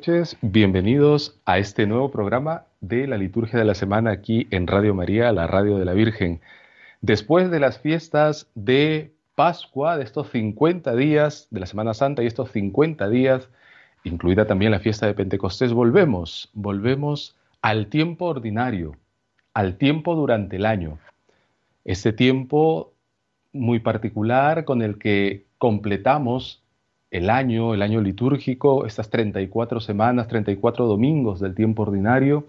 Noches, 0.00 0.38
bienvenidos 0.40 1.38
a 1.44 1.58
este 1.58 1.86
nuevo 1.86 2.10
programa 2.10 2.64
de 2.80 3.06
la 3.06 3.18
liturgia 3.18 3.58
de 3.58 3.66
la 3.66 3.74
semana 3.74 4.12
aquí 4.12 4.46
en 4.50 4.66
Radio 4.66 4.94
María, 4.94 5.30
la 5.30 5.46
radio 5.46 5.76
de 5.76 5.84
la 5.84 5.92
Virgen. 5.92 6.40
Después 7.02 7.50
de 7.50 7.60
las 7.60 7.80
fiestas 7.80 8.46
de 8.54 9.12
Pascua, 9.34 9.98
de 9.98 10.04
estos 10.04 10.30
50 10.30 10.96
días 10.96 11.48
de 11.50 11.60
la 11.60 11.66
Semana 11.66 11.92
Santa 11.92 12.22
y 12.22 12.26
estos 12.26 12.50
50 12.50 13.10
días, 13.10 13.50
incluida 14.02 14.46
también 14.46 14.70
la 14.70 14.80
fiesta 14.80 15.04
de 15.04 15.12
Pentecostés, 15.12 15.74
volvemos, 15.74 16.48
volvemos 16.54 17.36
al 17.60 17.88
tiempo 17.88 18.24
ordinario, 18.24 18.96
al 19.52 19.76
tiempo 19.76 20.14
durante 20.14 20.56
el 20.56 20.64
año. 20.64 20.98
Este 21.84 22.14
tiempo 22.14 22.94
muy 23.52 23.80
particular 23.80 24.64
con 24.64 24.80
el 24.80 24.96
que 24.96 25.44
completamos 25.58 26.62
el 27.10 27.28
año, 27.28 27.74
el 27.74 27.82
año 27.82 28.00
litúrgico, 28.00 28.86
estas 28.86 29.10
34 29.10 29.80
semanas, 29.80 30.28
34 30.28 30.86
domingos 30.86 31.40
del 31.40 31.54
tiempo 31.54 31.82
ordinario, 31.82 32.46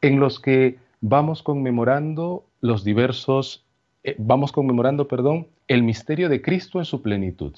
en 0.00 0.20
los 0.20 0.38
que 0.38 0.78
vamos 1.00 1.42
conmemorando 1.42 2.44
los 2.60 2.84
diversos, 2.84 3.64
eh, 4.04 4.14
vamos 4.18 4.52
conmemorando, 4.52 5.08
perdón, 5.08 5.48
el 5.66 5.82
misterio 5.82 6.28
de 6.28 6.40
Cristo 6.40 6.78
en 6.78 6.84
su 6.84 7.02
plenitud. 7.02 7.54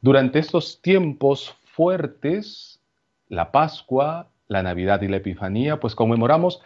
Durante 0.00 0.38
estos 0.38 0.80
tiempos 0.80 1.56
fuertes, 1.64 2.80
la 3.28 3.52
Pascua, 3.52 4.28
la 4.48 4.62
Navidad 4.62 5.02
y 5.02 5.08
la 5.08 5.18
Epifanía, 5.18 5.78
pues 5.80 5.94
conmemoramos 5.94 6.62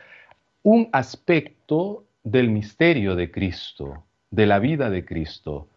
un 0.62 0.88
aspecto 0.92 2.04
del 2.22 2.50
misterio 2.50 3.16
de 3.16 3.30
Cristo, 3.30 4.04
de 4.30 4.46
la 4.46 4.58
vida 4.58 4.90
de 4.90 5.04
Cristo, 5.04 5.68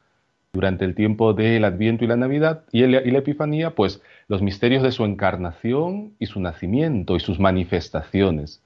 durante 0.54 0.86
el 0.86 0.94
tiempo 0.94 1.34
del 1.34 1.66
Adviento 1.66 2.06
y 2.06 2.08
la 2.08 2.16
Navidad 2.16 2.64
y, 2.72 2.86
la 2.86 3.00
Epifanía, 3.00 3.72
pues 3.72 4.04
los 4.28 4.44
misterios 4.44 4.84
de 4.84 4.92
su 4.92 5.04
encarnación 5.04 6.14
y 6.20 6.28
su 6.28 6.40
nacimiento 6.40 7.16
y 7.16 7.20
sus 7.20 7.40
manifestaciones. 7.40 8.62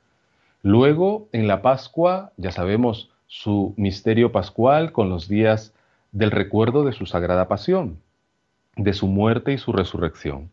Luego, 0.63 1.29
en 1.31 1.47
la 1.47 1.61
Pascua, 1.61 2.33
ya 2.35 2.51
sabemos 2.51 3.09
su 3.27 3.73
misterio 3.77 4.33
pascual 4.33 4.91
con 4.91 5.09
los 5.09 5.29
días 5.29 5.73
del 6.11 6.31
recuerdo 6.31 6.83
de 6.83 6.91
su 6.91 7.05
sagrada 7.05 7.47
pasión, 7.47 7.99
de 8.75 8.91
su 8.91 9.07
muerte 9.07 9.53
y 9.53 9.57
su 9.57 9.71
resurrección. 9.71 10.49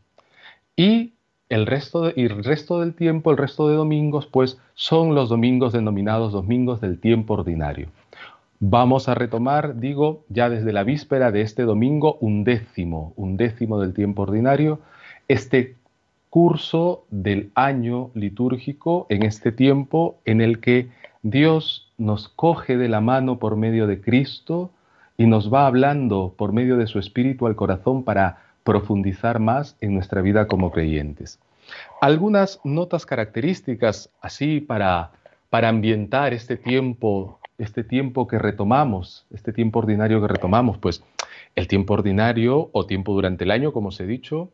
Y 0.77 1.15
el 1.49 1.67
resto, 1.67 2.13
del 2.81 2.95
tiempo, 2.95 3.33
el 3.33 3.37
resto 3.37 3.69
de 3.69 3.75
domingos, 3.75 4.27
pues 4.27 4.61
son 4.75 5.17
los 5.17 5.31
domingos 5.31 5.73
denominados 5.73 6.33
domingos 6.33 6.81
del 6.81 7.01
tiempo 7.01 7.35
ordinario. 7.35 7.89
Vamos 8.67 9.11
a 9.11 9.15
retomar, 9.15 9.79
digo, 9.79 10.25
ya 10.31 10.49
desde 10.49 10.73
la 10.73 10.85
víspera 10.85 11.31
de 11.31 11.43
este 11.43 11.65
domingo, 11.65 12.17
un 12.23 12.45
décimo, 12.45 13.13
un 13.15 13.37
décimo 13.37 13.79
del 13.79 13.93
tiempo 13.93 14.23
ordinario, 14.23 14.81
este 15.29 15.77
curso 16.31 17.05
del 17.11 17.51
año 17.55 18.11
litúrgico 18.15 19.05
en 19.11 19.23
este 19.23 19.53
tiempo 19.53 20.17
en 20.25 20.41
el 20.41 20.61
que 20.61 20.89
Dios 21.23 21.93
nos 21.99 22.31
coge 22.31 22.79
de 22.79 22.89
la 22.89 23.03
mano 23.03 23.39
por 23.39 23.57
medio 23.57 23.87
de 23.87 24.01
Cristo 24.01 24.71
y 25.19 25.27
nos 25.27 25.53
va 25.53 25.67
hablando 25.67 26.33
por 26.35 26.55
medio 26.55 26.79
de 26.79 26.87
su 26.87 26.99
Espíritu 26.99 27.47
al 27.47 27.57
corazón 27.57 28.03
para 28.03 28.39
profundizar 28.63 29.41
más 29.41 29.77
en 29.83 29.93
nuestra 29.93 30.23
vida 30.23 30.47
como 30.47 30.71
creyentes. 30.71 31.39
Algunas 32.01 32.61
notas 32.65 33.05
características 33.05 34.09
así 34.23 34.61
para, 34.63 35.11
para 35.51 35.69
ambientar 35.69 36.33
este 36.33 36.57
tiempo 36.57 37.41
este 37.59 37.85
tiempo 37.85 38.27
que 38.27 38.39
retomamos, 38.39 39.27
este 39.33 39.53
tiempo 39.53 39.79
ordinario 39.79 40.21
que 40.21 40.29
retomamos? 40.29 40.79
Pues 40.79 41.03
el 41.55 41.69
tiempo 41.69 41.95
ordinario 41.95 42.71
o 42.73 42.87
tiempo 42.87 43.13
durante 43.13 43.45
el 43.45 43.51
año, 43.51 43.73
como 43.73 43.89
os 43.89 44.01
he 44.01 44.07
dicho, 44.07 44.51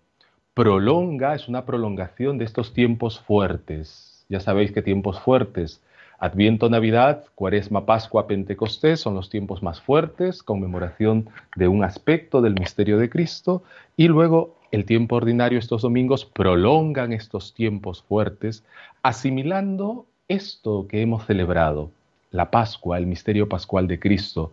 prolonga, 0.55 1.35
es 1.35 1.49
una 1.49 1.65
prolongación 1.65 2.39
de 2.39 2.45
estos 2.45 2.75
tiempos 2.75 3.21
fuertes. 3.21 4.25
Ya 4.29 4.41
sabéis 4.41 4.73
que 4.73 4.83
tiempos 4.83 5.21
fuertes, 5.21 5.83
Adviento, 6.21 6.69
Navidad, 6.69 7.25
Cuaresma, 7.35 7.87
Pascua, 7.87 8.27
Pentecostés 8.27 9.01
son 9.01 9.15
los 9.15 9.31
tiempos 9.31 9.63
más 9.63 9.81
fuertes, 9.81 10.43
conmemoración 10.43 11.31
de 11.57 11.67
un 11.67 11.83
aspecto 11.83 12.43
del 12.43 12.53
misterio 12.53 12.99
de 12.99 13.09
Cristo, 13.09 13.63
y 13.97 14.09
luego 14.09 14.55
el 14.71 14.85
tiempo 14.85 15.17
ordinario, 15.17 15.59
estos 15.59 15.81
domingos, 15.81 16.27
prolongan 16.27 17.15
estos 17.15 17.55
tiempos 17.55 18.03
fuertes, 18.03 18.65
asimilando 19.03 20.05
esto 20.29 20.87
que 20.87 21.01
hemos 21.01 21.25
celebrado, 21.25 21.91
la 22.31 22.51
Pascua, 22.51 22.99
el 22.99 23.07
misterio 23.07 23.49
pascual 23.49 23.89
de 23.89 23.99
Cristo, 23.99 24.53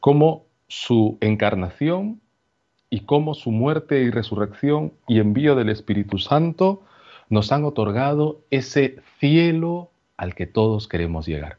como 0.00 0.44
su 0.68 1.18
encarnación 1.20 2.20
y 2.90 3.00
cómo 3.00 3.34
su 3.34 3.50
muerte 3.50 4.02
y 4.02 4.10
resurrección 4.10 4.92
y 5.08 5.18
envío 5.18 5.54
del 5.54 5.68
Espíritu 5.68 6.18
Santo 6.18 6.82
nos 7.28 7.52
han 7.52 7.64
otorgado 7.64 8.40
ese 8.50 8.96
cielo 9.18 9.90
al 10.16 10.34
que 10.34 10.46
todos 10.46 10.88
queremos 10.88 11.26
llegar. 11.26 11.58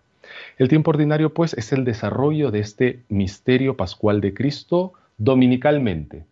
El 0.57 0.69
tiempo 0.69 0.91
ordinario, 0.91 1.33
pues, 1.33 1.53
es 1.53 1.71
el 1.73 1.83
desarrollo 1.83 2.51
de 2.51 2.59
este 2.59 3.03
misterio 3.09 3.77
pascual 3.77 4.21
de 4.21 4.33
Cristo 4.33 4.93
dominicalmente. 5.17 6.25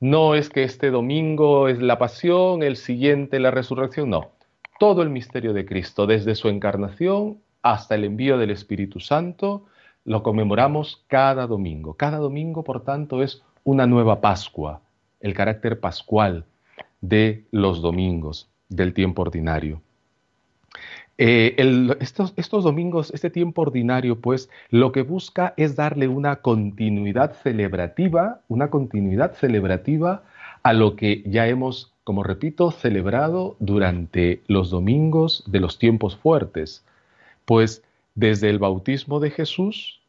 No 0.00 0.34
es 0.34 0.48
que 0.48 0.64
este 0.64 0.90
domingo 0.90 1.68
es 1.68 1.80
la 1.80 1.98
pasión, 1.98 2.62
el 2.62 2.76
siguiente 2.76 3.38
la 3.38 3.50
resurrección, 3.50 4.10
no. 4.10 4.30
Todo 4.78 5.02
el 5.02 5.10
misterio 5.10 5.52
de 5.52 5.66
Cristo, 5.66 6.06
desde 6.06 6.34
su 6.34 6.48
encarnación 6.48 7.38
hasta 7.62 7.94
el 7.94 8.04
envío 8.04 8.38
del 8.38 8.50
Espíritu 8.50 9.00
Santo, 9.00 9.66
lo 10.04 10.22
conmemoramos 10.22 11.04
cada 11.08 11.46
domingo. 11.46 11.94
Cada 11.94 12.18
domingo, 12.18 12.64
por 12.64 12.84
tanto, 12.84 13.22
es 13.22 13.42
una 13.64 13.86
nueva 13.86 14.20
Pascua, 14.20 14.80
el 15.20 15.34
carácter 15.34 15.80
pascual 15.80 16.44
de 17.00 17.44
los 17.50 17.82
domingos 17.82 18.48
del 18.68 18.94
tiempo 18.94 19.22
ordinario. 19.22 19.80
Eh, 21.22 21.54
estos, 22.00 22.32
estos 22.36 22.64
domingos, 22.64 23.12
este 23.12 23.28
tiempo 23.28 23.60
ordinario, 23.60 24.20
pues 24.20 24.48
lo 24.70 24.90
que 24.90 25.02
busca 25.02 25.52
es 25.58 25.76
darle 25.76 26.08
una 26.08 26.36
continuidad 26.36 27.34
celebrativa, 27.34 28.40
una 28.48 28.70
continuidad 28.70 29.34
celebrativa 29.34 30.22
a 30.62 30.72
lo 30.72 30.96
que 30.96 31.22
ya 31.26 31.46
hemos, 31.46 31.92
como 32.04 32.22
repito, 32.22 32.70
celebrado 32.70 33.56
durante 33.58 34.40
los 34.46 34.70
domingos 34.70 35.44
de 35.46 35.60
los 35.60 35.78
tiempos 35.78 36.16
fuertes, 36.16 36.86
pues 37.44 37.82
desde 38.14 38.50
el 38.50 38.58
bautismo 38.58 39.20
de 39.20 39.30
Jesús, 39.30 40.00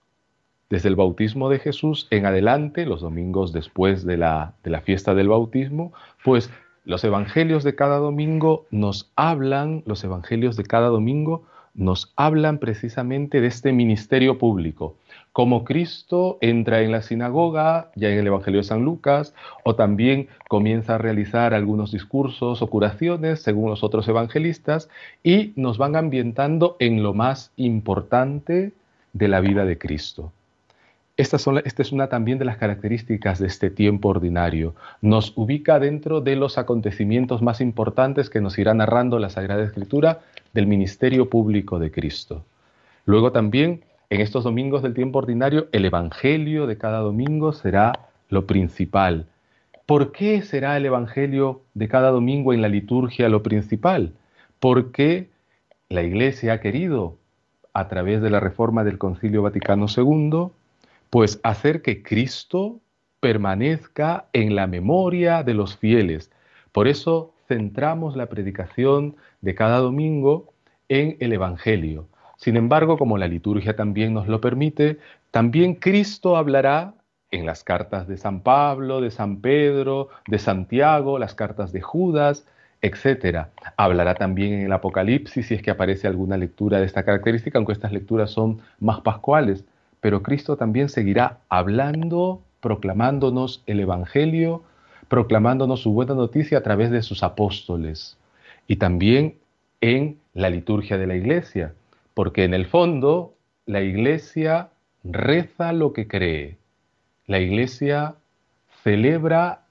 desde 0.70 0.90
el 0.90 0.96
bautismo 0.96 1.50
de 1.50 1.60
Jesús 1.60 2.08
en 2.12 2.26
adelante, 2.26 2.86
los 2.86 3.02
domingos 3.02 3.52
después 3.52 4.06
de 4.06 4.18
la, 4.18 4.54
de 4.64 4.70
la 4.70 4.82
fiesta 4.82 5.14
del 5.14 5.28
bautismo, 5.28 5.92
pues 6.24 6.50
los 6.86 7.04
evangelios 7.04 7.64
de 7.64 7.76
cada 7.76 7.98
domingo 7.98 8.66
nos 8.72 9.12
hablan, 9.16 9.84
los 9.86 10.04
evangelios 10.04 10.56
de 10.56 10.64
cada 10.64 10.88
domingo 10.88 11.44
nos 11.74 12.12
hablan 12.16 12.58
precisamente 12.58 13.42
de 13.42 13.48
este 13.48 13.72
ministerio 13.72 14.38
público, 14.38 14.96
cómo 15.34 15.64
Cristo 15.64 16.38
entra 16.42 16.82
en 16.82 16.92
la 16.92 17.02
sinagoga, 17.02 17.92
ya 17.96 18.10
en 18.10 18.20
el 18.20 18.28
Evangelio 18.28 18.60
de 18.60 18.66
San 18.66 18.84
Lucas, 18.84 19.34
o 19.64 19.76
también 19.76 20.28
comienza 20.50 20.96
a 20.96 20.98
realizar 20.98 21.54
algunos 21.54 21.92
discursos 21.92 22.62
o 22.62 22.68
curaciones, 22.68 23.42
según 23.42 23.70
los 23.70 23.84
otros 23.84 24.08
evangelistas, 24.08 24.90
y 25.24 25.54
nos 25.56 25.78
van 25.78 25.96
ambientando 25.96 26.76
en 26.80 27.02
lo 27.04 27.14
más 27.14 27.52
importante 27.56 28.74
de 29.14 29.28
la 29.28 29.40
vida 29.40 29.66
de 29.66 29.78
Cristo. 29.78 30.32
Esta, 31.18 31.38
esta, 31.38 31.82
es 31.82 31.92
una 31.92 32.08
también 32.08 32.40
de 32.40 32.46
las 32.46 32.58
características 32.58 33.38
de 33.40 33.48
este 33.48 33.70
tiempo 33.70 34.10
ordinario. 34.10 34.74
Nos 35.02 35.34
ubica 35.36 35.80
dentro 35.80 36.20
de 36.20 36.36
los 36.36 36.58
acontecimientos 36.58 37.42
más 37.42 37.62
importantes 37.62 38.30
que 38.30 38.42
nos 38.42 38.58
irá 38.58 38.74
narrando 38.74 39.20
la 39.20 39.30
Sagrada 39.30 39.64
Escritura 39.64 40.22
del 40.54 40.68
ministerio 40.68 41.30
público 41.30 41.80
de 41.80 41.92
Cristo. 41.92 42.44
Luego 43.06 43.32
también 43.32 43.84
en 44.12 44.20
estos 44.20 44.44
domingos 44.44 44.84
del 44.84 44.94
tiempo 44.94 45.20
ordinario, 45.20 45.70
el 45.72 45.86
Evangelio 45.86 46.68
de 46.68 46.78
cada 46.78 47.00
domingo 47.00 47.54
será 47.54 48.10
lo 48.28 48.46
principal. 48.46 49.28
¿Por 49.86 50.12
qué 50.12 50.42
será 50.42 50.76
el 50.76 50.86
Evangelio 50.86 51.62
de 51.76 51.88
cada 51.88 52.12
domingo 52.12 52.54
en 52.54 52.62
la 52.62 52.68
liturgia 52.68 53.30
lo 53.30 53.42
principal? 53.42 54.12
Porque 54.60 55.30
la 55.88 56.04
Iglesia 56.04 56.54
ha 56.54 56.60
querido, 56.60 57.20
a 57.74 57.88
través 57.88 58.22
de 58.22 58.30
la 58.30 58.42
reforma 58.42 58.84
del 58.84 58.98
Concilio 58.98 59.44
Vaticano 59.44 59.86
II, 59.88 60.50
pues 61.10 61.40
hacer 61.44 61.82
que 61.82 62.04
Cristo 62.04 62.82
permanezca 63.22 64.26
en 64.34 64.56
la 64.56 64.68
memoria 64.68 65.42
de 65.44 65.54
los 65.54 65.78
fieles. 65.78 66.32
Por 66.74 66.90
eso 66.90 67.34
centramos 67.48 68.18
la 68.18 68.26
predicación 68.26 69.16
de 69.40 69.56
cada 69.56 69.78
domingo 69.78 70.54
en 70.90 71.16
el 71.22 71.32
Evangelio. 71.32 72.11
Sin 72.42 72.58
embargo, 72.58 72.98
como 72.98 73.20
la 73.20 73.28
liturgia 73.28 73.76
también 73.76 74.16
nos 74.16 74.28
lo 74.28 74.42
permite, 74.42 74.98
también 75.30 75.76
Cristo 75.76 76.38
hablará 76.38 76.96
en 77.30 77.46
las 77.46 77.64
cartas 77.64 78.08
de 78.08 78.18
San 78.18 78.42
Pablo, 78.42 79.00
de 79.00 79.12
San 79.12 79.42
Pedro, 79.42 80.10
de 80.26 80.40
Santiago, 80.40 81.20
las 81.20 81.36
cartas 81.36 81.72
de 81.72 81.82
Judas, 81.82 82.48
etc. 82.82 83.46
Hablará 83.78 84.16
también 84.16 84.54
en 84.54 84.62
el 84.62 84.72
Apocalipsis 84.72 85.46
si 85.46 85.54
es 85.54 85.62
que 85.62 85.70
aparece 85.70 86.08
alguna 86.08 86.36
lectura 86.36 86.80
de 86.80 86.88
esta 86.88 87.04
característica, 87.04 87.60
aunque 87.60 87.74
estas 87.74 87.92
lecturas 87.92 88.32
son 88.32 88.60
más 88.80 89.02
pascuales. 89.02 89.64
Pero 90.00 90.24
Cristo 90.24 90.58
también 90.58 90.90
seguirá 90.90 91.38
hablando, 91.48 92.42
proclamándonos 92.60 93.62
el 93.68 93.82
Evangelio, 93.82 94.64
proclamándonos 95.10 95.82
su 95.82 95.94
buena 95.94 96.16
noticia 96.16 96.58
a 96.58 96.64
través 96.64 96.90
de 96.90 97.04
sus 97.04 97.22
apóstoles 97.22 98.18
y 98.66 98.78
también 98.78 99.36
en 99.80 100.18
la 100.34 100.50
liturgia 100.50 100.98
de 100.98 101.06
la 101.06 101.16
iglesia 101.16 101.76
porque 102.14 102.44
en 102.44 102.54
el 102.54 102.66
fondo 102.66 103.34
la 103.66 103.82
iglesia 103.82 104.70
reza 105.04 105.74
lo 105.74 105.94
que 105.94 106.08
cree, 106.08 106.58
la 107.28 107.40
iglesia 107.40 108.16
celebra 108.84 109.62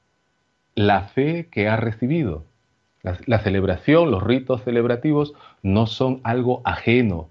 la 0.74 1.02
fe 1.02 1.48
que 1.50 1.68
ha 1.68 1.76
recibido. 1.76 2.44
La, 3.02 3.38
celebración, 3.38 4.10
los 4.10 4.22
ritos 4.22 4.62
celebrativos 4.62 5.34
no 5.62 5.86
son 5.86 6.20
algo 6.22 6.60
ajeno, 6.64 7.28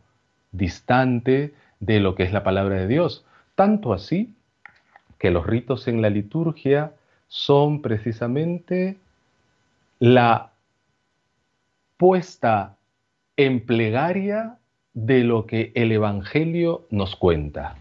distante 0.51 1.53
de 1.79 1.99
lo 1.99 2.15
que 2.15 2.23
es 2.23 2.33
la 2.33 2.43
palabra 2.43 2.75
de 2.75 2.87
Dios. 2.87 3.23
Tanto 3.55 3.93
así 3.93 4.33
que 5.19 5.29
los 5.29 5.45
ritos 5.45 5.87
en 5.87 6.01
la 6.01 6.09
liturgia 6.09 6.93
son 7.27 7.81
precisamente 7.81 8.97
la 9.99 10.51
puesta 11.97 12.75
en 13.35 13.65
plegaria 13.65 14.58
de 14.93 15.23
lo 15.23 15.45
que 15.45 15.71
el 15.75 15.91
Evangelio 15.91 16.87
nos 16.89 17.15
cuenta. 17.15 17.75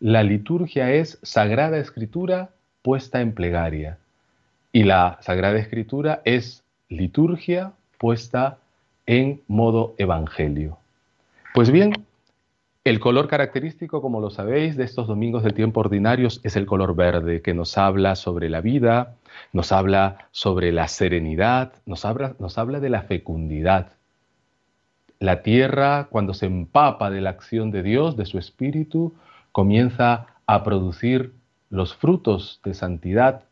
La 0.00 0.22
liturgia 0.22 0.92
es 0.92 1.18
Sagrada 1.22 1.78
Escritura 1.78 2.50
puesta 2.82 3.20
en 3.20 3.32
plegaria 3.32 3.98
y 4.72 4.84
la 4.84 5.18
Sagrada 5.22 5.58
Escritura 5.58 6.22
es 6.24 6.62
liturgia 6.88 7.72
puesta 7.98 8.58
en 9.06 9.40
modo 9.48 9.94
Evangelio. 9.98 10.78
Pues 11.54 11.70
bien, 11.70 11.92
el 12.84 13.00
color 13.00 13.28
característico, 13.28 14.00
como 14.00 14.20
lo 14.20 14.30
sabéis, 14.30 14.76
de 14.76 14.84
estos 14.84 15.08
domingos 15.08 15.42
del 15.42 15.52
tiempo 15.52 15.80
ordinarios 15.80 16.40
es 16.44 16.56
el 16.56 16.64
color 16.64 16.94
verde, 16.94 17.42
que 17.42 17.52
nos 17.52 17.76
habla 17.76 18.14
sobre 18.14 18.48
la 18.48 18.60
vida, 18.60 19.16
nos 19.52 19.72
habla 19.72 20.28
sobre 20.30 20.72
la 20.72 20.88
serenidad, 20.88 21.72
nos 21.84 22.04
habla, 22.04 22.34
nos 22.38 22.56
habla 22.56 22.80
de 22.80 22.90
la 22.90 23.02
fecundidad. 23.02 23.97
La 25.20 25.42
tierra, 25.42 26.08
cuando 26.10 26.32
se 26.32 26.46
empapa 26.46 27.10
de 27.10 27.20
la 27.20 27.30
acción 27.30 27.70
de 27.70 27.82
Dios, 27.82 28.16
de 28.16 28.24
su 28.24 28.38
Espíritu, 28.38 29.14
comienza 29.52 30.26
a 30.46 30.62
producir 30.62 31.32
los 31.70 31.94
frutos 31.94 32.60
de 32.64 32.74
santidad, 32.74 33.44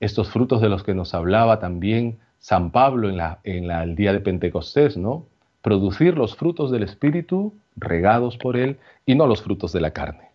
estos 0.00 0.30
frutos 0.30 0.60
de 0.60 0.68
los 0.68 0.82
que 0.82 0.94
nos 0.94 1.14
hablaba 1.14 1.60
también 1.60 2.18
San 2.40 2.70
Pablo 2.70 3.08
en, 3.08 3.18
la, 3.18 3.38
el 3.44 3.94
día 3.94 4.12
de 4.12 4.20
Pentecostés, 4.20 4.96
¿no? 4.96 5.26
Producir 5.60 6.16
los 6.16 6.34
frutos 6.34 6.70
del 6.72 6.82
Espíritu 6.82 7.54
regados 7.76 8.36
por 8.36 8.56
Él 8.56 8.78
y 9.06 9.14
no 9.14 9.26
los 9.26 9.42
frutos 9.42 9.72
de 9.72 9.80
la 9.80 9.92
carne. 9.92 10.30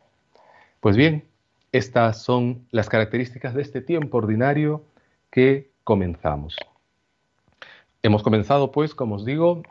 Pues 0.80 0.96
bien, 0.96 1.26
estas 1.72 2.22
son 2.22 2.66
las 2.72 2.88
características 2.88 3.54
de 3.54 3.62
este 3.62 3.82
tiempo 3.82 4.20
ordinario 4.20 4.84
que 5.30 5.70
comenzamos. 5.84 6.56
Hemos 8.04 8.24
comenzado, 8.24 8.72
pues, 8.72 8.96
como 8.96 9.16
os 9.16 9.26
digo, 9.26 9.64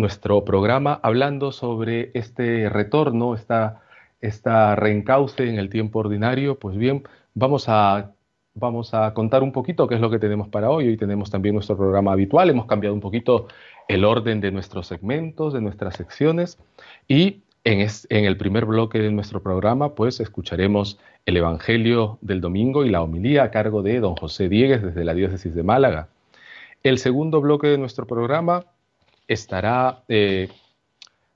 nuestro 0.00 0.44
programa 0.44 0.98
hablando 1.02 1.52
sobre 1.52 2.10
este 2.14 2.68
retorno, 2.68 3.34
esta, 3.34 3.82
esta 4.20 4.74
reencauce 4.74 5.48
en 5.48 5.58
el 5.58 5.68
tiempo 5.68 6.00
ordinario, 6.00 6.58
pues 6.58 6.76
bien, 6.76 7.04
vamos 7.34 7.66
a, 7.68 8.12
vamos 8.54 8.94
a 8.94 9.14
contar 9.14 9.42
un 9.42 9.52
poquito 9.52 9.86
qué 9.86 9.94
es 9.94 10.00
lo 10.00 10.10
que 10.10 10.18
tenemos 10.18 10.48
para 10.48 10.70
hoy. 10.70 10.88
Hoy 10.88 10.96
tenemos 10.96 11.30
también 11.30 11.54
nuestro 11.54 11.76
programa 11.76 12.12
habitual, 12.12 12.50
hemos 12.50 12.66
cambiado 12.66 12.94
un 12.94 13.00
poquito 13.00 13.46
el 13.88 14.04
orden 14.04 14.40
de 14.40 14.50
nuestros 14.50 14.86
segmentos, 14.86 15.52
de 15.52 15.60
nuestras 15.60 15.96
secciones 15.96 16.58
y 17.06 17.42
en, 17.64 17.86
en 18.08 18.24
el 18.24 18.36
primer 18.36 18.64
bloque 18.64 18.98
de 18.98 19.10
nuestro 19.10 19.42
programa 19.42 19.94
pues 19.94 20.20
escucharemos 20.20 20.98
el 21.26 21.36
Evangelio 21.36 22.18
del 22.22 22.40
domingo 22.40 22.86
y 22.86 22.90
la 22.90 23.02
homilía 23.02 23.42
a 23.42 23.50
cargo 23.50 23.82
de 23.82 24.00
don 24.00 24.16
José 24.16 24.48
Diegues 24.48 24.82
desde 24.82 25.04
la 25.04 25.14
diócesis 25.14 25.54
de 25.54 25.62
Málaga. 25.62 26.08
El 26.82 26.96
segundo 26.96 27.42
bloque 27.42 27.66
de 27.66 27.76
nuestro 27.76 28.06
programa 28.06 28.64
estará, 29.30 30.02
eh, 30.08 30.48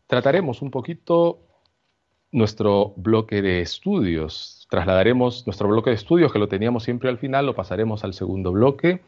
trataremos 0.08 0.62
un 0.62 0.73
poquito 0.73 1.38
nuestro 2.32 2.93
bloque 2.96 3.41
de 3.41 3.61
estudios. 3.61 4.67
Trasladaremos 4.69 5.46
nuestro 5.46 5.69
bloque 5.69 5.91
de 5.91 5.96
estudios, 5.96 6.32
que 6.32 6.41
lo 6.41 6.49
teníamos 6.49 6.82
siempre 6.82 7.08
al 7.08 7.19
final, 7.19 7.46
lo 7.46 7.55
pasaremos 7.55 8.02
al 8.02 8.12
segundo 8.12 8.50
bloque 8.50 9.00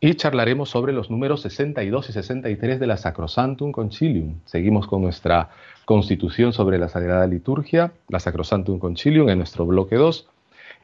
y 0.00 0.14
charlaremos 0.14 0.68
sobre 0.68 0.92
los 0.92 1.08
números 1.08 1.40
62 1.42 2.10
y 2.10 2.12
63 2.12 2.80
de 2.80 2.86
la 2.88 2.96
Sacrosantum 2.96 3.70
Concilium. 3.70 4.40
Seguimos 4.44 4.88
con 4.88 5.02
nuestra 5.02 5.50
constitución 5.84 6.52
sobre 6.52 6.78
la 6.78 6.88
Sagrada 6.88 7.28
Liturgia, 7.28 7.92
la 8.08 8.18
Sacrosantum 8.18 8.80
Concilium, 8.80 9.28
en 9.28 9.38
nuestro 9.38 9.66
bloque 9.66 9.94
2. 9.94 10.28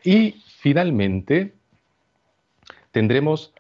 Y 0.04 0.36
finalmente 0.60 1.54
tendremos 2.92 3.52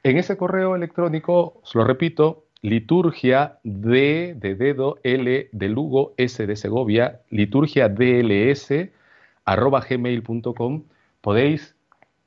En 0.02 0.16
ese 0.16 0.36
correo 0.36 0.76
electrónico, 0.76 1.60
os 1.62 1.74
lo 1.74 1.84
repito, 1.84 2.44
liturgia 2.62 3.58
D 3.64 4.34
de 4.34 4.54
dedo, 4.54 4.98
L 5.02 5.48
de 5.52 5.68
Lugo, 5.68 6.14
S 6.16 6.46
de 6.46 6.56
Segovia, 6.56 7.20
liturgia 7.30 7.88
DLS, 7.88 8.90
arroba 9.44 9.80
gmail.com. 9.80 10.84
Podéis 11.20 11.74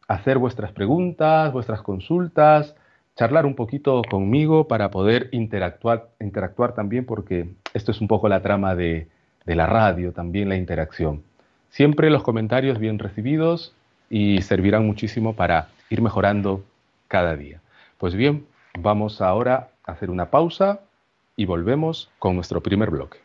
hacer 0.08 0.38
vuestras 0.38 0.72
preguntas, 0.72 1.52
vuestras 1.54 1.82
consultas, 1.82 2.76
charlar 3.16 3.46
un 3.46 3.56
poquito 3.56 4.02
conmigo 4.10 4.68
para 4.68 4.92
poder 4.92 5.30
interactuar, 5.32 6.10
interactuar 6.20 6.74
también, 6.74 7.06
porque 7.06 7.56
esto 7.74 7.92
es 7.92 8.02
un 8.02 8.08
poco 8.08 8.28
la 8.28 8.42
trama 8.42 8.76
de, 8.76 9.08
de 9.46 9.56
la 9.56 9.66
radio, 9.66 10.12
también 10.12 10.50
la 10.50 10.56
interacción. 10.56 11.24
Siempre 11.70 12.10
los 12.10 12.24
comentarios 12.24 12.80
bien 12.80 13.00
recibidos 13.00 13.74
y 14.10 14.42
servirán 14.42 14.86
muchísimo 14.86 15.36
para 15.36 15.70
ir 15.90 16.02
mejorando 16.02 16.64
cada 17.08 17.36
día. 17.36 17.62
Pues 17.98 18.16
bien, 18.16 18.46
vamos 18.78 19.22
ahora 19.22 19.70
a 19.86 19.94
hacer 19.94 20.10
una 20.10 20.30
pausa 20.30 20.82
y 21.36 21.46
volvemos 21.46 22.12
con 22.20 22.36
nuestro 22.36 22.62
primer 22.62 22.90
bloque. 22.90 23.23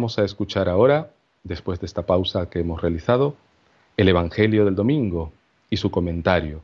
Vamos 0.00 0.18
a 0.18 0.24
escuchar 0.24 0.70
ahora, 0.70 1.10
después 1.44 1.78
de 1.78 1.84
esta 1.84 2.06
pausa 2.06 2.48
que 2.48 2.60
hemos 2.60 2.80
realizado, 2.80 3.34
el 3.98 4.08
Evangelio 4.08 4.64
del 4.64 4.74
domingo 4.74 5.30
y 5.68 5.76
su 5.76 5.90
comentario. 5.90 6.62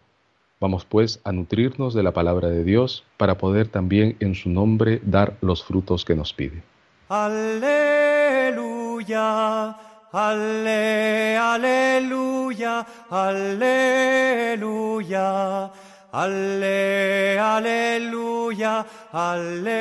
Vamos 0.59 0.87
pues 0.87 1.21
a 1.23 1.33
nutrirnos 1.33 1.93
de 1.93 2.03
la 2.03 2.13
palabra 2.13 2.49
de 2.49 2.65
Dios 2.65 3.05
para 3.19 3.37
poder 3.37 3.69
también 3.69 4.17
en 4.21 4.35
su 4.35 4.49
nombre 4.49 5.03
dar 5.05 5.37
los 5.43 5.63
frutos 5.63 6.07
que 6.07 6.15
nos 6.15 6.33
pide. 6.33 6.63
Aleluya, 7.11 8.07
ale, 10.13 11.37
aleluya, 11.37 12.87
aleluya, 13.11 14.61
ale, 16.11 17.39
aleluya, 17.39 18.87
aleluya. 19.13 19.77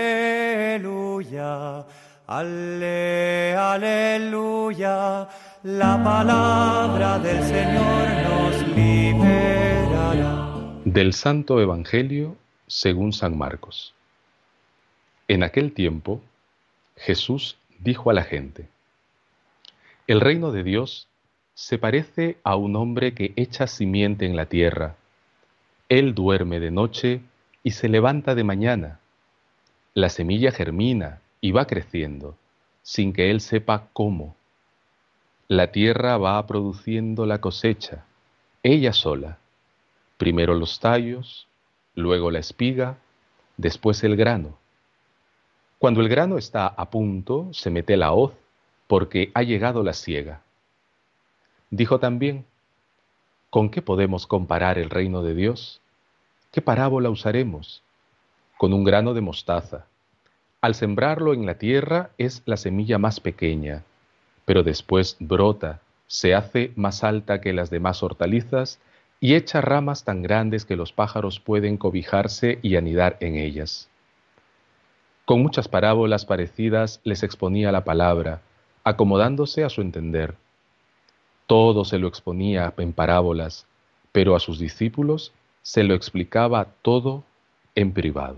Ale, 2.28 3.54
aleluya, 3.56 5.30
la 5.62 6.04
palabra 6.04 7.20
del 7.20 7.44
Señor 7.44 8.08
nos 8.24 8.68
liberará. 8.76 10.50
Del 10.86 11.14
Santo 11.14 11.62
Evangelio 11.62 12.36
según 12.66 13.14
San 13.14 13.38
Marcos. 13.38 13.94
En 15.28 15.44
aquel 15.44 15.72
tiempo, 15.74 16.20
Jesús 16.98 17.60
dijo 17.78 18.10
a 18.10 18.14
la 18.14 18.24
gente, 18.24 18.70
El 20.08 20.20
reino 20.20 20.52
de 20.52 20.64
Dios 20.64 21.08
se 21.54 21.78
parece 21.78 22.38
a 22.44 22.56
un 22.56 22.76
hombre 22.76 23.14
que 23.14 23.34
echa 23.36 23.68
simiente 23.68 24.26
en 24.26 24.36
la 24.36 24.48
tierra. 24.48 24.96
Él 25.90 26.16
duerme 26.16 26.60
de 26.60 26.72
noche 26.72 27.22
y 27.62 27.72
se 27.72 27.88
levanta 27.88 28.34
de 28.34 28.44
mañana. 28.44 29.00
La 29.94 30.10
semilla 30.10 30.52
germina 30.52 31.22
y 31.46 31.52
va 31.52 31.68
creciendo 31.68 32.36
sin 32.82 33.14
que 33.14 33.30
él 33.30 33.40
sepa 33.40 33.90
cómo. 33.94 34.36
La 35.48 35.72
tierra 35.72 36.18
va 36.18 36.44
produciendo 36.48 37.28
la 37.28 37.40
cosecha, 37.40 38.04
ella 38.64 38.94
sola. 38.94 39.38
Primero 40.18 40.56
los 40.56 40.80
tallos, 40.80 41.48
luego 41.94 42.32
la 42.32 42.40
espiga, 42.40 42.98
después 43.58 44.04
el 44.04 44.16
grano. 44.16 44.58
Cuando 45.78 46.02
el 46.02 46.10
grano 46.10 46.40
está 46.40 46.66
a 46.66 46.90
punto, 46.90 47.54
se 47.54 47.70
mete 47.70 47.96
la 47.96 48.12
hoz, 48.12 48.34
porque 48.88 49.30
ha 49.36 49.44
llegado 49.44 49.84
la 49.84 49.94
siega. 49.94 50.42
Dijo 51.70 52.00
también, 52.00 52.44
¿con 53.52 53.70
qué 53.70 53.84
podemos 53.84 54.26
comparar 54.26 54.80
el 54.80 54.90
reino 54.90 55.22
de 55.22 55.36
Dios? 55.36 55.80
¿Qué 56.52 56.64
parábola 56.64 57.12
usaremos? 57.12 57.84
Con 58.58 58.74
un 58.74 58.84
grano 58.84 59.14
de 59.14 59.22
mostaza 59.22 59.86
al 60.66 60.74
sembrarlo 60.74 61.36
en 61.36 61.46
la 61.46 61.60
tierra 61.60 62.10
es 62.18 62.42
la 62.48 62.58
semilla 62.58 62.98
más 62.98 63.20
pequeña, 63.20 63.84
pero 64.46 64.64
después 64.64 65.16
brota, 65.20 65.80
se 66.08 66.34
hace 66.34 66.72
más 66.76 67.04
alta 67.04 67.40
que 67.40 67.54
las 67.54 67.70
demás 67.70 68.02
hortalizas 68.02 68.80
y 69.20 69.36
echa 69.36 69.62
ramas 69.62 70.06
tan 70.06 70.24
grandes 70.24 70.66
que 70.66 70.76
los 70.76 70.92
pájaros 70.92 71.40
pueden 71.40 71.78
cobijarse 71.78 72.58
y 72.64 72.78
anidar 72.78 73.16
en 73.20 73.36
ellas. 73.36 73.90
Con 75.26 75.44
muchas 75.44 75.68
parábolas 75.68 76.26
parecidas 76.26 77.00
les 77.04 77.22
exponía 77.22 77.72
la 77.72 77.84
palabra, 77.84 78.42
acomodándose 78.84 79.64
a 79.64 79.70
su 79.70 79.82
entender. 79.82 80.34
Todo 81.46 81.86
se 81.86 82.00
lo 82.00 82.08
exponía 82.08 82.74
en 82.78 82.92
parábolas, 82.92 83.68
pero 84.12 84.36
a 84.36 84.40
sus 84.40 84.58
discípulos 84.58 85.32
se 85.62 85.84
lo 85.84 85.94
explicaba 85.94 86.70
todo 86.82 87.24
en 87.76 87.92
privado. 87.92 88.38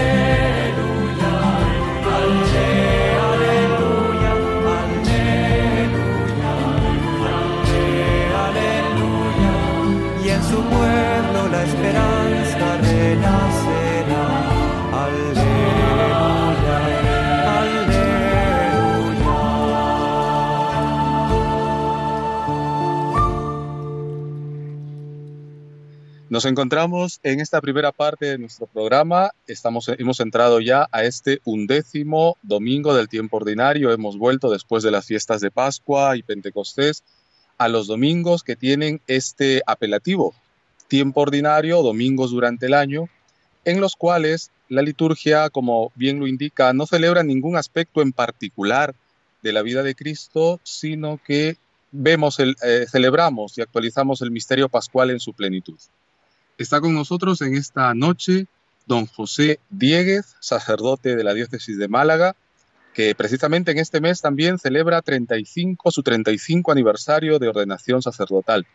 Nos 26.31 26.45
encontramos 26.45 27.19
en 27.23 27.41
esta 27.41 27.59
primera 27.59 27.91
parte 27.91 28.27
de 28.27 28.37
nuestro 28.37 28.65
programa. 28.65 29.31
Estamos, 29.47 29.89
hemos 29.89 30.21
entrado 30.21 30.61
ya 30.61 30.87
a 30.89 31.03
este 31.03 31.41
undécimo 31.43 32.37
domingo 32.41 32.95
del 32.95 33.09
tiempo 33.09 33.35
ordinario. 33.35 33.91
Hemos 33.91 34.17
vuelto 34.17 34.49
después 34.49 34.81
de 34.81 34.91
las 34.91 35.05
fiestas 35.05 35.41
de 35.41 35.51
Pascua 35.51 36.15
y 36.15 36.23
Pentecostés 36.23 37.03
a 37.57 37.67
los 37.67 37.87
domingos 37.87 38.43
que 38.43 38.55
tienen 38.55 39.01
este 39.07 39.61
apelativo, 39.67 40.33
tiempo 40.87 41.19
ordinario, 41.19 41.83
domingos 41.83 42.31
durante 42.31 42.67
el 42.67 42.75
año, 42.75 43.09
en 43.65 43.81
los 43.81 43.97
cuales 43.97 44.51
la 44.69 44.83
liturgia, 44.83 45.49
como 45.49 45.91
bien 45.95 46.21
lo 46.21 46.27
indica, 46.27 46.71
no 46.71 46.87
celebra 46.87 47.23
ningún 47.23 47.57
aspecto 47.57 48.01
en 48.01 48.13
particular 48.13 48.95
de 49.43 49.51
la 49.51 49.63
vida 49.63 49.83
de 49.83 49.95
Cristo, 49.95 50.61
sino 50.63 51.19
que 51.27 51.57
vemos 51.91 52.39
el, 52.39 52.55
eh, 52.63 52.85
celebramos 52.89 53.57
y 53.57 53.61
actualizamos 53.61 54.21
el 54.21 54.31
misterio 54.31 54.69
pascual 54.69 55.09
en 55.09 55.19
su 55.19 55.33
plenitud. 55.33 55.77
Está 56.61 56.79
con 56.79 56.93
nosotros 56.93 57.41
en 57.41 57.55
esta 57.55 57.91
noche 57.95 58.45
don 58.85 59.07
José 59.07 59.57
Dieguez, 59.71 60.35
sacerdote 60.41 61.15
de 61.15 61.23
la 61.23 61.33
diócesis 61.33 61.79
de 61.79 61.87
Málaga, 61.87 62.35
que 62.93 63.15
precisamente 63.15 63.71
en 63.71 63.79
este 63.79 63.99
mes 63.99 64.21
también 64.21 64.59
celebra 64.59 65.01
35, 65.01 65.89
su 65.89 66.03
35 66.03 66.71
aniversario 66.71 67.39
de 67.39 67.49
ordenación 67.49 68.03
sacerdotal. 68.03 68.67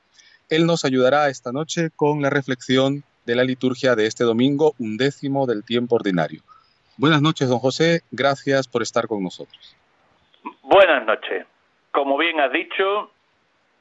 Él 0.48 0.66
nos 0.66 0.84
ayudará 0.84 1.28
esta 1.28 1.52
noche 1.52 1.90
con 1.94 2.22
la 2.22 2.28
reflexión 2.28 3.04
de 3.24 3.36
la 3.36 3.44
liturgia 3.44 3.94
de 3.94 4.06
este 4.06 4.24
domingo, 4.24 4.74
undécimo 4.80 5.46
del 5.46 5.62
tiempo 5.62 5.94
ordinario. 5.94 6.42
Buenas 6.96 7.22
noches, 7.22 7.48
don 7.48 7.60
José. 7.60 8.00
Gracias 8.10 8.66
por 8.66 8.82
estar 8.82 9.06
con 9.06 9.22
nosotros. 9.22 9.76
Buenas 10.62 11.06
noches. 11.06 11.46
Como 11.92 12.18
bien 12.18 12.40
has 12.40 12.50
dicho, 12.50 13.12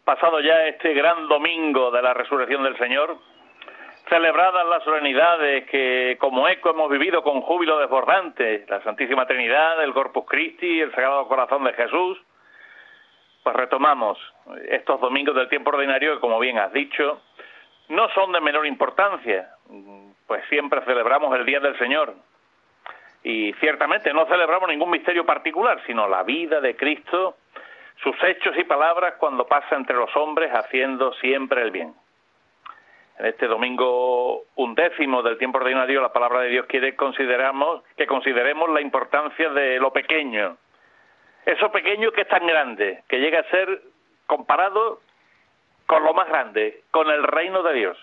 pasado 0.04 0.42
ya 0.42 0.68
este 0.68 0.94
gran 0.94 1.28
domingo 1.28 1.90
de 1.90 2.04
la 2.04 2.14
resurrección 2.14 2.64
del 2.64 2.78
Señor, 2.78 3.18
celebradas 4.10 4.66
las 4.68 4.84
solemnidades 4.84 5.70
que 5.70 6.18
como 6.20 6.48
eco 6.48 6.70
hemos 6.70 6.90
vivido 6.90 7.24
con 7.24 7.42
júbilo 7.42 7.80
desbordante, 7.80 8.66
la 8.68 8.82
Santísima 8.84 9.26
Trinidad, 9.26 9.84
el 9.84 9.94
Corpus 9.94 10.26
Christi, 10.28 10.82
el 10.82 10.92
Sagrado 10.92 11.28
Corazón 11.28 11.64
de 11.64 11.74
Jesús, 11.74 12.22
pues 13.44 13.56
retomamos 13.56 14.18
estos 14.70 15.00
domingos 15.00 15.36
del 15.36 15.50
tiempo 15.50 15.70
ordinario 15.70 16.16
que, 16.16 16.20
como 16.20 16.40
bien 16.40 16.58
has 16.58 16.74
dicho, 16.74 17.22
no 17.90 18.10
son 18.10 18.32
de 18.32 18.42
menor 18.42 18.66
importancia, 18.66 19.50
pues 20.28 20.44
siempre 20.50 20.82
celebramos 20.82 21.36
el 21.36 21.46
Día 21.46 21.60
del 21.60 21.78
Señor. 21.78 22.16
Y 23.24 23.54
ciertamente 23.54 24.14
no 24.14 24.26
celebramos 24.28 24.70
ningún 24.70 24.90
misterio 24.90 25.26
particular, 25.26 25.82
sino 25.86 26.08
la 26.08 26.24
vida 26.24 26.62
de 26.62 26.76
Cristo, 26.76 27.38
sus 28.04 28.16
hechos 28.24 28.56
y 28.58 28.64
palabras 28.64 29.16
cuando 29.18 29.48
pasa 29.48 29.76
entre 29.76 29.96
los 29.96 30.16
hombres 30.16 30.52
haciendo 30.52 31.14
siempre 31.14 31.62
el 31.62 31.72
bien. 31.72 31.94
En 33.18 33.28
este 33.28 33.48
domingo 33.48 34.44
undécimo 34.56 35.24
del 35.24 35.38
tiempo 35.38 35.58
ordinario, 35.58 36.02
la 36.02 36.12
palabra 36.12 36.42
de 36.42 36.50
Dios 36.50 36.66
quiere 36.66 36.96
consideramos, 36.96 37.84
que 37.96 38.08
consideremos 38.08 38.70
la 38.70 38.82
importancia 38.82 39.50
de 39.50 39.80
lo 39.80 39.94
pequeño. 39.94 40.58
Eso 41.46 41.72
pequeño 41.72 42.12
que 42.12 42.22
es 42.22 42.28
tan 42.28 42.46
grande, 42.46 43.04
que 43.08 43.20
llega 43.20 43.40
a 43.40 43.50
ser 43.50 43.82
comparado 44.26 45.00
con 45.86 46.04
lo 46.04 46.14
más 46.14 46.28
grande, 46.28 46.82
con 46.92 47.10
el 47.10 47.24
reino 47.24 47.64
de 47.64 47.74
Dios. 47.74 47.98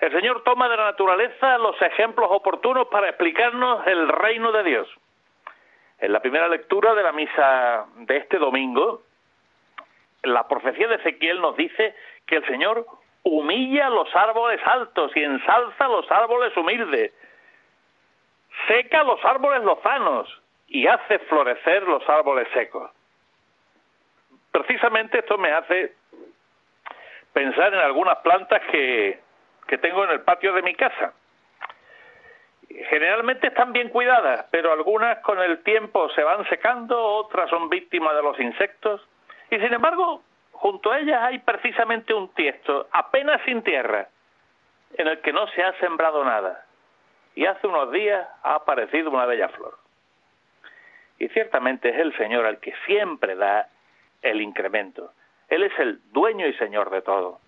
El 0.00 0.12
Señor 0.12 0.42
toma 0.42 0.68
de 0.68 0.76
la 0.76 0.86
naturaleza 0.86 1.58
los 1.58 1.80
ejemplos 1.82 2.28
oportunos 2.30 2.88
para 2.88 3.08
explicarnos 3.08 3.86
el 3.86 4.08
reino 4.08 4.50
de 4.52 4.62
Dios. 4.64 4.88
En 5.98 6.12
la 6.12 6.20
primera 6.20 6.48
lectura 6.48 6.94
de 6.94 7.02
la 7.02 7.12
misa 7.12 7.86
de 7.96 8.16
este 8.16 8.38
domingo, 8.38 9.02
la 10.22 10.46
profecía 10.48 10.88
de 10.88 10.96
Ezequiel 10.96 11.40
nos 11.40 11.56
dice 11.56 11.94
que 12.26 12.36
el 12.36 12.46
Señor 12.46 12.86
humilla 13.28 13.88
los 13.90 14.14
árboles 14.14 14.60
altos 14.64 15.12
y 15.16 15.22
ensalza 15.22 15.88
los 15.88 16.10
árboles 16.10 16.56
humildes, 16.56 17.12
seca 18.66 19.02
los 19.04 19.24
árboles 19.24 19.62
lozanos 19.62 20.42
y 20.66 20.86
hace 20.86 21.18
florecer 21.20 21.82
los 21.84 22.06
árboles 22.08 22.48
secos. 22.52 22.90
Precisamente 24.50 25.18
esto 25.18 25.38
me 25.38 25.52
hace 25.52 25.94
pensar 27.32 27.72
en 27.72 27.80
algunas 27.80 28.18
plantas 28.18 28.60
que, 28.70 29.20
que 29.66 29.78
tengo 29.78 30.04
en 30.04 30.10
el 30.10 30.20
patio 30.22 30.52
de 30.52 30.62
mi 30.62 30.74
casa. 30.74 31.12
Generalmente 32.90 33.48
están 33.48 33.72
bien 33.72 33.88
cuidadas, 33.88 34.46
pero 34.50 34.72
algunas 34.72 35.18
con 35.20 35.40
el 35.40 35.62
tiempo 35.62 36.10
se 36.10 36.22
van 36.22 36.46
secando, 36.48 37.02
otras 37.02 37.48
son 37.48 37.68
víctimas 37.68 38.14
de 38.14 38.22
los 38.22 38.38
insectos, 38.40 39.06
y 39.50 39.58
sin 39.58 39.72
embargo, 39.72 40.22
junto 40.58 40.90
a 40.90 40.98
ellas 40.98 41.22
hay 41.22 41.38
precisamente 41.38 42.12
un 42.12 42.28
tiesto, 42.34 42.88
apenas 42.90 43.40
sin 43.44 43.62
tierra, 43.62 44.08
en 44.94 45.06
el 45.06 45.20
que 45.20 45.32
no 45.32 45.46
se 45.48 45.62
ha 45.62 45.72
sembrado 45.78 46.24
nada, 46.24 46.64
y 47.34 47.46
hace 47.46 47.66
unos 47.66 47.92
días 47.92 48.26
ha 48.42 48.56
aparecido 48.56 49.10
una 49.10 49.26
bella 49.26 49.48
flor. 49.50 49.78
Y 51.18 51.28
ciertamente 51.28 51.90
es 51.90 51.96
el 51.96 52.16
Señor 52.16 52.46
el 52.46 52.58
que 52.58 52.74
siempre 52.86 53.36
da 53.36 53.68
el 54.22 54.40
incremento. 54.40 55.12
Él 55.48 55.62
es 55.62 55.78
el 55.78 56.00
dueño 56.12 56.46
y 56.46 56.54
Señor 56.54 56.90
de 56.90 57.02
todo. 57.02 57.40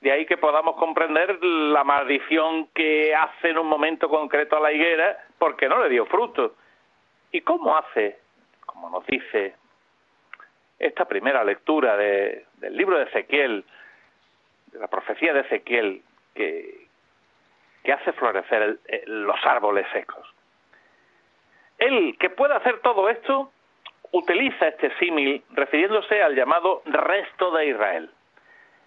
De 0.00 0.10
ahí 0.10 0.26
que 0.26 0.36
podamos 0.36 0.76
comprender 0.76 1.42
la 1.44 1.84
maldición 1.84 2.68
que 2.74 3.14
hace 3.14 3.50
en 3.50 3.58
un 3.58 3.68
momento 3.68 4.08
concreto 4.08 4.56
a 4.56 4.60
la 4.60 4.72
higuera 4.72 5.16
porque 5.38 5.68
no 5.68 5.82
le 5.82 5.88
dio 5.88 6.06
fruto. 6.06 6.54
¿Y 7.30 7.40
cómo 7.42 7.76
hace? 7.76 8.18
Como 8.66 8.90
nos 8.90 9.06
dice 9.06 9.54
esta 10.82 11.04
primera 11.06 11.44
lectura 11.44 11.96
del 11.96 12.76
libro 12.76 12.98
de 12.98 13.04
Ezequiel, 13.04 13.64
de 14.66 14.78
la 14.78 14.88
profecía 14.88 15.32
de 15.32 15.40
Ezequiel, 15.40 16.02
que, 16.34 16.82
hace 17.92 18.12
florecer 18.12 18.78
los 19.06 19.36
árboles 19.44 19.86
secos. 19.92 20.26
Él, 21.78 22.16
que 22.18 22.30
puede 22.30 22.54
hacer 22.54 22.80
todo 22.80 23.08
esto, 23.08 23.52
utiliza 24.12 24.68
este 24.68 24.96
símil 24.98 25.42
refiriéndose 25.50 26.22
al 26.22 26.34
llamado 26.34 26.82
resto 26.86 27.50
de 27.52 27.66
Israel 27.66 28.10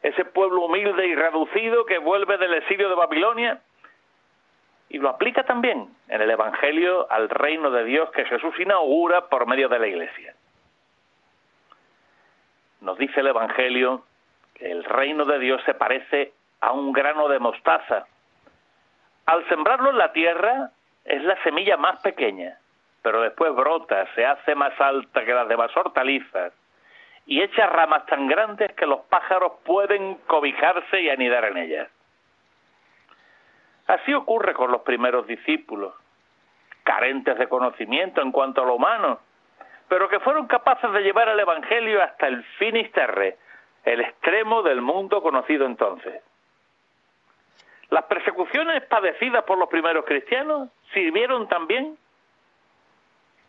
ese 0.05 0.23
pueblo 0.23 0.65
humilde 0.65 1.07
y 1.07 1.15
reducido 1.15 1.83
que 1.85 1.97
vuelve 1.97 2.37
del 2.37 2.53
exilio 2.53 2.89
de 2.89 2.95
Babilonia 2.95 3.59
y 4.87 4.99
lo 4.99 5.09
aplica 5.09 5.43
también 5.45 5.89
en 6.07 6.21
el 6.21 6.29
Evangelio 6.29 7.11
al 7.11 7.27
reino 7.27 7.71
de 7.71 7.85
Dios 7.85 8.11
que 8.11 8.23
Jesús 8.25 8.53
inaugura 8.59 9.29
por 9.29 9.47
medio 9.47 9.67
de 9.67 9.79
la 9.79 9.87
Iglesia. 9.87 10.34
Nos 12.85 12.99
dice 12.99 13.21
el 13.21 13.27
Evangelio 13.27 14.03
que 14.53 14.69
el 14.71 14.83
reino 14.83 15.25
de 15.25 15.39
Dios 15.39 15.59
se 15.65 15.73
parece 15.73 16.33
a 16.61 16.71
un 16.71 16.93
grano 16.93 17.27
de 17.27 17.39
mostaza. 17.39 18.05
Al 19.25 19.43
sembrarlo 19.49 19.89
en 19.89 19.97
la 19.97 20.13
tierra 20.13 20.69
es 21.03 21.23
la 21.23 21.35
semilla 21.41 21.77
más 21.77 21.99
pequeña, 22.01 22.59
pero 23.01 23.21
después 23.21 23.55
brota, 23.55 24.05
se 24.13 24.23
hace 24.23 24.53
más 24.53 24.79
alta 24.79 25.25
que 25.25 25.33
las 25.33 25.47
demás 25.47 25.75
hortalizas 25.75 26.53
y 27.25 27.41
echa 27.41 27.65
ramas 27.65 28.05
tan 28.05 28.27
grandes 28.27 28.71
que 28.73 28.85
los 28.85 29.01
pájaros 29.05 29.53
pueden 29.63 30.17
cobijarse 30.27 31.01
y 31.01 31.09
anidar 31.09 31.43
en 31.45 31.57
ellas. 31.57 31.89
Así 33.87 34.13
ocurre 34.13 34.53
con 34.53 34.71
los 34.71 34.81
primeros 34.81 35.25
discípulos, 35.25 35.95
carentes 36.83 37.35
de 37.39 37.49
conocimiento 37.49 38.21
en 38.21 38.31
cuanto 38.31 38.61
a 38.61 38.65
lo 38.67 38.75
humano, 38.75 39.21
pero 39.87 40.09
que 40.09 40.19
fueron 40.19 40.47
capaces 40.47 40.91
de 40.91 41.01
llevar 41.01 41.29
el 41.29 41.39
Evangelio 41.39 42.01
hasta 42.01 42.27
el 42.27 42.43
finisterre, 42.57 43.37
el 43.83 44.01
extremo 44.01 44.63
del 44.63 44.81
mundo 44.81 45.21
conocido 45.21 45.65
entonces. 45.65 46.21
Las 47.89 48.05
persecuciones 48.05 48.83
padecidas 48.85 49.43
por 49.43 49.57
los 49.57 49.69
primeros 49.69 50.05
cristianos 50.05 50.69
sirvieron 50.93 51.47
también 51.47 51.97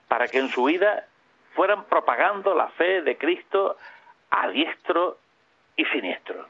para 0.09 0.29
que 0.29 0.39
en 0.39 0.49
su 0.49 0.65
vida 0.65 1.07
fueran 1.55 1.85
propagando 1.85 2.55
la 2.55 2.69
fe 2.69 3.03
de 3.03 3.17
Cristo 3.17 3.77
a 4.31 4.49
diestro 4.49 5.17
y 5.75 5.85
siniestro. 5.87 6.47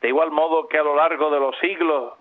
De 0.00 0.08
igual 0.08 0.30
modo 0.30 0.68
que 0.68 0.78
a 0.78 0.82
lo 0.82 0.94
largo 0.94 1.30
de 1.30 1.40
los 1.40 1.58
siglos 1.58 2.14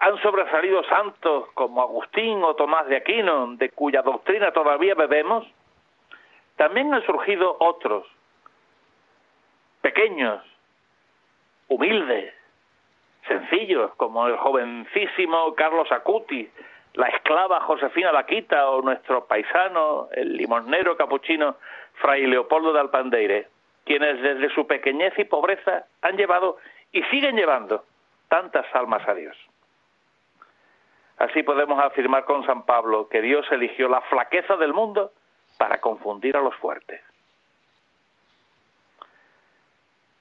han 0.00 0.20
sobresalido 0.22 0.82
santos 0.84 1.48
como 1.52 1.82
Agustín 1.82 2.42
o 2.42 2.54
Tomás 2.54 2.86
de 2.88 2.96
Aquino, 2.96 3.54
de 3.56 3.68
cuya 3.68 4.00
doctrina 4.00 4.50
todavía 4.50 4.94
bebemos, 4.94 5.46
también 6.56 6.92
han 6.92 7.04
surgido 7.04 7.56
otros, 7.60 8.06
pequeños, 9.82 10.42
humildes, 11.68 12.34
sencillos, 13.28 13.94
como 13.96 14.26
el 14.26 14.38
jovencísimo 14.38 15.54
Carlos 15.54 15.92
Acuti, 15.92 16.50
la 16.94 17.08
esclava 17.08 17.60
Josefina 17.60 18.10
Laquita 18.10 18.70
o 18.70 18.80
nuestro 18.80 19.26
paisano, 19.26 20.08
el 20.12 20.34
limosnero 20.34 20.96
capuchino 20.96 21.56
Fray 21.94 22.26
Leopoldo 22.26 22.72
de 22.72 22.80
Alpandeire, 22.80 23.48
quienes 23.84 24.20
desde 24.22 24.48
su 24.54 24.66
pequeñez 24.66 25.12
y 25.18 25.24
pobreza 25.24 25.84
han 26.00 26.16
llevado 26.16 26.56
y 26.90 27.02
siguen 27.04 27.36
llevando 27.36 27.84
tantas 28.28 28.64
almas 28.74 29.06
a 29.06 29.14
Dios. 29.14 29.36
Así 31.20 31.42
podemos 31.42 31.78
afirmar 31.84 32.24
con 32.24 32.46
San 32.46 32.64
Pablo 32.64 33.06
que 33.10 33.20
Dios 33.20 33.44
eligió 33.50 33.90
la 33.90 34.00
flaqueza 34.00 34.56
del 34.56 34.72
mundo 34.72 35.12
para 35.58 35.78
confundir 35.78 36.34
a 36.34 36.40
los 36.40 36.56
fuertes. 36.56 37.02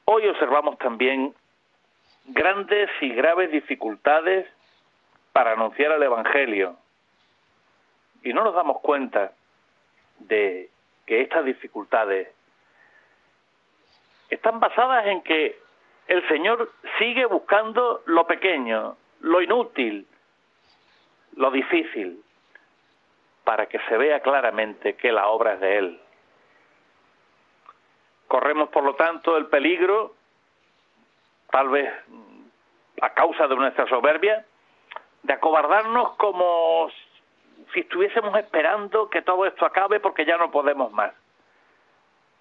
Hoy 0.03 0.27
observamos 0.27 0.77
también 0.77 1.33
grandes 2.25 2.89
y 2.99 3.13
graves 3.13 3.49
dificultades 3.49 4.45
para 5.31 5.53
anunciar 5.53 5.93
el 5.93 6.03
Evangelio. 6.03 6.75
Y 8.21 8.33
no 8.33 8.43
nos 8.43 8.53
damos 8.53 8.81
cuenta 8.81 9.31
de 10.17 10.69
que 11.05 11.21
estas 11.21 11.45
dificultades 11.45 12.27
están 14.29 14.59
basadas 14.59 15.07
en 15.07 15.21
que 15.21 15.61
el 16.07 16.27
Señor 16.27 16.69
sigue 16.97 17.25
buscando 17.25 18.01
lo 18.05 18.27
pequeño, 18.27 18.97
lo 19.21 19.41
inútil, 19.41 20.05
lo 21.35 21.51
difícil, 21.51 22.23
para 23.43 23.67
que 23.67 23.79
se 23.87 23.97
vea 23.97 24.19
claramente 24.19 24.95
que 24.95 25.11
la 25.11 25.27
obra 25.27 25.53
es 25.53 25.59
de 25.59 25.77
Él 25.77 26.01
Corremos, 28.29 28.69
por 28.69 28.83
lo 28.83 28.93
tanto, 28.93 29.35
el 29.37 29.47
peligro, 29.47 30.13
tal 31.49 31.67
vez 31.69 31.91
a 33.01 33.09
causa 33.09 33.47
de 33.47 33.55
nuestra 33.55 33.87
soberbia, 33.87 34.45
de 35.23 35.33
acobardarnos 35.33 36.11
como 36.17 36.91
si 37.73 37.79
estuviésemos 37.79 38.37
esperando 38.37 39.09
que 39.09 39.23
todo 39.23 39.47
esto 39.47 39.65
acabe 39.65 39.99
porque 39.99 40.25
ya 40.25 40.37
no 40.37 40.51
podemos 40.51 40.91
más. 40.91 41.11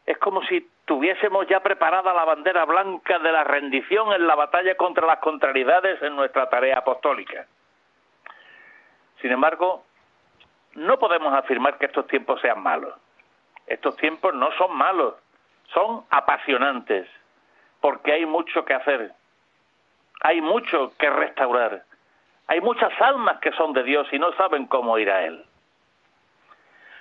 Es 0.04 0.18
como 0.18 0.42
si 0.42 0.68
tuviésemos 0.84 1.46
ya 1.48 1.60
preparada 1.60 2.12
la 2.12 2.26
bandera 2.26 2.66
blanca 2.66 3.18
de 3.18 3.32
la 3.32 3.44
rendición 3.44 4.12
en 4.12 4.26
la 4.26 4.34
batalla 4.34 4.76
contra 4.76 5.06
las 5.06 5.20
contrariedades 5.20 6.02
en 6.02 6.16
nuestra 6.16 6.50
tarea 6.50 6.78
apostólica. 6.78 7.46
Sin 9.20 9.32
embargo, 9.32 9.84
no 10.74 10.98
podemos 10.98 11.32
afirmar 11.34 11.78
que 11.78 11.86
estos 11.86 12.06
tiempos 12.06 12.40
sean 12.40 12.62
malos. 12.62 12.94
Estos 13.66 13.96
tiempos 13.96 14.34
no 14.34 14.50
son 14.52 14.74
malos, 14.76 15.14
son 15.74 16.04
apasionantes, 16.10 17.08
porque 17.80 18.12
hay 18.12 18.26
mucho 18.26 18.64
que 18.64 18.74
hacer, 18.74 19.12
hay 20.20 20.40
mucho 20.40 20.92
que 20.98 21.10
restaurar, 21.10 21.84
hay 22.46 22.60
muchas 22.60 22.92
almas 23.00 23.38
que 23.40 23.52
son 23.52 23.74
de 23.74 23.82
Dios 23.82 24.08
y 24.10 24.18
no 24.18 24.32
saben 24.32 24.66
cómo 24.66 24.98
ir 24.98 25.10
a 25.10 25.24
Él. 25.24 25.44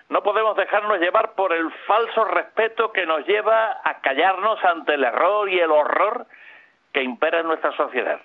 No 0.10 0.23
podemos 0.23 0.56
dejarnos 0.58 0.99
llevar 0.99 1.34
por 1.34 1.53
el 1.53 1.71
falso 1.86 2.25
respeto 2.25 2.91
que 2.91 3.06
nos 3.06 3.25
lleva 3.25 3.80
a 3.84 3.99
callarnos 4.01 4.63
ante 4.63 4.93
el 4.93 5.03
error 5.03 5.49
y 5.49 5.60
el 5.60 5.71
horror 5.71 6.25
que 6.93 7.03
impera 7.03 7.39
en 7.39 7.47
nuestra 7.47 7.71
sociedad. 7.73 8.19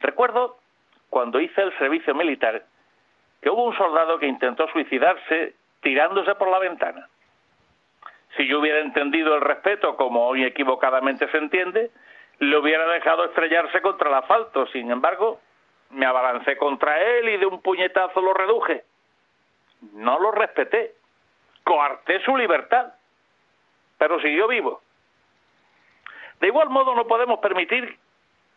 Recuerdo 0.00 0.58
cuando 1.14 1.38
hice 1.38 1.62
el 1.62 1.72
servicio 1.78 2.12
militar 2.12 2.64
que 3.40 3.48
hubo 3.48 3.62
un 3.62 3.76
soldado 3.76 4.18
que 4.18 4.26
intentó 4.26 4.66
suicidarse 4.66 5.54
tirándose 5.80 6.34
por 6.34 6.50
la 6.50 6.58
ventana. 6.58 7.08
Si 8.36 8.48
yo 8.48 8.58
hubiera 8.58 8.80
entendido 8.80 9.36
el 9.36 9.40
respeto 9.40 9.94
como 9.94 10.26
hoy 10.26 10.42
equivocadamente 10.42 11.30
se 11.30 11.38
entiende, 11.38 11.92
le 12.40 12.58
hubiera 12.58 12.84
dejado 12.88 13.26
estrellarse 13.26 13.80
contra 13.80 14.08
el 14.08 14.16
asfalto. 14.16 14.66
Sin 14.72 14.90
embargo, 14.90 15.40
me 15.90 16.04
abalancé 16.04 16.56
contra 16.56 17.00
él 17.00 17.28
y 17.28 17.36
de 17.36 17.46
un 17.46 17.62
puñetazo 17.62 18.20
lo 18.20 18.34
reduje. 18.34 18.82
No 19.92 20.18
lo 20.18 20.32
respeté, 20.32 20.94
coarté 21.62 22.24
su 22.24 22.36
libertad, 22.36 22.92
pero 23.98 24.18
siguió 24.18 24.48
vivo. 24.48 24.82
De 26.40 26.48
igual 26.48 26.70
modo 26.70 26.92
no 26.96 27.06
podemos 27.06 27.38
permitir 27.38 28.00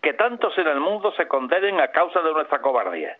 que 0.08 0.13
tantos 0.13 0.58
en 0.58 0.67
el 0.67 0.80
mundo 0.80 1.12
se 1.17 1.28
condenen 1.28 1.82
a 1.82 1.89
causa 1.89 2.22
de 2.22 2.32
nuestra 2.32 2.62
cobardía. 2.62 3.17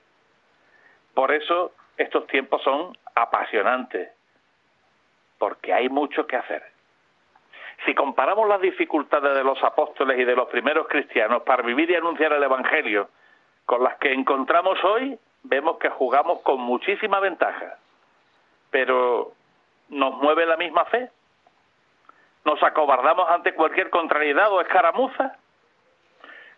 Por 1.14 1.34
eso 1.34 1.74
estos 1.98 2.26
tiempos 2.28 2.64
son 2.64 2.98
apasionantes, 3.14 4.10
porque 5.38 5.74
hay 5.74 5.90
mucho 5.90 6.26
que 6.26 6.38
hacer. 6.38 6.64
Si 7.86 7.94
comparamos 7.94 8.48
las 8.48 8.62
dificultades 8.62 9.36
de 9.36 9.44
los 9.44 9.62
apóstoles 9.66 10.18
y 10.18 10.24
de 10.24 10.34
los 10.34 10.48
primeros 10.48 10.88
cristianos 10.88 11.44
para 11.44 11.62
vivir 11.62 11.92
y 11.92 11.96
anunciar 11.96 12.32
el 12.32 12.44
Evangelio 12.44 13.10
con 13.66 13.84
las 13.84 13.98
que 13.98 14.14
encontramos 14.14 14.82
hoy, 14.86 15.20
vemos 15.44 15.80
que 15.80 15.90
jugamos 15.90 16.40
con 16.44 16.62
muchísima 16.62 17.20
ventaja 17.20 17.80
pero 18.72 19.34
¿nos 19.90 20.14
mueve 20.22 20.46
la 20.46 20.56
misma 20.56 20.86
fe? 20.86 21.10
¿Nos 22.46 22.64
acobardamos 22.64 23.30
ante 23.30 23.54
cualquier 23.54 23.90
contrariedad 23.90 24.50
o 24.54 24.62
escaramuza? 24.62 25.38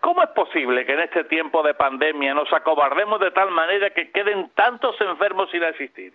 ¿Cómo 0.02 0.24
es 0.24 0.30
posible 0.30 0.86
que 0.86 0.94
en 0.94 1.02
este 1.02 1.26
tiempo 1.26 1.62
de 1.62 1.74
pandemia 1.74 2.34
nos 2.34 2.52
acobardemos 2.54 3.20
de 3.20 3.32
tal 3.32 3.52
manera 3.52 3.90
que 3.90 4.12
queden 4.12 4.50
tantos 4.52 5.00
enfermos 5.02 5.52
sin 5.52 5.64
asistir? 5.64 6.14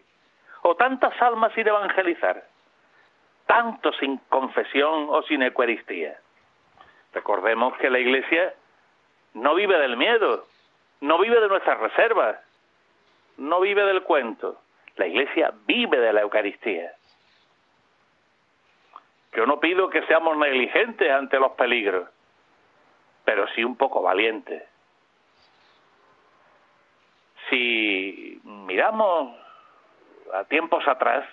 ¿O 0.62 0.74
tantas 0.74 1.20
almas 1.20 1.52
sin 1.52 1.68
evangelizar? 1.68 2.44
¿Tantos 3.46 3.94
sin 3.98 4.16
confesión 4.30 5.08
o 5.10 5.22
sin 5.24 5.42
eucaristía? 5.42 6.18
Recordemos 7.12 7.76
que 7.76 7.90
la 7.90 7.98
Iglesia 7.98 8.54
no 9.34 9.54
vive 9.54 9.78
del 9.78 9.98
miedo, 9.98 10.46
no 11.02 11.18
vive 11.18 11.38
de 11.40 11.48
nuestras 11.48 11.78
reservas, 11.78 12.38
no 13.36 13.60
vive 13.60 13.84
del 13.84 14.02
cuento. 14.02 14.60
La 14.96 15.06
Iglesia 15.06 15.52
vive 15.66 15.98
de 15.98 16.12
la 16.12 16.22
Eucaristía. 16.22 16.92
Yo 19.34 19.44
no 19.44 19.60
pido 19.60 19.90
que 19.90 20.06
seamos 20.06 20.36
negligentes 20.38 21.10
ante 21.10 21.38
los 21.38 21.52
peligros, 21.52 22.08
pero 23.24 23.46
sí 23.48 23.64
un 23.64 23.76
poco 23.76 24.02
valientes. 24.02 24.62
Si 27.50 28.40
miramos 28.44 29.36
a 30.32 30.44
tiempos 30.44 30.86
atrás, 30.88 31.24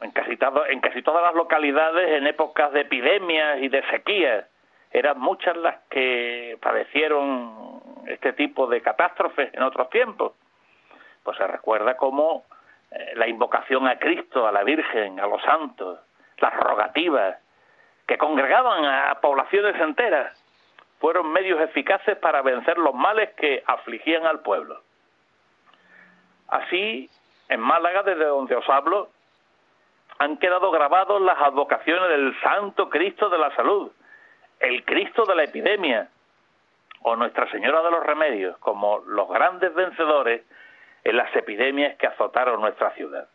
en 0.00 0.10
casi, 0.12 0.38
en 0.70 0.80
casi 0.80 1.02
todas 1.02 1.22
las 1.22 1.34
localidades, 1.34 2.18
en 2.18 2.26
épocas 2.26 2.72
de 2.72 2.82
epidemias 2.82 3.60
y 3.60 3.68
de 3.68 3.82
sequías, 3.90 4.46
eran 4.90 5.18
muchas 5.18 5.56
las 5.56 5.76
que 5.90 6.56
padecieron 6.60 7.82
este 8.06 8.32
tipo 8.32 8.66
de 8.66 8.80
catástrofes 8.80 9.52
en 9.52 9.62
otros 9.62 9.90
tiempos 9.90 10.32
pues 11.28 11.36
se 11.36 11.46
recuerda 11.46 11.94
como 11.98 12.46
eh, 12.90 13.12
la 13.14 13.28
invocación 13.28 13.86
a 13.86 13.98
Cristo, 13.98 14.46
a 14.46 14.50
la 14.50 14.62
Virgen, 14.62 15.20
a 15.20 15.26
los 15.26 15.42
santos, 15.42 16.00
las 16.38 16.54
rogativas, 16.54 17.36
que 18.06 18.16
congregaban 18.16 18.82
a 18.86 19.14
poblaciones 19.20 19.78
enteras, 19.78 20.32
fueron 20.98 21.32
medios 21.32 21.60
eficaces 21.60 22.16
para 22.18 22.42
vencer 22.42 22.78
los 22.78 22.94
males 22.94 23.30
que 23.34 23.62
afligían 23.66 24.26
al 24.26 24.40
pueblo. 24.40 24.80
Así, 26.48 27.08
en 27.48 27.60
Málaga, 27.60 28.02
desde 28.02 28.24
donde 28.24 28.56
os 28.56 28.68
hablo, 28.68 29.08
han 30.18 30.38
quedado 30.38 30.70
grabados 30.70 31.20
las 31.22 31.40
advocaciones 31.40 32.08
del 32.08 32.40
Santo 32.40 32.88
Cristo 32.88 33.28
de 33.28 33.38
la 33.38 33.54
Salud, 33.54 33.90
el 34.60 34.84
Cristo 34.84 35.24
de 35.24 35.36
la 35.36 35.44
epidemia, 35.44 36.08
o 37.02 37.14
Nuestra 37.14 37.48
Señora 37.50 37.82
de 37.82 37.90
los 37.90 38.04
Remedios, 38.04 38.58
como 38.58 38.98
los 39.06 39.28
grandes 39.28 39.72
vencedores 39.72 40.42
en 41.04 41.16
las 41.16 41.34
epidemias 41.36 41.96
que 41.96 42.08
azotaron 42.08 42.60
nuestra 42.60 42.90
ciudad. 42.92 43.28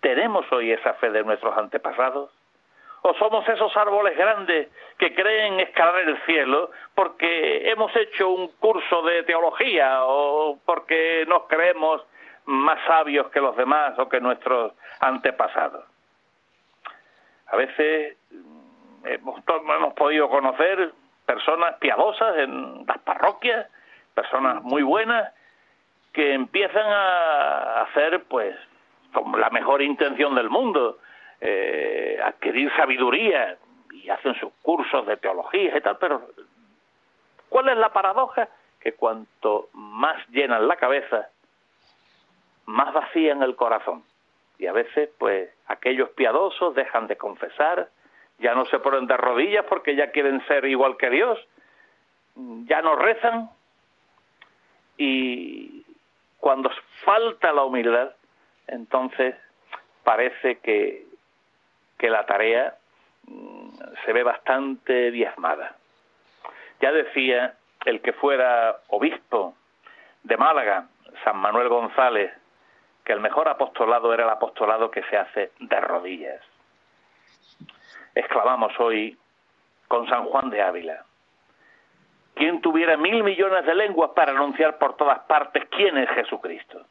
¿Tenemos 0.00 0.50
hoy 0.52 0.72
esa 0.72 0.94
fe 0.94 1.10
de 1.10 1.22
nuestros 1.22 1.56
antepasados? 1.56 2.30
¿O 3.02 3.14
somos 3.14 3.48
esos 3.48 3.76
árboles 3.76 4.16
grandes 4.16 4.68
que 4.98 5.14
creen 5.14 5.60
escalar 5.60 6.00
el 6.00 6.20
cielo 6.24 6.70
porque 6.94 7.70
hemos 7.70 7.94
hecho 7.94 8.28
un 8.28 8.48
curso 8.58 9.02
de 9.02 9.22
teología 9.22 10.04
o 10.04 10.58
porque 10.64 11.24
nos 11.28 11.44
creemos 11.44 12.04
más 12.46 12.78
sabios 12.86 13.28
que 13.28 13.40
los 13.40 13.56
demás 13.56 13.98
o 13.98 14.08
que 14.08 14.20
nuestros 14.20 14.72
antepasados? 15.00 15.84
A 17.46 17.56
veces 17.56 18.16
mm, 18.30 19.06
hemos, 19.06 19.40
hemos 19.46 19.94
podido 19.94 20.28
conocer 20.28 20.92
personas 21.24 21.76
piadosas 21.76 22.38
en 22.38 22.86
las 22.86 22.98
parroquias, 22.98 23.68
personas 24.14 24.62
muy 24.62 24.82
buenas, 24.82 25.32
que 26.12 26.32
empiezan 26.32 26.86
a 26.86 27.82
hacer, 27.82 28.24
pues, 28.24 28.56
con 29.12 29.38
la 29.38 29.50
mejor 29.50 29.82
intención 29.82 30.34
del 30.34 30.50
mundo, 30.50 30.98
eh, 31.40 32.18
adquirir 32.22 32.70
sabiduría 32.76 33.56
y 33.92 34.08
hacen 34.10 34.34
sus 34.34 34.52
cursos 34.62 35.06
de 35.06 35.16
teología 35.16 35.76
y 35.76 35.80
tal, 35.80 35.98
pero 35.98 36.28
¿cuál 37.48 37.68
es 37.68 37.76
la 37.76 37.92
paradoja? 37.92 38.48
Que 38.80 38.92
cuanto 38.92 39.68
más 39.72 40.16
llenan 40.28 40.68
la 40.68 40.76
cabeza, 40.76 41.28
más 42.66 42.92
vacían 42.92 43.42
el 43.42 43.56
corazón. 43.56 44.04
Y 44.58 44.66
a 44.66 44.72
veces, 44.72 45.10
pues, 45.18 45.50
aquellos 45.66 46.10
piadosos 46.10 46.74
dejan 46.74 47.06
de 47.06 47.16
confesar, 47.16 47.88
ya 48.38 48.54
no 48.54 48.64
se 48.66 48.78
ponen 48.78 49.06
de 49.06 49.16
rodillas 49.16 49.64
porque 49.68 49.94
ya 49.96 50.10
quieren 50.10 50.44
ser 50.46 50.64
igual 50.64 50.96
que 50.96 51.10
Dios, 51.10 51.38
ya 52.66 52.82
no 52.82 52.94
rezan 52.96 53.50
y, 54.96 55.84
cuando 56.38 56.70
falta 57.04 57.52
la 57.52 57.64
humildad, 57.64 58.14
entonces 58.66 59.34
parece 60.04 60.58
que, 60.58 61.04
que 61.98 62.08
la 62.08 62.24
tarea 62.26 62.74
mm, 63.26 63.68
se 64.04 64.12
ve 64.12 64.22
bastante 64.22 65.10
diezmada. 65.10 65.76
Ya 66.80 66.92
decía 66.92 67.54
el 67.84 68.00
que 68.00 68.12
fuera 68.12 68.78
obispo 68.88 69.54
de 70.22 70.36
Málaga, 70.36 70.86
San 71.24 71.36
Manuel 71.38 71.68
González, 71.68 72.32
que 73.04 73.12
el 73.12 73.20
mejor 73.20 73.48
apostolado 73.48 74.12
era 74.12 74.24
el 74.24 74.30
apostolado 74.30 74.90
que 74.90 75.02
se 75.04 75.16
hace 75.16 75.52
de 75.58 75.80
rodillas. 75.80 76.42
Exclamamos 78.14 78.72
hoy 78.78 79.16
con 79.88 80.06
San 80.08 80.26
Juan 80.26 80.50
de 80.50 80.62
Ávila, 80.62 81.04
quien 82.34 82.60
tuviera 82.60 82.96
mil 82.96 83.24
millones 83.24 83.64
de 83.64 83.74
lenguas 83.74 84.10
para 84.14 84.32
anunciar 84.32 84.78
por 84.78 84.96
todas 84.96 85.20
partes 85.20 85.64
quién 85.70 85.96
es 85.98 86.08
Jesucristo. 86.10 86.84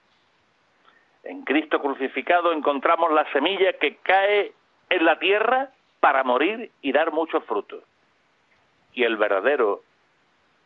En 1.24 1.43
Cristo 1.43 1.82
crucificado 1.82 2.52
encontramos 2.52 3.12
la 3.12 3.30
semilla 3.32 3.74
que 3.74 3.98
cae 3.98 4.54
en 4.89 5.06
la 5.06 5.19
tierra 5.19 5.69
para 6.00 6.23
morir 6.23 6.71
y 6.82 6.91
dar 6.91 7.12
mucho 7.12 7.41
fruto. 7.41 7.82
Y 8.93 9.04
el 9.04 9.17
verdadero 9.17 9.82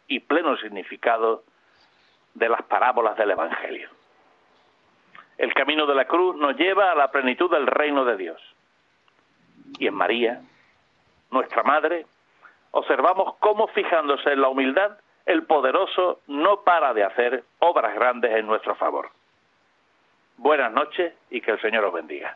y 0.07 0.19
pleno 0.19 0.57
significado 0.57 1.43
de 2.33 2.49
las 2.49 2.61
parábolas 2.63 3.17
del 3.17 3.31
Evangelio. 3.31 3.89
El 5.37 5.53
camino 5.53 5.85
de 5.85 5.95
la 5.95 6.05
cruz 6.05 6.35
nos 6.35 6.55
lleva 6.55 6.91
a 6.91 6.95
la 6.95 7.11
plenitud 7.11 7.49
del 7.49 7.67
reino 7.67 8.05
de 8.05 8.17
Dios. 8.17 8.41
y 9.79 9.87
en 9.87 9.93
María, 9.93 10.41
nuestra 11.31 11.63
Madre, 11.63 12.05
observamos 12.71 13.35
cómo 13.39 13.67
fijándose 13.67 14.31
en 14.31 14.41
la 14.41 14.49
humildad, 14.49 14.97
el 15.25 15.43
poderoso 15.43 16.19
no 16.27 16.61
para 16.61 16.93
de 16.93 17.03
hacer 17.03 17.43
obras 17.59 17.95
grandes 17.95 18.35
en 18.35 18.47
nuestro 18.47 18.75
favor. 18.75 19.09
Buenas 20.37 20.71
noches 20.71 21.13
y 21.29 21.39
que 21.41 21.51
el 21.51 21.61
Señor 21.61 21.85
os 21.85 21.93
bendiga. 21.93 22.35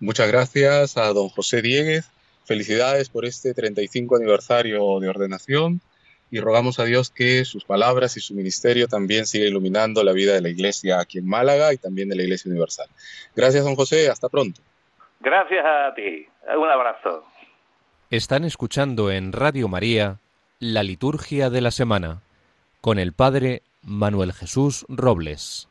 Muchas 0.00 0.28
gracias 0.28 0.96
a 0.96 1.12
don 1.12 1.28
José 1.28 1.62
Dieguez. 1.62 2.10
Felicidades 2.44 3.08
por 3.08 3.24
este 3.24 3.52
35 3.52 4.16
aniversario 4.16 5.00
de 5.00 5.08
ordenación 5.08 5.80
y 6.30 6.40
rogamos 6.40 6.78
a 6.78 6.84
Dios 6.84 7.10
que 7.10 7.44
sus 7.44 7.64
palabras 7.64 8.16
y 8.16 8.20
su 8.20 8.34
ministerio 8.34 8.86
también 8.86 9.26
siga 9.26 9.46
iluminando 9.46 10.02
la 10.04 10.12
vida 10.12 10.34
de 10.34 10.40
la 10.40 10.48
iglesia 10.48 11.00
aquí 11.00 11.18
en 11.18 11.26
Málaga 11.26 11.72
y 11.72 11.78
también 11.78 12.08
de 12.08 12.16
la 12.16 12.22
iglesia 12.22 12.50
universal. 12.50 12.86
Gracias, 13.34 13.64
don 13.64 13.74
José. 13.74 14.08
Hasta 14.08 14.28
pronto. 14.28 14.60
Gracias 15.20 15.64
a 15.64 15.94
ti. 15.94 16.26
Un 16.56 16.68
abrazo. 16.68 17.24
Están 18.10 18.44
escuchando 18.44 19.10
en 19.10 19.32
Radio 19.32 19.68
María 19.68 20.18
la 20.60 20.82
liturgia 20.82 21.50
de 21.50 21.60
la 21.60 21.70
semana 21.70 22.22
con 22.80 22.98
el 22.98 23.12
Padre 23.12 23.62
Manuel 23.82 24.32
Jesús 24.32 24.86
Robles. 24.88 25.67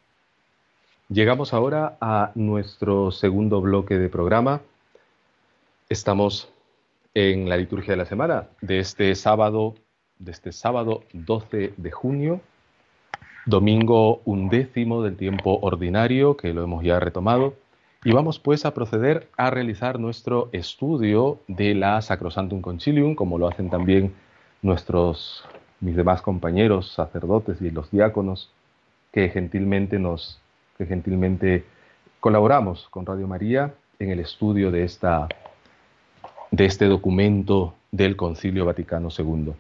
Llegamos 1.10 1.54
ahora 1.54 1.98
a 2.02 2.32
nuestro 2.36 3.12
segundo 3.12 3.62
bloque 3.62 3.98
de 3.98 4.10
programa. 4.10 4.60
Estamos 5.88 6.52
en 7.14 7.48
la 7.48 7.56
liturgia 7.56 7.94
de 7.94 7.98
la 7.98 8.06
semana 8.06 8.50
de 8.60 8.80
este 8.80 9.16
sábado 9.16 9.76
de 10.20 10.32
este 10.34 10.52
sábado 10.52 11.04
12 11.14 11.76
de 11.78 11.92
junio, 11.92 12.42
domingo 13.46 14.22
undécimo 14.26 15.02
del 15.02 15.16
tiempo 15.16 15.60
ordinario, 15.62 16.36
que 16.36 16.54
lo 16.54 16.62
hemos 16.62 16.84
ya 16.84 17.00
retomado, 17.00 17.54
y 18.04 18.12
vamos 18.12 18.40
pues 18.40 18.66
a 18.66 18.74
proceder 18.74 19.30
a 19.38 19.50
realizar 19.50 20.00
nuestro 20.00 20.50
estudio 20.52 21.40
de 21.48 21.74
la 21.74 22.02
Sacrosantum 22.02 22.60
Concilium, 22.60 23.16
como 23.16 23.38
lo 23.38 23.48
hacen 23.48 23.70
también 23.70 24.14
nuestros 24.62 25.46
mis 25.80 25.96
demás 25.96 26.22
compañeros 26.22 26.92
sacerdotes 26.92 27.62
y 27.62 27.70
los 27.70 27.92
diáconos 27.92 28.52
que 29.14 29.30
gentilmente 29.30 30.00
nos 30.00 30.42
que 30.78 30.86
gentilmente 30.86 31.66
colaboramos 32.20 32.88
con 32.90 33.06
Radio 33.06 33.28
María 33.28 33.74
en 34.00 34.12
el 34.12 34.20
estudio 34.20 34.72
de 34.72 34.84
esta 34.84 35.28
de 36.52 36.66
este 36.66 36.86
documento 36.86 37.76
del 37.92 38.16
Concilio 38.16 38.66
Vaticano 38.66 39.10
II. 39.16 39.54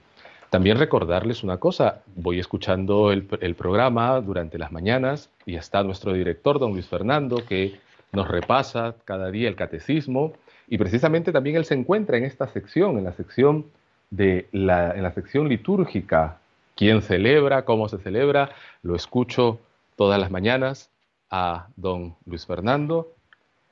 También 0.49 0.77
recordarles 0.77 1.43
una 1.43 1.57
cosa, 1.57 2.03
voy 2.15 2.39
escuchando 2.39 3.11
el, 3.11 3.23
programa 3.55 4.21
durante 4.21 4.57
las 4.57 4.71
mañanas 4.71 5.29
y 5.45 5.55
está 5.55 5.83
nuestro 5.83 6.13
director, 6.13 6.57
don 6.59 6.71
Luis 6.71 6.87
Fernando, 6.87 7.43
que 7.45 7.79
nos 8.13 8.29
repasa 8.29 8.95
cada 9.03 9.29
día 9.29 9.49
el 9.49 9.57
catecismo 9.57 10.33
y 10.69 10.77
precisamente 10.77 11.33
también 11.33 11.57
él 11.57 11.65
se 11.65 11.73
encuentra 11.73 12.17
en 12.17 12.23
esta 12.23 12.47
sección, 12.47 12.97
en 12.97 13.03
la 13.03 13.13
sección 13.13 13.65
de 14.09 14.47
la, 14.53 14.91
en 14.91 15.03
la 15.03 15.11
sección 15.11 15.49
litúrgica, 15.49 16.39
quién 16.75 17.01
celebra, 17.01 17.65
cómo 17.65 17.89
se 17.89 17.97
celebra, 17.97 18.51
lo 18.83 18.95
escucho 18.95 19.59
todas 19.97 20.17
las 20.19 20.31
mañanas 20.31 20.89
a 21.29 21.67
don 21.75 22.15
Luis 22.25 22.45
Fernando 22.45 23.13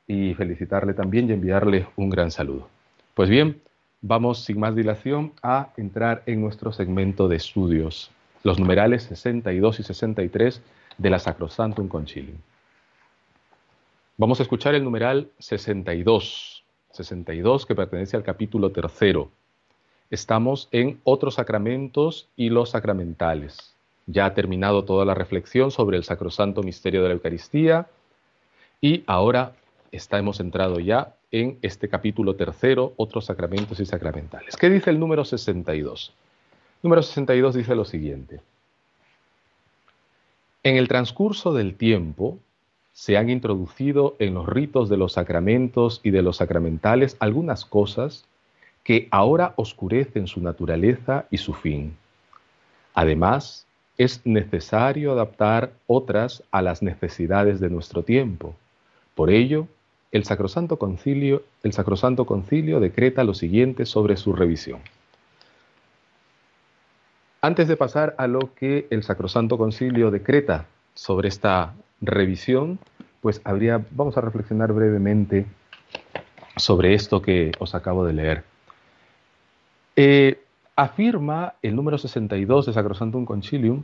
y 0.08 0.34
felicitarle 0.34 0.94
también 0.94 1.30
y 1.30 1.34
enviarle 1.34 1.88
un 1.96 2.10
gran 2.10 2.32
saludo. 2.32 2.68
Pues 3.14 3.30
bien, 3.30 3.62
vamos 4.02 4.44
sin 4.44 4.60
más 4.60 4.76
dilación 4.76 5.34
a 5.42 5.70
entrar 5.78 6.24
en 6.26 6.42
nuestro 6.42 6.72
segmento 6.72 7.28
de 7.28 7.38
estudios, 7.38 8.12
los 8.44 8.60
numerales 8.60 9.04
62 9.04 9.80
y 9.80 9.84
63 9.84 10.62
de 10.98 11.10
la 11.10 11.20
Sacrosantum 11.20 11.88
Concilium. 11.88 12.38
Vamos 14.18 14.40
a 14.40 14.44
escuchar 14.44 14.76
el 14.76 14.84
numeral 14.84 15.30
62, 15.40 16.64
62 16.92 17.66
que 17.66 17.76
pertenece 17.76 18.16
al 18.16 18.24
capítulo 18.24 18.72
tercero. 18.72 19.30
Estamos 20.10 20.70
en 20.72 21.02
otros 21.04 21.36
sacramentos 21.36 22.30
y 22.38 22.50
los 22.50 22.70
sacramentales. 22.70 23.75
Ya 24.08 24.26
ha 24.26 24.34
terminado 24.34 24.86
toda 24.86 25.06
la 25.06 25.14
reflexión 25.14 25.72
sobre 25.72 25.98
el 25.98 26.04
sacrosanto 26.04 26.62
misterio 26.64 27.02
de 27.02 27.10
la 27.10 27.14
Eucaristía 27.16 27.88
y 28.82 29.04
ahora 29.08 29.54
está, 29.92 30.20
hemos 30.20 30.40
entrado 30.40 30.80
ya 30.80 31.16
en 31.32 31.58
este 31.62 31.90
capítulo 31.90 32.36
tercero, 32.36 32.94
otros 32.98 33.26
sacramentos 33.26 33.80
y 33.80 33.86
sacramentales. 33.86 34.56
¿Qué 34.56 34.70
dice 34.70 34.90
el 34.90 35.00
número 35.00 35.26
62? 35.26 36.14
Número 36.84 37.02
62 37.02 37.56
dice 37.56 37.76
lo 37.76 37.86
siguiente. 37.86 38.42
En 40.64 40.78
el 40.78 40.88
transcurso 40.88 41.54
del 41.54 41.76
tiempo 41.76 42.40
se 42.94 43.18
han 43.18 43.30
introducido 43.30 44.16
en 44.20 44.34
los 44.34 44.48
ritos 44.48 44.88
de 44.88 44.98
los 44.98 45.14
sacramentos 45.14 46.00
y 46.04 46.12
de 46.12 46.22
los 46.22 46.38
sacramentales 46.38 47.18
algunas 47.20 47.66
cosas 47.66 48.26
que 48.84 49.08
ahora 49.12 49.54
oscurecen 49.58 50.28
su 50.28 50.42
naturaleza 50.42 51.26
y 51.30 51.38
su 51.38 51.54
fin. 51.54 51.98
Además, 52.94 53.65
es 53.98 54.22
necesario 54.26 55.12
adaptar 55.12 55.72
otras 55.88 56.44
a 56.52 56.62
las 56.62 56.82
necesidades 56.82 57.60
de 57.60 57.70
nuestro 57.70 58.04
tiempo. 58.04 58.56
Por 59.16 59.30
ello, 59.30 59.68
el 60.12 60.24
Sacrosanto 60.24 60.78
Concilio, 60.78 61.44
el 61.64 61.74
Sacrosanto 61.74 62.26
Concilio 62.26 62.80
decreta 62.80 63.24
lo 63.24 63.34
siguiente 63.34 63.86
sobre 63.86 64.18
su 64.18 64.34
revisión. 64.34 64.80
Antes 67.42 67.68
de 67.68 67.78
pasar 67.78 68.16
a 68.18 68.28
lo 68.28 68.54
que 68.56 68.88
el 68.90 69.04
Sacrosanto 69.04 69.58
Concilio 69.58 70.12
decreta 70.12 70.66
sobre 70.94 71.28
esta 71.28 71.74
revisión, 72.02 72.80
pues 73.22 73.42
habría, 73.44 73.86
vamos 73.92 74.18
a 74.18 74.22
reflexionar 74.22 74.74
brevemente 74.74 75.46
sobre 76.58 76.94
esto 76.94 77.22
que 77.22 77.52
os 77.60 77.76
acabo 77.76 78.06
de 78.06 78.14
leer. 78.14 78.44
Eh, 79.96 80.45
afirma 80.76 81.56
el 81.62 81.76
número 81.76 81.98
62 81.98 82.66
de 82.66 82.74
Sacrosantum 82.74 83.26
Concilium 83.26 83.84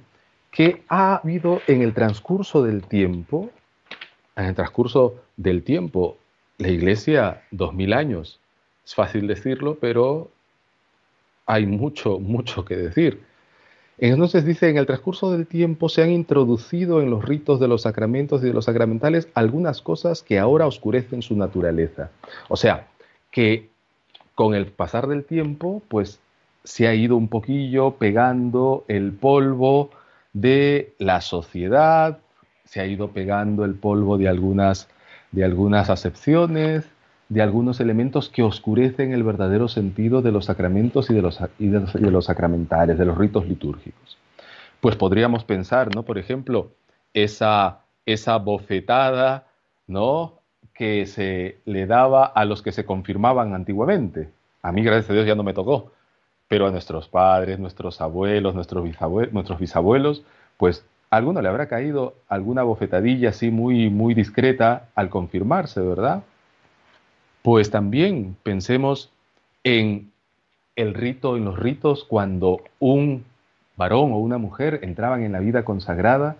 que 0.51 0.83
ha 0.89 1.15
habido 1.15 1.61
en 1.67 1.81
el 1.81 1.93
transcurso 1.93 2.61
del 2.63 2.83
tiempo, 2.83 3.49
en 4.35 4.45
el 4.45 4.55
transcurso 4.55 5.15
del 5.37 5.63
tiempo 5.63 6.17
la 6.57 6.69
iglesia, 6.69 7.43
dos 7.51 7.73
mil 7.73 7.93
años. 7.93 8.39
Es 8.85 8.93
fácil 8.93 9.27
decirlo, 9.27 9.77
pero 9.79 10.29
hay 11.45 11.65
mucho, 11.65 12.19
mucho 12.19 12.65
que 12.65 12.75
decir. 12.75 13.21
Entonces 13.97 14.45
dice, 14.45 14.69
en 14.69 14.77
el 14.77 14.85
transcurso 14.85 15.31
del 15.31 15.47
tiempo 15.47 15.87
se 15.87 16.03
han 16.03 16.11
introducido 16.11 17.01
en 17.01 17.09
los 17.09 17.23
ritos 17.23 17.59
de 17.59 17.67
los 17.67 17.83
sacramentos 17.83 18.41
y 18.41 18.47
de 18.47 18.53
los 18.53 18.65
sacramentales 18.65 19.29
algunas 19.33 19.81
cosas 19.81 20.23
que 20.23 20.39
ahora 20.39 20.65
oscurecen 20.65 21.21
su 21.21 21.35
naturaleza. 21.35 22.09
O 22.49 22.57
sea, 22.57 22.87
que 23.29 23.69
con 24.33 24.55
el 24.55 24.67
pasar 24.67 25.07
del 25.07 25.23
tiempo, 25.23 25.81
pues 25.87 26.19
se 26.63 26.87
ha 26.87 26.93
ido 26.93 27.15
un 27.17 27.27
poquillo 27.27 27.95
pegando 27.95 28.85
el 28.87 29.11
polvo 29.11 29.89
de 30.33 30.93
la 30.99 31.21
sociedad, 31.21 32.19
se 32.65 32.81
ha 32.81 32.85
ido 32.85 33.09
pegando 33.09 33.65
el 33.65 33.75
polvo 33.75 34.17
de 34.17 34.29
algunas 34.29 34.87
de 35.31 35.45
algunas 35.45 35.89
acepciones, 35.89 36.89
de 37.29 37.41
algunos 37.41 37.79
elementos 37.79 38.27
que 38.27 38.43
oscurecen 38.43 39.13
el 39.13 39.23
verdadero 39.23 39.69
sentido 39.69 40.21
de 40.21 40.33
los 40.33 40.45
sacramentos 40.45 41.09
y 41.09 41.13
de 41.13 41.21
los, 41.21 41.39
de 41.57 42.11
los, 42.11 42.25
sacramentales, 42.25 42.97
de 42.97 43.05
los 43.05 43.17
ritos 43.17 43.47
litúrgicos. 43.47 44.17
Pues 44.81 44.97
podríamos 44.97 45.45
pensar, 45.45 45.95
¿no? 45.95 46.03
Por 46.03 46.17
ejemplo, 46.17 46.71
esa, 47.13 47.79
esa 48.05 48.35
bofetada, 48.37 49.47
¿no? 49.87 50.41
que 50.73 51.05
se 51.05 51.59
le 51.65 51.85
daba 51.85 52.25
a 52.25 52.43
los 52.43 52.61
que 52.61 52.71
se 52.71 52.85
confirmaban 52.85 53.53
antiguamente. 53.53 54.29
A 54.63 54.71
mí, 54.71 54.83
gracias 54.83 55.11
a 55.11 55.13
Dios, 55.13 55.27
ya 55.27 55.35
no 55.35 55.43
me 55.43 55.53
tocó, 55.53 55.91
pero 56.51 56.67
a 56.67 56.71
nuestros 56.71 57.07
padres, 57.07 57.59
nuestros 57.59 58.01
abuelos, 58.01 58.53
nuestros 58.53 58.83
bisabuelos, 59.57 60.21
pues 60.57 60.83
alguno 61.09 61.41
le 61.41 61.47
habrá 61.47 61.69
caído 61.69 62.15
alguna 62.27 62.63
bofetadilla 62.63 63.29
así 63.29 63.49
muy, 63.51 63.89
muy 63.89 64.13
discreta 64.13 64.89
al 64.93 65.09
confirmarse, 65.09 65.79
¿verdad? 65.79 66.23
Pues 67.41 67.71
también 67.71 68.35
pensemos 68.43 69.13
en 69.63 70.11
el 70.75 70.93
rito, 70.93 71.37
en 71.37 71.45
los 71.45 71.57
ritos 71.57 72.03
cuando 72.03 72.59
un 72.79 73.23
varón 73.77 74.11
o 74.11 74.17
una 74.17 74.37
mujer 74.37 74.81
entraban 74.83 75.23
en 75.23 75.31
la 75.31 75.39
vida 75.39 75.63
consagrada, 75.63 76.35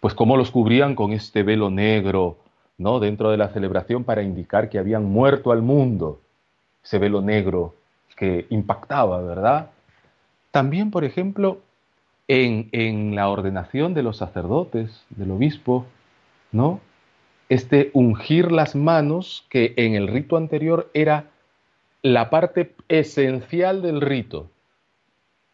pues 0.00 0.14
cómo 0.14 0.38
los 0.38 0.50
cubrían 0.50 0.94
con 0.94 1.12
este 1.12 1.42
velo 1.42 1.68
negro, 1.68 2.38
¿no? 2.78 2.98
Dentro 2.98 3.30
de 3.30 3.36
la 3.36 3.50
celebración 3.50 4.04
para 4.04 4.22
indicar 4.22 4.70
que 4.70 4.78
habían 4.78 5.04
muerto 5.04 5.52
al 5.52 5.60
mundo, 5.60 6.18
ese 6.82 6.98
velo 6.98 7.20
negro 7.20 7.74
que 8.20 8.44
impactaba, 8.50 9.22
¿verdad? 9.22 9.70
También, 10.50 10.90
por 10.90 11.04
ejemplo, 11.04 11.60
en, 12.28 13.14
la 13.14 13.30
ordenación 13.30 13.94
de 13.94 14.02
los 14.02 14.18
sacerdotes, 14.18 15.06
del 15.08 15.30
obispo, 15.30 15.86
¿no? 16.52 16.80
Este 17.48 17.90
ungir 17.94 18.52
las 18.52 18.76
manos, 18.76 19.46
que 19.48 19.72
en 19.76 19.94
el 19.94 20.06
rito 20.06 20.36
anterior 20.36 20.90
era 20.92 21.30
la 22.02 22.28
parte 22.28 22.74
esencial 22.88 23.80
del 23.80 24.02
rito, 24.02 24.50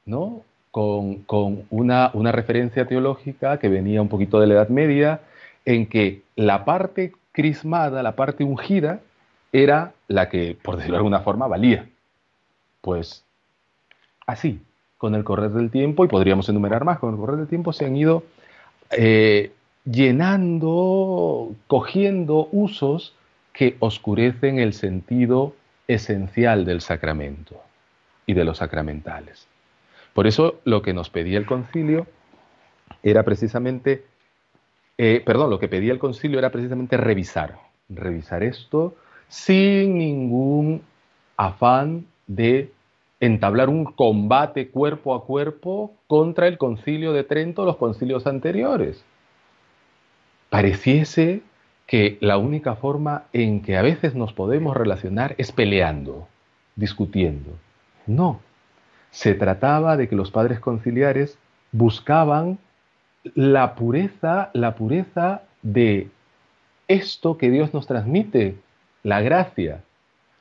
¿no? 0.04 0.42
Con, 0.72 1.24
una, 1.70 2.10
una, 2.14 2.32
referencia 2.32 2.86
teológica 2.86 3.60
que 3.60 3.68
venía 3.68 4.02
un 4.02 4.08
poquito 4.08 4.40
de 4.40 4.48
la 4.48 4.54
Edad 4.54 4.70
Media, 4.70 5.20
en 5.64 5.86
que 5.86 6.22
la 6.34 6.64
parte 6.64 7.12
crismada, 7.30 8.02
la 8.02 8.16
parte 8.16 8.42
ungida, 8.42 9.00
era 9.52 9.94
la 10.08 10.28
que, 10.28 10.58
por 10.60 10.76
decirlo 10.76 10.96
de 10.96 10.98
alguna 10.98 11.20
forma, 11.20 11.46
valía. 11.46 11.88
Pues 12.86 13.24
así, 14.28 14.62
con 14.96 15.16
el 15.16 15.24
correr 15.24 15.50
del 15.50 15.72
tiempo, 15.72 16.04
y 16.04 16.08
podríamos 16.08 16.48
enumerar 16.48 16.84
más, 16.84 17.00
con 17.00 17.12
el 17.12 17.18
correr 17.18 17.36
del 17.36 17.48
tiempo 17.48 17.72
se 17.72 17.84
han 17.84 17.96
ido 17.96 18.22
eh, 18.92 19.50
llenando, 19.84 21.52
cogiendo 21.66 22.48
usos 22.52 23.16
que 23.52 23.74
oscurecen 23.80 24.60
el 24.60 24.72
sentido 24.72 25.56
esencial 25.88 26.64
del 26.64 26.80
sacramento 26.80 27.60
y 28.24 28.34
de 28.34 28.44
los 28.44 28.58
sacramentales. 28.58 29.48
Por 30.14 30.28
eso 30.28 30.60
lo 30.62 30.80
que 30.82 30.94
nos 30.94 31.10
pedía 31.10 31.38
el 31.38 31.46
concilio 31.46 32.06
era 33.02 33.24
precisamente, 33.24 34.04
eh, 34.96 35.24
perdón, 35.26 35.50
lo 35.50 35.58
que 35.58 35.66
pedía 35.66 35.92
el 35.92 35.98
concilio 35.98 36.38
era 36.38 36.50
precisamente 36.50 36.96
revisar, 36.96 37.58
revisar 37.88 38.44
esto 38.44 38.94
sin 39.26 39.98
ningún 39.98 40.82
afán 41.36 42.06
de 42.28 42.75
entablar 43.20 43.68
un 43.68 43.84
combate 43.84 44.68
cuerpo 44.70 45.14
a 45.14 45.24
cuerpo 45.24 45.94
contra 46.06 46.48
el 46.48 46.58
concilio 46.58 47.12
de 47.12 47.24
Trento, 47.24 47.64
los 47.64 47.76
concilios 47.76 48.26
anteriores. 48.26 49.04
Pareciese 50.50 51.42
que 51.86 52.18
la 52.20 52.36
única 52.36 52.76
forma 52.76 53.24
en 53.32 53.62
que 53.62 53.76
a 53.76 53.82
veces 53.82 54.14
nos 54.14 54.32
podemos 54.32 54.76
relacionar 54.76 55.34
es 55.38 55.52
peleando, 55.52 56.28
discutiendo. 56.74 57.52
No, 58.06 58.40
se 59.10 59.34
trataba 59.34 59.96
de 59.96 60.08
que 60.08 60.16
los 60.16 60.30
padres 60.30 60.60
conciliares 60.60 61.38
buscaban 61.72 62.58
la 63.34 63.74
pureza, 63.74 64.50
la 64.52 64.74
pureza 64.74 65.42
de 65.62 66.10
esto 66.88 67.38
que 67.38 67.50
Dios 67.50 67.74
nos 67.74 67.86
transmite, 67.86 68.56
la 69.02 69.20
gracia. 69.20 69.82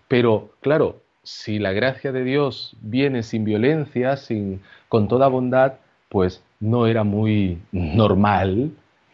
Pero, 0.07 0.51
claro, 0.61 1.01
si 1.25 1.59
la 1.59 1.73
gracia 1.73 2.11
de 2.11 2.23
Dios 2.23 2.77
viene 2.81 3.23
sin 3.23 3.43
violencia, 3.43 4.15
sin, 4.15 4.61
con 4.88 5.07
toda 5.07 5.27
bondad, 5.27 5.73
pues 6.07 6.43
no 6.59 6.88
era 6.88 7.03
muy 7.03 7.59
normal 7.71 8.71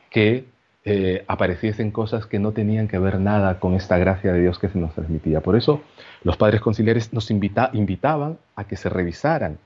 que 0.10 0.46
eh, 0.84 1.24
apareciesen 1.28 1.92
cosas 1.92 2.26
que 2.26 2.38
no 2.38 2.52
tenían 2.52 2.88
que 2.88 3.00
ver 3.00 3.20
nada 3.20 3.60
con 3.60 3.76
esta 3.76 3.98
gracia 3.98 4.34
de 4.34 4.42
Dios 4.42 4.60
que 4.60 4.68
se 4.68 4.78
nos 4.78 4.94
transmitía. 4.94 5.42
Por 5.42 5.56
eso 5.56 5.82
los 6.24 6.38
padres 6.38 6.62
conciliares 6.62 7.14
nos 7.14 7.32
invitaban 7.32 8.38
a 8.56 8.66
que 8.66 8.76
se 8.76 8.90
revisaran 8.90 9.58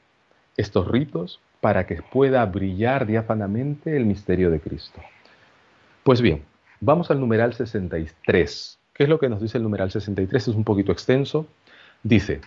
estos 0.55 0.87
ritos 0.87 1.39
para 1.61 1.87
que 1.87 2.01
pueda 2.01 2.45
brillar 2.45 3.07
diáfanamente 3.07 3.97
el 3.97 4.05
misterio 4.05 4.51
de 4.51 4.59
Cristo. 4.59 5.01
Pues 6.03 6.21
bien, 6.21 6.43
vamos 6.79 7.09
al 7.09 7.19
numeral 7.19 7.53
63. 7.53 8.79
¿Qué 8.93 9.03
es 9.03 9.09
lo 9.09 9.19
que 9.19 9.29
nos 9.29 9.41
dice 9.41 9.57
el 9.57 9.63
numeral 9.63 9.91
63? 9.91 10.47
Es 10.47 10.55
un 10.55 10.63
poquito 10.63 10.91
extenso. 10.91 11.47
Dice, 12.05 12.39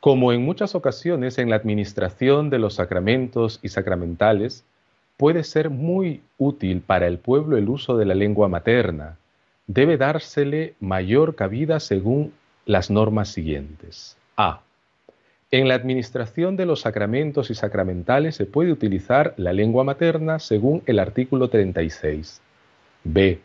como 0.00 0.32
en 0.32 0.42
muchas 0.42 0.74
ocasiones 0.74 1.36
en 1.36 1.50
la 1.50 1.56
administración 1.56 2.48
de 2.48 2.58
los 2.58 2.76
sacramentos 2.76 3.60
y 3.62 3.68
sacramentales, 3.68 4.64
puede 5.18 5.44
ser 5.44 5.68
muy 5.68 6.22
útil 6.38 6.80
para 6.80 7.06
el 7.06 7.18
pueblo 7.18 7.58
el 7.58 7.68
uso 7.68 7.98
de 7.98 8.06
la 8.06 8.14
lengua 8.14 8.48
materna, 8.48 9.18
debe 9.66 9.98
dársele 9.98 10.76
mayor 10.80 11.34
cabida 11.34 11.78
según 11.78 12.32
las 12.64 12.90
normas 12.90 13.28
siguientes. 13.28 14.16
A. 14.38 14.62
En 15.50 15.68
la 15.68 15.74
administración 15.74 16.56
de 16.56 16.64
los 16.64 16.80
sacramentos 16.80 17.50
y 17.50 17.54
sacramentales 17.54 18.34
se 18.34 18.46
puede 18.46 18.72
utilizar 18.72 19.34
la 19.36 19.52
lengua 19.52 19.84
materna 19.84 20.38
según 20.38 20.82
el 20.86 20.98
artículo 20.98 21.50
36. 21.50 22.40
B. 23.04 23.40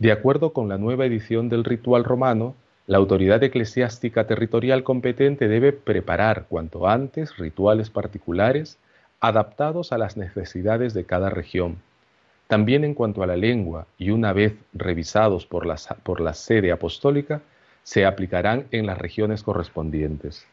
De 0.00 0.10
acuerdo 0.10 0.52
con 0.52 0.68
la 0.68 0.78
nueva 0.78 1.06
edición 1.06 1.48
del 1.48 1.62
ritual 1.62 2.02
romano, 2.02 2.56
la 2.92 2.98
autoridad 2.98 3.42
eclesiástica 3.42 4.26
territorial 4.26 4.84
competente 4.84 5.48
debe 5.48 5.72
preparar 5.72 6.44
cuanto 6.50 6.86
antes 6.86 7.38
rituales 7.38 7.88
particulares 7.88 8.76
adaptados 9.18 9.92
a 9.92 9.96
las 9.96 10.18
necesidades 10.18 10.92
de 10.92 11.04
cada 11.04 11.30
región. 11.30 11.78
También 12.48 12.84
en 12.84 12.92
cuanto 12.92 13.22
a 13.22 13.26
la 13.26 13.38
lengua, 13.38 13.86
y 13.96 14.10
una 14.10 14.34
vez 14.34 14.56
revisados 14.74 15.46
por 15.46 15.64
la, 15.64 15.76
por 16.02 16.20
la 16.20 16.34
sede 16.34 16.70
apostólica, 16.70 17.40
se 17.82 18.04
aplicarán 18.04 18.66
en 18.72 18.84
las 18.84 18.98
regiones 18.98 19.42
correspondientes. 19.42 20.46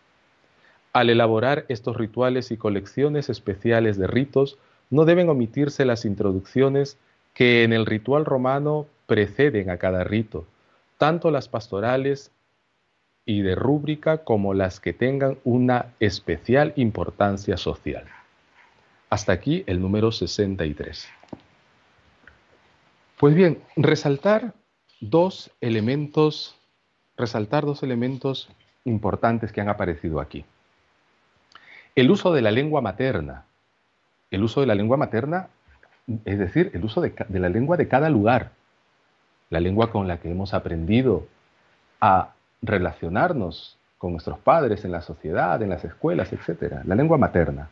Al 0.93 1.09
elaborar 1.09 1.65
estos 1.67 1.97
rituales 1.97 2.51
y 2.51 2.55
colecciones 2.55 3.27
especiales 3.27 3.97
de 3.97 4.07
ritos, 4.07 4.57
no 4.89 5.03
deben 5.03 5.27
omitirse 5.27 5.83
las 5.83 6.05
introducciones 6.05 6.97
que 7.33 7.65
en 7.65 7.73
el 7.73 7.85
ritual 7.85 8.23
romano 8.23 8.85
preceden 9.07 9.69
a 9.69 9.75
cada 9.75 10.05
rito, 10.05 10.45
tanto 10.99 11.31
las 11.31 11.47
pastorales 11.47 12.29
y 13.25 13.41
de 13.41 13.55
rúbrica 13.55 14.19
como 14.25 14.53
las 14.53 14.81
que 14.81 14.91
tengan 14.91 15.39
una 15.45 15.93
especial 16.01 16.73
importancia 16.75 17.55
social. 17.55 18.03
Hasta 19.09 19.31
aquí 19.31 19.63
el 19.65 19.81
número 19.81 20.11
63. 20.11 21.07
Pues 23.17 23.33
bien, 23.33 23.63
resaltar 23.77 24.53
dos 24.99 25.51
elementos, 25.61 26.57
resaltar 27.15 27.65
dos 27.65 27.81
elementos 27.81 28.49
importantes 28.83 29.53
que 29.53 29.61
han 29.61 29.69
aparecido 29.69 30.19
aquí. 30.19 30.43
El 31.95 32.11
uso 32.11 32.33
de 32.33 32.41
la 32.41 32.51
lengua 32.51 32.81
materna. 32.81 33.45
El 34.31 34.43
uso 34.43 34.59
de 34.59 34.67
la 34.67 34.75
lengua 34.75 34.97
materna, 34.97 35.47
es 36.25 36.37
decir, 36.37 36.71
el 36.73 36.83
uso 36.83 36.99
de, 36.99 37.13
de 37.29 37.39
la 37.39 37.49
lengua 37.49 37.77
de 37.77 37.87
cada 37.87 38.09
lugar 38.09 38.58
la 39.49 39.59
lengua 39.59 39.91
con 39.91 40.07
la 40.07 40.19
que 40.19 40.31
hemos 40.31 40.53
aprendido 40.53 41.27
a 41.99 42.33
relacionarnos 42.61 43.77
con 43.97 44.11
nuestros 44.13 44.39
padres 44.39 44.85
en 44.85 44.91
la 44.91 45.01
sociedad, 45.01 45.61
en 45.61 45.69
las 45.69 45.83
escuelas, 45.83 46.31
etc. 46.31 46.81
La 46.85 46.95
lengua 46.95 47.17
materna. 47.17 47.69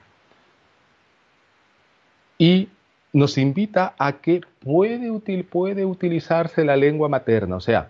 Y 2.37 2.69
nos 3.13 3.37
invita 3.37 3.93
a 3.97 4.13
que 4.13 4.41
puede, 4.59 5.43
puede 5.43 5.85
utilizarse 5.85 6.65
la 6.65 6.75
lengua 6.75 7.09
materna. 7.09 7.55
O 7.55 7.59
sea, 7.61 7.89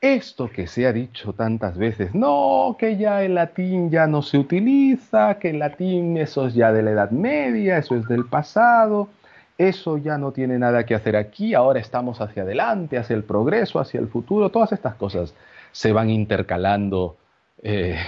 esto 0.00 0.50
que 0.50 0.66
se 0.66 0.86
ha 0.86 0.92
dicho 0.92 1.32
tantas 1.34 1.76
veces, 1.76 2.14
no, 2.14 2.76
que 2.78 2.96
ya 2.96 3.22
el 3.22 3.34
latín 3.34 3.90
ya 3.90 4.06
no 4.06 4.22
se 4.22 4.38
utiliza, 4.38 5.38
que 5.38 5.50
el 5.50 5.58
latín 5.58 6.16
eso 6.16 6.46
es 6.46 6.54
ya 6.54 6.72
de 6.72 6.82
la 6.82 6.92
Edad 6.92 7.10
Media, 7.10 7.78
eso 7.78 7.96
es 7.96 8.08
del 8.08 8.24
pasado, 8.24 9.08
eso 9.60 9.98
ya 9.98 10.16
no 10.16 10.32
tiene 10.32 10.58
nada 10.58 10.86
que 10.86 10.94
hacer 10.94 11.16
aquí, 11.16 11.52
ahora 11.52 11.80
estamos 11.80 12.22
hacia 12.22 12.44
adelante, 12.44 12.96
hacia 12.96 13.14
el 13.14 13.24
progreso, 13.24 13.78
hacia 13.78 14.00
el 14.00 14.08
futuro, 14.08 14.48
todas 14.48 14.72
estas 14.72 14.94
cosas 14.94 15.34
se 15.70 15.92
van 15.92 16.08
intercalando 16.08 17.18
eh, 17.62 17.98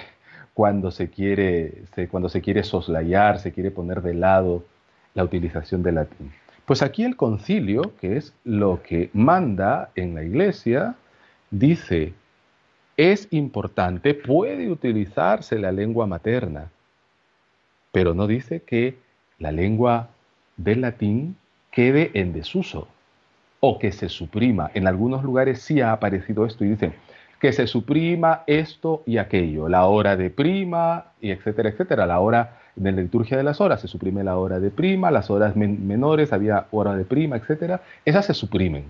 cuando, 0.55 0.91
se 0.91 1.11
quiere, 1.11 1.85
cuando 2.11 2.31
se 2.31 2.41
quiere 2.41 2.63
soslayar, 2.63 3.39
se 3.39 3.53
quiere 3.53 3.71
poner 3.71 4.01
de 4.01 4.15
lado 4.15 4.65
la 5.13 5.25
utilización 5.25 5.83
del 5.83 5.97
latín. 5.97 6.33
Pues 6.65 6.81
aquí 6.81 7.05
el 7.05 7.17
concilio, 7.17 7.95
que 8.01 8.17
es 8.17 8.33
lo 8.45 8.83
que 8.83 9.11
manda 9.13 9.91
en 9.95 10.15
la 10.15 10.23
iglesia, 10.23 10.95
dice, 11.51 12.15
es 12.97 13.29
importante, 13.31 14.15
puede 14.15 14.71
utilizarse 14.71 15.59
la 15.59 15.71
lengua 15.71 16.07
materna, 16.07 16.71
pero 17.91 18.15
no 18.15 18.27
dice 18.27 18.63
que 18.63 18.97
la 19.39 19.53
lengua 19.53 20.09
del 20.57 20.81
latín 20.81 21.37
quede 21.73 22.13
en 22.15 22.33
desuso 22.33 22.87
o 23.59 23.79
que 23.79 23.91
se 23.91 24.09
suprima. 24.09 24.71
En 24.75 24.87
algunos 24.87 25.25
lugares 25.25 25.61
sí 25.61 25.81
ha 25.81 25.93
aparecido 25.93 26.47
esto 26.47 26.65
y 26.65 26.69
dicen 26.69 26.95
que 27.41 27.53
se 27.53 27.67
suprima 27.67 28.45
esto 28.47 29.03
y 29.05 29.19
aquello, 29.19 29.69
la 29.69 29.87
hora 29.87 30.17
de 30.17 30.31
prima 30.31 31.07
y 31.21 31.33
etcétera, 31.33 31.71
etcétera. 31.71 32.07
La 32.07 32.21
hora 32.21 32.61
de 32.77 32.93
la 32.93 33.03
liturgia 33.03 33.37
de 33.37 33.43
las 33.43 33.61
horas 33.61 33.81
se 33.81 33.89
suprime 33.89 34.23
la 34.23 34.37
hora 34.37 34.61
de 34.61 34.71
prima, 34.71 35.11
las 35.11 35.29
horas 35.29 35.57
menores 35.57 36.33
había 36.33 36.67
hora 36.71 36.95
de 36.95 37.05
prima, 37.05 37.37
etcétera. 37.37 37.83
Esas 38.05 38.27
se 38.27 38.35
suprimen. 38.35 38.85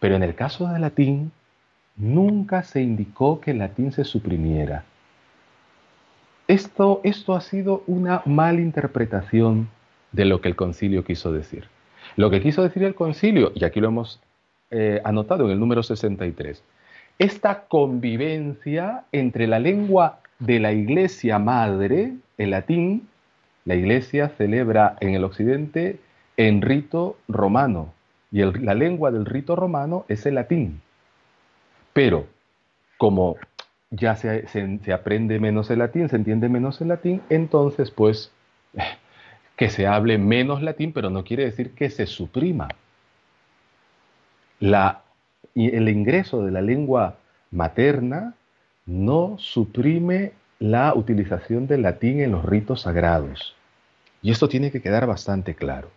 Pero 0.00 0.16
en 0.16 0.22
el 0.22 0.34
caso 0.34 0.66
del 0.68 0.82
latín 0.82 1.32
nunca 1.96 2.62
se 2.62 2.80
indicó 2.80 3.40
que 3.40 3.50
el 3.50 3.58
latín 3.58 3.92
se 3.92 4.04
suprimiera. 4.04 4.84
Esto, 6.48 7.00
esto 7.04 7.34
ha 7.34 7.40
sido 7.40 7.82
una 7.86 8.22
malinterpretación 8.26 9.68
de 10.14 10.24
lo 10.24 10.40
que 10.40 10.48
el 10.48 10.56
concilio 10.56 11.04
quiso 11.04 11.32
decir. 11.32 11.64
Lo 12.16 12.30
que 12.30 12.40
quiso 12.40 12.62
decir 12.62 12.84
el 12.84 12.94
concilio, 12.94 13.52
y 13.54 13.64
aquí 13.64 13.80
lo 13.80 13.88
hemos 13.88 14.20
eh, 14.70 15.00
anotado 15.04 15.46
en 15.46 15.50
el 15.50 15.60
número 15.60 15.82
63, 15.82 16.62
esta 17.18 17.64
convivencia 17.64 19.04
entre 19.10 19.46
la 19.46 19.58
lengua 19.58 20.20
de 20.38 20.60
la 20.60 20.72
iglesia 20.72 21.38
madre, 21.38 22.12
el 22.38 22.50
latín, 22.50 23.08
la 23.64 23.74
iglesia 23.74 24.28
celebra 24.28 24.96
en 25.00 25.14
el 25.14 25.24
occidente 25.24 25.98
en 26.36 26.62
rito 26.62 27.16
romano, 27.26 27.92
y 28.30 28.42
la 28.42 28.74
lengua 28.74 29.10
del 29.10 29.26
rito 29.26 29.56
romano 29.56 30.04
es 30.08 30.26
el 30.26 30.36
latín. 30.36 30.80
Pero 31.92 32.26
como 32.98 33.36
ya 33.90 34.16
se, 34.16 34.46
se 34.46 34.92
aprende 34.92 35.38
menos 35.40 35.70
el 35.70 35.80
latín, 35.80 36.08
se 36.08 36.16
entiende 36.16 36.48
menos 36.48 36.80
el 36.80 36.88
latín, 36.88 37.22
entonces 37.30 37.90
pues 37.90 38.32
que 39.56 39.70
se 39.70 39.86
hable 39.86 40.18
menos 40.18 40.62
latín, 40.62 40.92
pero 40.92 41.10
no 41.10 41.24
quiere 41.24 41.44
decir 41.44 41.72
que 41.74 41.90
se 41.90 42.06
suprima. 42.06 42.68
La 44.60 45.04
el 45.54 45.88
ingreso 45.88 46.44
de 46.44 46.50
la 46.50 46.60
lengua 46.60 47.16
materna 47.50 48.34
no 48.86 49.36
suprime 49.38 50.32
la 50.58 50.94
utilización 50.94 51.66
del 51.66 51.82
latín 51.82 52.20
en 52.20 52.32
los 52.32 52.44
ritos 52.44 52.82
sagrados. 52.82 53.54
Y 54.22 54.30
esto 54.30 54.48
tiene 54.48 54.70
que 54.70 54.82
quedar 54.82 55.06
bastante 55.06 55.54
claro. 55.54 55.90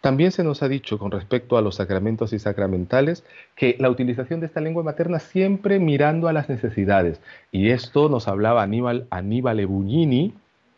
También 0.00 0.30
se 0.30 0.44
nos 0.44 0.62
ha 0.62 0.68
dicho 0.68 0.98
con 0.98 1.10
respecto 1.10 1.56
a 1.56 1.62
los 1.62 1.76
sacramentos 1.76 2.32
y 2.32 2.38
sacramentales 2.38 3.24
que 3.54 3.76
la 3.78 3.90
utilización 3.90 4.40
de 4.40 4.46
esta 4.46 4.60
lengua 4.60 4.82
materna 4.82 5.18
siempre 5.18 5.78
mirando 5.78 6.28
a 6.28 6.32
las 6.32 6.48
necesidades. 6.48 7.20
Y 7.50 7.70
esto 7.70 8.08
nos 8.08 8.28
hablaba 8.28 8.62
Aníbal, 8.62 9.06
Aníbal 9.10 9.60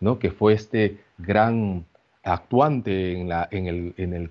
¿no? 0.03 0.19
que 0.19 0.31
fue 0.31 0.53
este 0.53 0.99
gran 1.17 1.87
actuante 2.25 3.19
en, 3.21 3.31
el, 4.13 4.31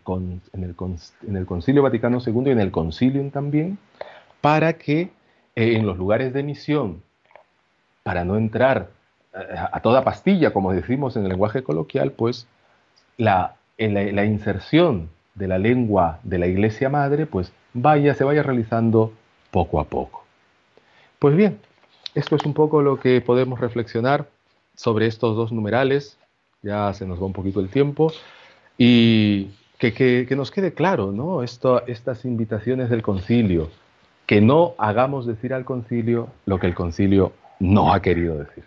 Concilio 1.45 1.81
Vaticano 1.81 2.19
II 2.25 2.43
y 2.45 2.49
en 2.49 2.59
el 2.59 2.71
Concilium 2.71 3.31
también, 3.31 3.77
para 4.41 4.73
que 4.73 5.09
eh, 5.55 5.75
en 5.75 5.85
los 5.85 5.97
lugares 5.97 6.33
de 6.33 6.43
misión, 6.43 7.01
para 8.03 8.25
no 8.25 8.37
entrar 8.37 8.89
eh, 9.33 9.37
a, 9.71 9.79
toda 9.79 10.03
pastilla, 10.03 10.51
como 10.51 10.73
decimos 10.73 11.15
en 11.15 11.23
el 11.23 11.29
lenguaje 11.29 11.63
coloquial, 11.63 12.11
pues 12.11 12.47
la, 13.17 13.55
la, 13.77 14.25
inserción 14.25 15.09
de 15.35 15.47
la 15.47 15.57
lengua 15.57 16.19
de 16.23 16.37
la 16.37 16.47
Iglesia 16.47 16.89
Madre, 16.89 17.25
pues 17.25 17.53
vaya, 17.73 18.13
se 18.13 18.25
vaya 18.25 18.43
realizando 18.43 19.13
poco 19.51 19.79
a 19.79 19.85
poco. 19.85 20.25
Pues 21.17 21.35
bien, 21.35 21.59
esto 22.13 22.35
es 22.35 22.45
un 22.45 22.53
poco 22.53 22.81
lo 22.81 22.99
que 22.99 23.21
podemos 23.21 23.59
reflexionar 23.59 24.27
sobre 24.81 25.05
estos 25.05 25.35
dos 25.35 25.51
numerales, 25.51 26.17
ya 26.63 26.91
se 26.93 27.05
nos 27.05 27.21
va 27.21 27.27
un 27.27 27.33
poquito 27.33 27.59
el 27.59 27.69
tiempo, 27.69 28.11
y 28.79 29.49
que, 29.77 30.27
nos 30.35 30.49
quede 30.49 30.73
claro, 30.73 31.11
¿no? 31.11 31.43
Estas 31.43 32.25
invitaciones 32.25 32.89
del 32.89 33.03
concilio, 33.03 33.69
que 34.25 34.41
no 34.41 34.73
hagamos 34.79 35.27
decir 35.27 35.53
al 35.53 35.65
concilio 35.65 36.29
lo 36.47 36.59
que 36.59 36.65
el 36.65 36.73
concilio 36.73 37.31
no 37.59 37.93
ha 37.93 38.01
querido 38.01 38.39
decir. 38.39 38.63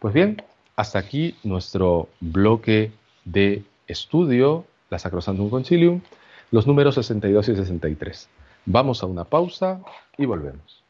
Pues 0.00 0.12
bien, 0.12 0.42
hasta 0.76 0.98
aquí 0.98 1.34
nuestro 1.44 2.10
bloque 2.20 2.92
de 3.24 3.64
estudio, 3.86 4.66
la 4.90 4.98
Sacrosantum 4.98 5.48
Concilium, 5.48 6.02
los 6.50 6.66
números 6.66 6.94
62 6.96 7.48
y 7.48 7.56
63. 7.56 8.28
Vamos 8.66 9.02
a 9.02 9.06
una 9.06 9.24
pausa 9.24 9.80
y 10.18 10.26
volvemos. 10.26 10.82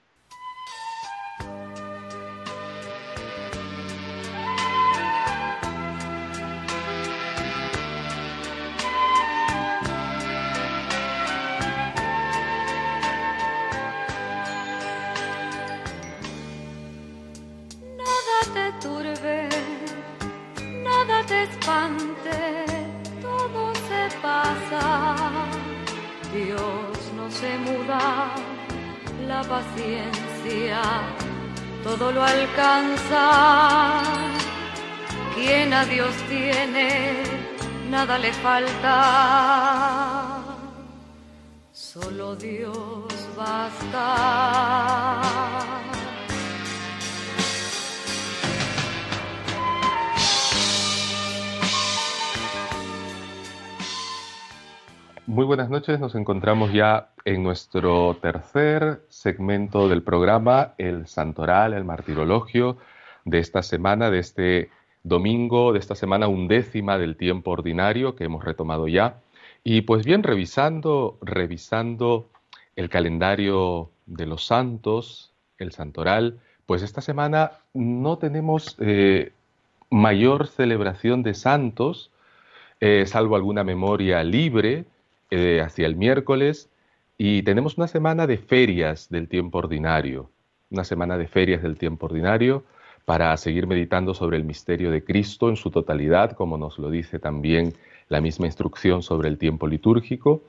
Nada 37.89 38.19
le 38.19 38.33
falta, 38.33 38.99
solo 41.71 42.35
Dios 42.35 43.29
basta. 43.37 44.75
Muy 55.27 55.45
buenas 55.45 55.71
noches, 55.71 56.01
nos 56.01 56.17
encontramos 56.17 56.73
ya 56.73 57.11
en 57.25 57.45
nuestro 57.45 58.17
tercer 58.21 59.03
segmento 59.09 59.89
del 59.89 60.03
programa, 60.03 60.75
el 60.79 61.07
Santoral, 61.07 61.73
el 61.73 61.85
Martirologio 61.85 62.79
de 63.25 63.39
esta 63.39 63.63
semana, 63.63 64.11
de 64.11 64.19
este 64.19 64.71
domingo 65.03 65.73
de 65.73 65.79
esta 65.79 65.95
semana 65.95 66.29
undécima 66.29 66.99
del 66.99 67.17
tiempo 67.17 67.53
ordinario 67.53 68.15
que 68.17 68.25
hemos 68.25 68.45
retomado 68.45 68.89
ya. 68.89 69.21
Y 69.65 69.83
pues 69.83 70.05
bien, 70.05 70.23
revisando, 70.23 71.19
revisando 71.21 72.29
el 72.77 72.89
calendario 72.89 73.91
de 74.07 74.27
los 74.27 74.47
santos, 74.47 75.33
el 75.59 75.73
santoral, 75.73 76.39
pues 76.67 76.83
esta 76.83 77.01
semana 77.01 77.53
no 77.75 78.19
tenemos 78.19 78.77
eh, 78.79 79.33
mayor 79.91 80.47
celebración 80.47 81.23
de 81.23 81.35
santos, 81.35 82.11
eh, 82.81 83.05
salvo 83.07 83.37
alguna 83.37 83.65
memoria 83.65 84.23
libre 84.23 84.85
eh, 85.31 85.61
hacia 85.65 85.87
el 85.87 85.97
miércoles, 85.97 86.71
y 87.17 87.43
tenemos 87.43 87.77
una 87.77 87.89
semana 87.89 88.27
de 88.27 88.39
ferias 88.39 89.09
del 89.11 89.29
tiempo 89.29 89.59
ordinario, 89.59 90.31
una 90.71 90.85
semana 90.85 91.19
de 91.19 91.27
ferias 91.27 91.63
del 91.63 91.77
tiempo 91.77 92.07
ordinario, 92.07 92.65
para 93.09 93.35
seguir 93.39 93.67
meditando 93.67 94.13
sobre 94.13 94.37
el 94.37 94.45
misterio 94.45 94.91
de 94.91 95.03
Cristo 95.03 95.49
en 95.49 95.57
su 95.57 95.71
totalidad, 95.71 96.33
como 96.33 96.59
nos 96.59 96.79
lo 96.79 96.91
dice 96.91 97.19
también 97.19 97.73
la 98.11 98.21
misma 98.21 98.45
instrucción 98.45 99.03
sobre 99.03 99.31
el 99.31 99.39
tiempo 99.39 99.67
litúrgico. 99.67 100.43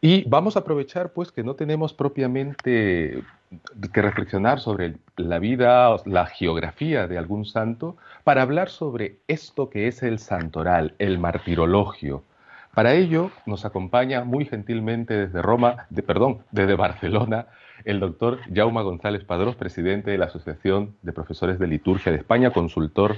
Y 0.00 0.22
vamos 0.28 0.54
a 0.54 0.60
aprovechar 0.60 1.12
pues 1.12 1.32
que 1.32 1.42
no 1.42 1.54
tenemos 1.54 1.92
propiamente 1.92 3.20
que 3.92 4.00
reflexionar 4.00 4.60
sobre 4.60 4.94
la 5.16 5.40
vida, 5.40 5.96
la 6.04 6.26
geografía 6.26 7.08
de 7.08 7.18
algún 7.18 7.44
santo, 7.44 7.96
para 8.22 8.42
hablar 8.42 8.70
sobre 8.70 9.16
esto 9.26 9.68
que 9.68 9.88
es 9.88 10.04
el 10.04 10.20
santoral, 10.20 10.94
el 11.00 11.18
martirologio. 11.18 12.22
Para 12.74 12.94
ello 12.94 13.30
nos 13.46 13.64
acompaña 13.64 14.24
muy 14.24 14.46
gentilmente 14.46 15.14
desde 15.14 15.40
Roma, 15.42 15.86
de, 15.90 16.02
perdón, 16.02 16.44
desde 16.50 16.74
Barcelona, 16.74 17.46
el 17.84 18.00
doctor 18.00 18.40
Jaume 18.52 18.82
González 18.82 19.24
Padrós, 19.24 19.54
presidente 19.54 20.10
de 20.10 20.18
la 20.18 20.26
Asociación 20.26 20.96
de 21.02 21.12
Profesores 21.12 21.60
de 21.60 21.68
Liturgia 21.68 22.10
de 22.10 22.18
España, 22.18 22.50
consultor 22.50 23.14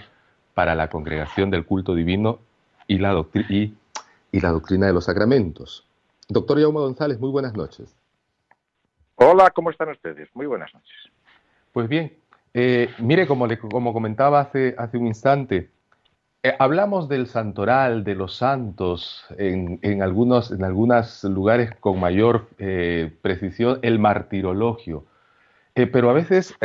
para 0.53 0.75
la 0.75 0.89
Congregación 0.89 1.51
del 1.51 1.65
Culto 1.65 1.95
Divino 1.95 2.41
y 2.87 2.99
la, 2.99 3.25
y, 3.49 3.73
la 4.33 4.51
Doctrina 4.51 4.89
de 4.89 4.93
los 4.93 5.07
Sacramentos. 5.07 5.87
Doctor 6.29 6.61
Jaume 6.61 6.81
González, 6.81 7.19
muy 7.19 7.31
buenas 7.31 7.55
noches. 7.55 7.97
Hola, 9.15 9.51
¿cómo 9.51 9.71
están 9.71 9.89
ustedes? 9.89 10.29
Muy 10.35 10.47
buenas 10.47 10.75
noches. 10.75 10.97
Pues 11.73 11.89
bien, 11.89 12.13
eh, 12.53 12.91
mire, 12.99 13.27
como, 13.27 13.49
como 13.71 13.95
comentaba 13.95 14.41
hace, 14.41 14.75
hace 14.77 14.99
un 14.99 15.07
instante, 15.07 15.71
eh, 16.47 16.57
hablamos 16.61 17.09
del 17.09 17.27
santoral, 17.27 18.05
de 18.05 18.15
los 18.15 18.37
santos, 18.37 19.27
en, 19.37 20.01
algunos 20.01 20.53
en 20.53 21.35
lugares 21.35 21.75
con 21.81 21.99
mayor 21.99 22.47
eh, 22.59 23.11
precisión, 23.21 23.81
el 23.83 23.99
martirologio. 23.99 25.05
Eh, 25.75 25.89
pero 25.89 26.09
a 26.09 26.13
veces 26.13 26.57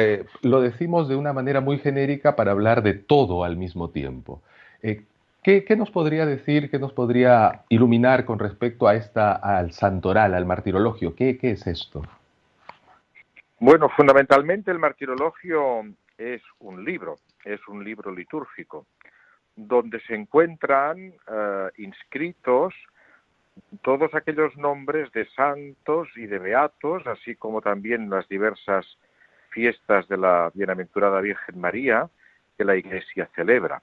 lo 0.43 0.61
decimos 0.61 1.09
de 1.09 1.15
una 1.15 1.33
manera 1.33 1.61
muy 1.61 1.79
genérica 1.79 2.35
para 2.35 2.51
hablar 2.51 2.83
de 2.83 2.93
todo 2.93 3.43
al 3.43 3.57
mismo 3.57 3.89
tiempo. 3.89 4.43
¿qué, 5.41 5.75
nos 5.75 5.89
podría 5.89 6.27
decir, 6.27 6.69
qué 6.69 6.77
nos 6.77 6.93
podría 6.93 7.63
iluminar 7.69 8.25
con 8.25 8.37
respecto 8.37 8.87
a 8.87 8.93
esta, 8.93 9.33
al 9.33 9.71
santoral, 9.71 10.35
al 10.35 10.45
martirologio? 10.45 11.15
¿Qué, 11.15 11.39
qué 11.39 11.51
es 11.51 11.65
esto? 11.65 12.03
Bueno, 13.59 13.89
fundamentalmente 13.89 14.69
el 14.69 14.77
martirologio 14.77 15.81
es 16.19 16.43
un 16.59 16.85
libro, 16.85 17.15
es 17.43 17.59
un 17.67 17.83
libro 17.83 18.11
litúrgico 18.11 18.85
donde 19.55 19.99
se 20.01 20.15
encuentran 20.15 21.13
eh, 21.27 21.69
inscritos 21.77 22.73
todos 23.81 24.13
aquellos 24.13 24.55
nombres 24.57 25.11
de 25.11 25.25
santos 25.31 26.07
y 26.15 26.25
de 26.25 26.39
beatos, 26.39 27.05
así 27.05 27.35
como 27.35 27.61
también 27.61 28.09
las 28.09 28.27
diversas 28.27 28.85
fiestas 29.49 30.07
de 30.07 30.17
la 30.17 30.51
bienaventurada 30.53 31.21
Virgen 31.21 31.59
María 31.59 32.09
que 32.57 32.63
la 32.63 32.75
Iglesia 32.75 33.29
celebra. 33.35 33.81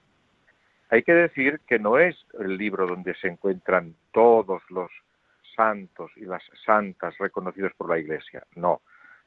Hay 0.90 1.02
que 1.02 1.12
decir 1.12 1.60
que 1.66 1.78
no 1.78 1.98
es 1.98 2.16
el 2.38 2.56
libro 2.56 2.86
donde 2.86 3.14
se 3.16 3.28
encuentran 3.28 3.94
todos 4.10 4.62
los 4.70 4.90
santos 5.54 6.10
y 6.16 6.24
las 6.24 6.42
santas 6.64 7.16
reconocidos 7.18 7.72
por 7.76 7.90
la 7.90 7.98
Iglesia, 7.98 8.44
no. 8.54 8.80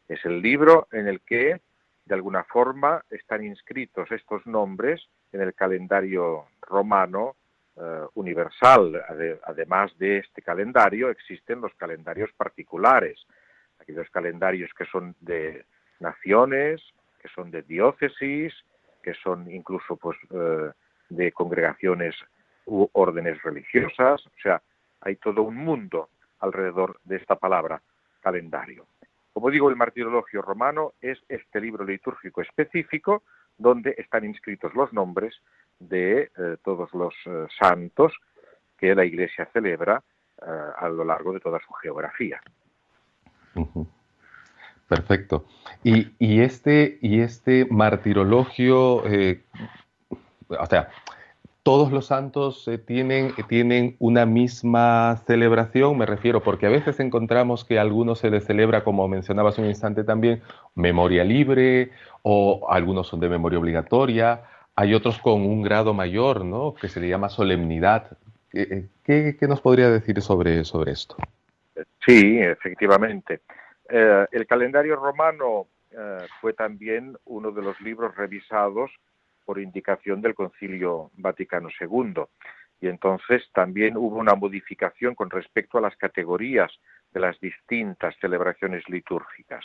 Es 0.07 0.25
el 0.25 0.41
libro 0.41 0.87
en 0.91 1.07
el 1.07 1.21
que, 1.21 1.61
de 2.05 2.15
alguna 2.15 2.43
forma, 2.45 3.03
están 3.11 3.45
inscritos 3.45 4.11
estos 4.11 4.45
nombres 4.47 5.07
en 5.31 5.41
el 5.41 5.53
calendario 5.53 6.45
romano 6.61 7.35
eh, 7.77 8.05
universal. 8.15 9.01
además 9.45 9.97
de 9.97 10.19
este 10.19 10.41
calendario, 10.41 11.09
existen 11.09 11.61
los 11.61 11.73
calendarios 11.75 12.29
particulares, 12.33 13.19
aquellos 13.79 14.09
calendarios 14.09 14.71
que 14.77 14.85
son 14.85 15.15
de 15.19 15.65
naciones, 15.99 16.81
que 17.21 17.29
son 17.29 17.51
de 17.51 17.61
diócesis, 17.61 18.53
que 19.01 19.13
son 19.15 19.49
incluso 19.51 19.95
pues, 19.95 20.17
eh, 20.31 20.71
de 21.09 21.31
congregaciones 21.31 22.15
u 22.65 22.87
órdenes 22.93 23.41
religiosas. 23.41 24.25
O 24.25 24.41
sea, 24.41 24.61
hay 25.01 25.15
todo 25.15 25.43
un 25.43 25.55
mundo 25.55 26.09
alrededor 26.39 26.99
de 27.03 27.17
esta 27.17 27.35
palabra 27.35 27.81
calendario. 28.21 28.85
Como 29.33 29.49
digo, 29.49 29.69
el 29.69 29.75
martirologio 29.75 30.41
romano 30.41 30.93
es 31.01 31.17
este 31.29 31.61
libro 31.61 31.85
litúrgico 31.85 32.41
específico 32.41 33.23
donde 33.57 33.95
están 33.97 34.25
inscritos 34.25 34.73
los 34.73 34.91
nombres 34.93 35.35
de 35.79 36.31
eh, 36.37 36.57
todos 36.63 36.93
los 36.93 37.13
eh, 37.25 37.47
santos 37.59 38.13
que 38.77 38.95
la 38.95 39.05
Iglesia 39.05 39.49
celebra 39.53 40.03
eh, 40.41 40.45
a 40.77 40.89
lo 40.89 41.03
largo 41.03 41.33
de 41.33 41.39
toda 41.39 41.59
su 41.59 41.73
geografía. 41.73 42.41
Perfecto. 44.87 45.45
Y, 45.83 46.41
este, 46.41 46.99
y 47.01 47.21
este 47.21 47.65
martirologio, 47.69 48.97
o 48.97 50.65
sea, 50.69 50.89
todos 51.63 51.91
los 51.91 52.07
santos 52.07 52.67
eh, 52.67 52.77
tienen, 52.77 53.33
tienen, 53.47 53.95
una 53.99 54.25
misma 54.25 55.17
celebración, 55.27 55.97
me 55.97 56.05
refiero, 56.05 56.41
porque 56.41 56.65
a 56.65 56.69
veces 56.69 56.99
encontramos 56.99 57.65
que 57.65 57.77
a 57.77 57.81
algunos 57.81 58.19
se 58.19 58.29
les 58.29 58.45
celebra, 58.45 58.83
como 58.83 59.07
mencionabas 59.07 59.57
un 59.59 59.65
instante 59.65 60.03
también, 60.03 60.41
memoria 60.75 61.23
libre, 61.23 61.91
o 62.23 62.67
algunos 62.69 63.07
son 63.07 63.19
de 63.19 63.29
memoria 63.29 63.59
obligatoria, 63.59 64.43
hay 64.75 64.93
otros 64.93 65.19
con 65.19 65.41
un 65.41 65.61
grado 65.61 65.93
mayor, 65.93 66.43
¿no? 66.45 66.73
que 66.73 66.87
se 66.87 66.99
le 66.99 67.09
llama 67.09 67.29
solemnidad. 67.29 68.17
¿Qué, 68.51 68.89
qué, 69.05 69.47
nos 69.47 69.61
podría 69.61 69.89
decir 69.89 70.21
sobre, 70.21 70.65
sobre 70.65 70.91
esto? 70.91 71.15
Sí, 72.05 72.39
efectivamente. 72.39 73.41
Eh, 73.89 74.25
el 74.31 74.45
calendario 74.45 74.95
romano 74.95 75.67
eh, 75.91 76.25
fue 76.39 76.53
también 76.53 77.15
uno 77.25 77.51
de 77.51 77.61
los 77.61 77.79
libros 77.81 78.15
revisados 78.15 78.91
por 79.45 79.59
indicación 79.59 80.21
del 80.21 80.35
Concilio 80.35 81.11
Vaticano 81.17 81.69
II. 81.79 82.23
Y 82.79 82.87
entonces 82.87 83.43
también 83.53 83.95
hubo 83.95 84.17
una 84.17 84.35
modificación 84.35 85.13
con 85.13 85.29
respecto 85.29 85.77
a 85.77 85.81
las 85.81 85.95
categorías 85.97 86.71
de 87.13 87.19
las 87.19 87.39
distintas 87.39 88.15
celebraciones 88.19 88.87
litúrgicas, 88.89 89.63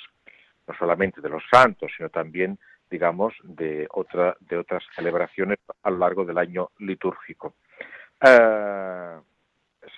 no 0.66 0.74
solamente 0.76 1.20
de 1.20 1.30
los 1.30 1.42
santos, 1.50 1.90
sino 1.96 2.10
también, 2.10 2.58
digamos, 2.90 3.34
de, 3.42 3.86
otra, 3.92 4.36
de 4.40 4.58
otras 4.58 4.84
celebraciones 4.94 5.58
a 5.82 5.90
lo 5.90 5.98
largo 5.98 6.24
del 6.24 6.38
año 6.38 6.70
litúrgico. 6.78 7.54
Eh, 8.20 9.16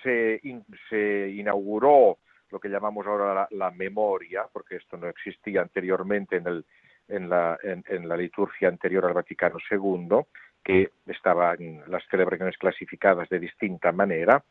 se, 0.03 0.41
se, 0.89 1.29
inauguró 1.29 2.17
lo 2.51 2.59
que 2.59 2.69
llamamos 2.69 3.05
ahora 3.05 3.47
la, 3.51 3.71
memoria, 3.71 4.45
porque 4.51 4.77
esto 4.77 4.97
no 4.97 5.07
existía 5.07 5.61
anteriormente 5.61 6.37
en 6.37 6.47
el, 6.47 6.65
en 7.09 7.29
la, 7.29 7.57
en, 7.63 8.07
la 8.07 8.15
liturgia 8.15 8.69
anterior 8.69 9.05
al 9.05 9.13
Vaticano 9.13 9.57
II, 9.69 10.19
que 10.63 10.91
estaban 11.07 11.83
las 11.87 12.03
celebraciones 12.09 12.57
clasificadas 12.57 13.27
de 13.29 13.39
distinta 13.39 13.91
manera. 13.91 14.43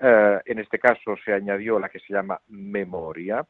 Eh, 0.00 0.40
en 0.46 0.58
este 0.58 0.78
caso 0.78 1.16
se 1.24 1.32
añadió 1.32 1.78
la 1.78 1.88
que 1.88 2.00
se 2.00 2.12
llama 2.12 2.40
memoria, 2.48 3.44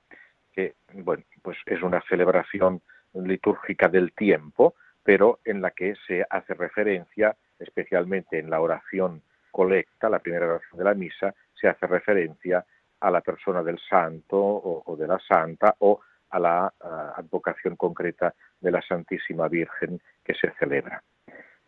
que 0.52 0.74
bueno, 0.92 1.22
pues 1.42 1.58
es 1.66 1.80
una 1.82 2.02
celebración 2.08 2.82
litúrgica 3.14 3.88
del 3.88 4.12
tiempo, 4.12 4.74
pero 5.02 5.38
en 5.44 5.62
la 5.62 5.70
que 5.70 5.94
se 6.06 6.24
hace 6.28 6.54
referencia, 6.54 7.36
especialmente 7.58 8.38
en 8.38 8.50
la 8.50 8.60
oración 8.60 9.22
colecta, 9.50 10.08
la 10.08 10.18
primera 10.18 10.46
oración 10.46 10.78
de 10.78 10.84
la 10.84 10.94
misa, 10.94 11.34
se 11.54 11.68
hace 11.68 11.86
referencia 11.86 12.64
a 13.00 13.10
la 13.10 13.20
persona 13.20 13.62
del 13.62 13.78
santo 13.78 14.36
o 14.38 14.96
de 14.96 15.06
la 15.06 15.18
santa 15.18 15.74
o 15.78 16.00
a 16.30 16.38
la 16.38 16.72
advocación 17.16 17.76
concreta 17.76 18.34
de 18.60 18.70
la 18.70 18.82
Santísima 18.82 19.48
Virgen 19.48 20.00
que 20.24 20.34
se 20.34 20.50
celebra. 20.58 21.02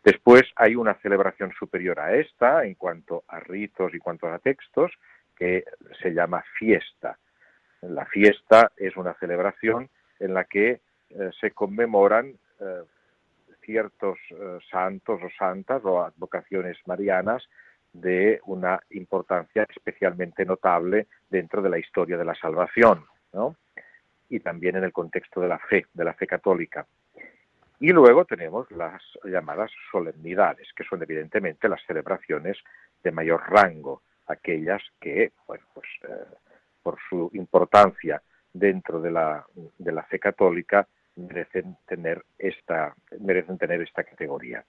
Después 0.03 0.43
hay 0.57 0.75
una 0.75 0.95
celebración 0.95 1.53
superior 1.57 1.99
a 1.99 2.13
esta 2.15 2.65
en 2.65 2.75
cuanto 2.75 3.23
a 3.27 3.39
ritos 3.39 3.93
y 3.93 3.99
cuanto 3.99 4.27
a 4.27 4.39
textos 4.39 4.91
que 5.35 5.63
se 6.01 6.13
llama 6.13 6.43
fiesta. 6.59 7.17
La 7.81 8.05
fiesta 8.05 8.71
es 8.75 8.95
una 8.97 9.13
celebración 9.15 9.89
en 10.19 10.33
la 10.33 10.43
que 10.43 10.81
eh, 11.09 11.29
se 11.39 11.51
conmemoran 11.51 12.33
eh, 12.59 12.83
ciertos 13.61 14.17
eh, 14.31 14.59
santos 14.69 15.21
o 15.23 15.29
santas 15.37 15.81
o 15.85 16.03
advocaciones 16.03 16.77
marianas 16.85 17.43
de 17.93 18.41
una 18.45 18.81
importancia 18.89 19.65
especialmente 19.69 20.45
notable 20.45 21.07
dentro 21.29 21.61
de 21.61 21.69
la 21.69 21.79
historia 21.79 22.17
de 22.17 22.25
la 22.25 22.35
salvación. 22.35 23.05
¿no? 23.31 23.55
Y 24.29 24.39
también 24.39 24.75
en 24.77 24.83
el 24.83 24.91
contexto 24.91 25.41
de 25.41 25.47
la 25.47 25.59
fe, 25.59 25.85
de 25.93 26.03
la 26.03 26.13
fe 26.13 26.27
católica. 26.27 26.85
Y 27.79 27.91
luego 27.91 28.25
tenemos 28.25 28.71
las 28.71 29.01
llamadas 29.25 29.71
solemnidades, 29.91 30.69
que 30.75 30.85
son 30.85 31.03
evidentemente 31.03 31.67
las 31.67 31.83
celebraciones 31.85 32.57
de 33.03 33.11
mayor 33.11 33.43
rango, 33.49 34.01
aquellas 34.27 34.81
que, 35.01 35.33
bueno, 35.47 35.65
pues 35.73 35.87
eh, 36.03 36.25
por 36.81 36.97
su 37.09 37.29
importancia 37.33 38.21
dentro 38.53 39.01
de 39.01 39.11
la, 39.11 39.45
de 39.77 39.91
la 39.91 40.03
fe 40.03 40.19
católica, 40.19 40.87
merecen 41.15 41.77
tener 41.85 42.23
esta, 42.37 42.95
merecen 43.19 43.57
tener 43.57 43.81
esta 43.81 44.03
categoría. 44.03 44.63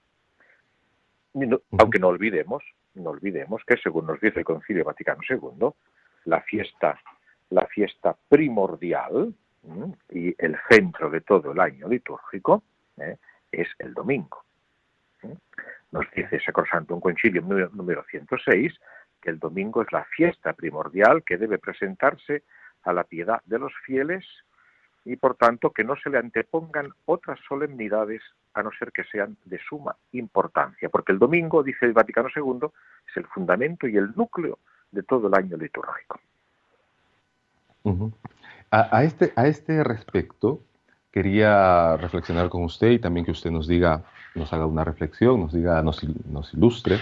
aunque 1.79 1.99
no 1.99 2.09
olvidemos, 2.09 2.63
no 2.95 3.11
olvidemos 3.11 3.63
que 3.67 3.77
según 3.77 4.07
nos 4.07 4.21
dice 4.21 4.41
el 4.41 4.45
Concilio 4.45 4.85
Vaticano 4.85 5.21
II, 5.29 5.69
la 6.25 6.41
fiesta, 6.43 6.99
la 7.51 7.67
fiesta 7.67 8.17
primordial, 8.29 9.35
y 10.11 10.35
el 10.39 10.57
centro 10.69 11.11
de 11.11 11.21
todo 11.21 11.53
el 11.53 11.61
año 11.61 11.89
litúrgico 11.89 12.63
¿eh? 12.99 13.17
es 13.51 13.69
el 13.79 13.95
domingo. 13.95 14.45
Nos 15.91 16.05
dice 16.15 16.41
Sacrosantum 16.41 17.01
Concilium 17.01 17.49
número 17.73 18.05
106 18.11 18.73
que 19.21 19.31
el 19.31 19.39
domingo 19.39 19.83
es 19.83 19.91
la 19.91 20.05
fiesta 20.05 20.53
primordial 20.53 21.25
que 21.25 21.39
debe 21.39 21.59
presentarse 21.59 22.43
a 22.83 22.93
la 22.93 23.05
piedad 23.05 23.41
de 23.47 23.59
los 23.59 23.73
fieles 23.87 24.25
y 25.05 25.17
por 25.17 25.37
tanto 25.37 25.71
que 25.71 25.85
no 25.85 25.97
se 25.97 26.11
le 26.11 26.19
antepongan 26.19 26.91
otras 27.07 27.39
solemnidades 27.49 28.23
a 28.55 28.63
no 28.63 28.71
ser 28.73 28.93
que 28.93 29.05
sean 29.05 29.37
de 29.45 29.59
suma 29.59 29.97
importancia, 30.13 30.89
porque 30.89 31.13
el 31.13 31.19
domingo, 31.19 31.63
dice 31.63 31.87
el 31.87 31.93
Vaticano 31.93 32.29
II, 32.35 32.69
es 33.09 33.17
el 33.17 33.27
fundamento 33.27 33.87
y 33.87 33.97
el 33.97 34.15
núcleo 34.15 34.59
de 34.91 35.03
todo 35.03 35.29
el 35.29 35.35
año 35.35 35.57
litúrgico. 35.57 36.21
A, 38.77 39.05
este, 39.05 39.33
a 39.37 39.47
este 39.47 39.85
respecto, 39.85 40.61
quería 41.13 41.97
reflexionar 41.97 42.49
con 42.49 42.65
usted 42.65 42.91
y 42.91 42.99
también 42.99 43.25
que 43.25 43.31
usted 43.31 43.53
nos 43.53 43.69
diga, 43.69 44.03
nos 44.35 44.53
haga 44.53 44.67
una 44.67 44.83
reflexión, 44.83 45.43
nos 45.43 45.53
diga, 45.53 45.81
nos, 45.81 46.03
ilustre. 46.53 46.99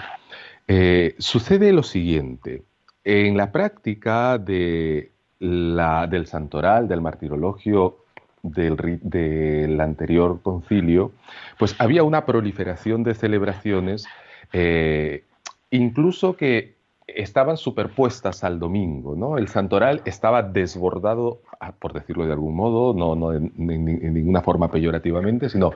Eh, 0.68 1.14
sucede 1.16 1.72
lo 1.72 1.82
siguiente, 1.82 2.62
en 3.04 3.38
la 3.38 3.50
práctica 3.50 4.36
de 4.36 5.12
la, 5.38 6.06
del 6.06 6.26
santoral, 6.26 6.88
del 6.88 7.00
martirologio 7.00 8.04
del, 8.42 9.00
del, 9.02 9.80
anterior 9.80 10.40
concilio, 10.42 11.12
pues 11.58 11.74
había 11.78 12.02
una 12.02 12.26
proliferación 12.26 13.02
de 13.02 13.14
celebraciones, 13.14 14.04
eh, 14.52 15.24
incluso 15.70 16.36
que 16.36 16.74
estaban 17.16 17.56
superpuestas 17.56 18.44
al 18.44 18.58
domingo, 18.58 19.14
¿no? 19.16 19.38
El 19.38 19.48
santoral 19.48 20.02
estaba 20.04 20.42
desbordado, 20.42 21.40
ah, 21.60 21.72
por 21.78 21.92
decirlo 21.92 22.26
de 22.26 22.32
algún 22.32 22.54
modo, 22.54 22.94
no, 22.94 23.14
no 23.14 23.32
en, 23.32 23.52
ninguna 23.56 24.42
forma 24.42 24.70
peyorativamente, 24.70 25.48
sino 25.48 25.72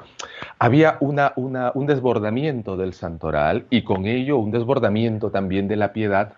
había 0.58 0.96
una, 1.00 1.32
un 1.36 1.86
desbordamiento 1.86 2.76
del 2.76 2.92
santoral 2.92 3.66
y 3.70 3.82
con 3.82 4.06
ello 4.06 4.38
un 4.38 4.50
desbordamiento 4.50 5.30
también 5.30 5.68
de 5.68 5.76
la 5.76 5.92
piedad 5.92 6.34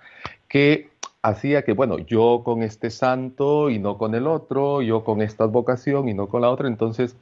que 0.48 0.88
hacía 1.22 1.62
que, 1.62 1.72
bueno, 1.72 1.98
yo 1.98 2.42
con 2.44 2.62
este 2.62 2.90
santo 2.90 3.70
y 3.70 3.78
no 3.78 3.98
con 3.98 4.14
el 4.14 4.26
otro, 4.26 4.82
yo 4.82 5.04
con 5.04 5.22
esta 5.22 5.46
vocación 5.46 6.08
y 6.08 6.14
no 6.14 6.28
con 6.28 6.42
la 6.42 6.50
otra, 6.50 6.68
entonces, 6.68 7.16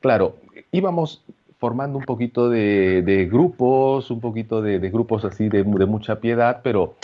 claro, 0.00 0.36
íbamos 0.70 1.22
formando 1.62 1.96
un 1.96 2.04
poquito 2.04 2.50
de, 2.50 3.28
grupos, 3.30 4.10
un 4.10 4.20
poquito 4.20 4.62
de, 4.62 4.78
grupos 4.90 5.24
así 5.24 5.48
de, 5.48 5.62
mucha 5.62 6.18
piedad, 6.18 6.60
pero 6.64 6.96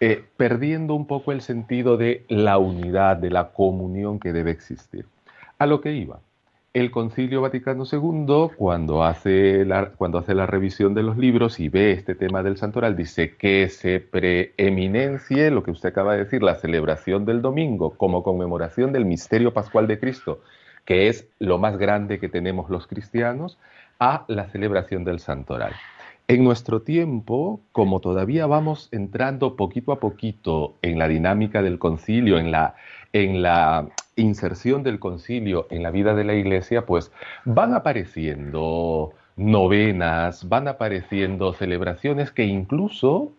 eh, 0.00 0.24
perdiendo 0.36 0.94
un 0.94 1.06
poco 1.06 1.32
el 1.32 1.40
sentido 1.40 1.96
de 1.96 2.24
la 2.28 2.58
unidad, 2.58 3.16
de 3.16 3.30
la 3.30 3.50
comunión 3.50 4.20
que 4.20 4.32
debe 4.32 4.52
existir. 4.52 5.06
A 5.58 5.66
lo 5.66 5.80
que 5.80 5.92
iba. 5.92 6.20
El 6.74 6.92
Concilio 6.92 7.40
Vaticano 7.40 7.84
II, 7.90 8.54
cuando 8.56 9.02
hace, 9.02 9.64
la, 9.64 9.90
cuando 9.90 10.18
hace 10.18 10.34
la 10.34 10.46
revisión 10.46 10.94
de 10.94 11.02
los 11.02 11.16
libros 11.16 11.58
y 11.58 11.68
ve 11.68 11.90
este 11.90 12.14
tema 12.14 12.44
del 12.44 12.56
santoral, 12.58 12.94
dice 12.94 13.34
que 13.36 13.68
se 13.68 13.98
preeminencie 13.98 15.50
lo 15.50 15.64
que 15.64 15.72
usted 15.72 15.88
acaba 15.88 16.12
de 16.12 16.24
decir, 16.24 16.42
la 16.42 16.54
celebración 16.54 17.24
del 17.24 17.42
domingo 17.42 17.96
como 17.96 18.22
conmemoración 18.22 18.92
del 18.92 19.06
misterio 19.06 19.52
pascual 19.52 19.88
de 19.88 19.98
Cristo, 19.98 20.40
que 20.84 21.08
es 21.08 21.26
lo 21.40 21.58
más 21.58 21.76
grande 21.78 22.20
que 22.20 22.28
tenemos 22.28 22.70
los 22.70 22.86
cristianos, 22.86 23.58
a 23.98 24.24
la 24.28 24.48
celebración 24.48 25.04
del 25.04 25.18
santoral. 25.18 25.72
En 26.28 26.44
nuestro 26.44 26.82
tiempo, 26.82 27.62
como 27.72 28.00
todavía 28.00 28.46
vamos 28.46 28.90
entrando 28.92 29.56
poquito 29.56 29.92
a 29.92 29.98
poquito 29.98 30.76
en 30.82 30.98
la 30.98 31.08
dinámica 31.08 31.62
del 31.62 31.78
concilio, 31.78 32.38
en 32.38 32.50
la, 32.50 32.74
en 33.14 33.40
la 33.40 33.88
inserción 34.16 34.82
del 34.82 34.98
concilio 34.98 35.66
en 35.70 35.82
la 35.82 35.90
vida 35.90 36.14
de 36.14 36.24
la 36.24 36.34
iglesia, 36.34 36.84
pues 36.84 37.10
van 37.46 37.72
apareciendo 37.72 39.14
novenas, 39.36 40.46
van 40.48 40.68
apareciendo 40.68 41.54
celebraciones 41.54 42.30
que 42.30 42.44
incluso 42.44 43.32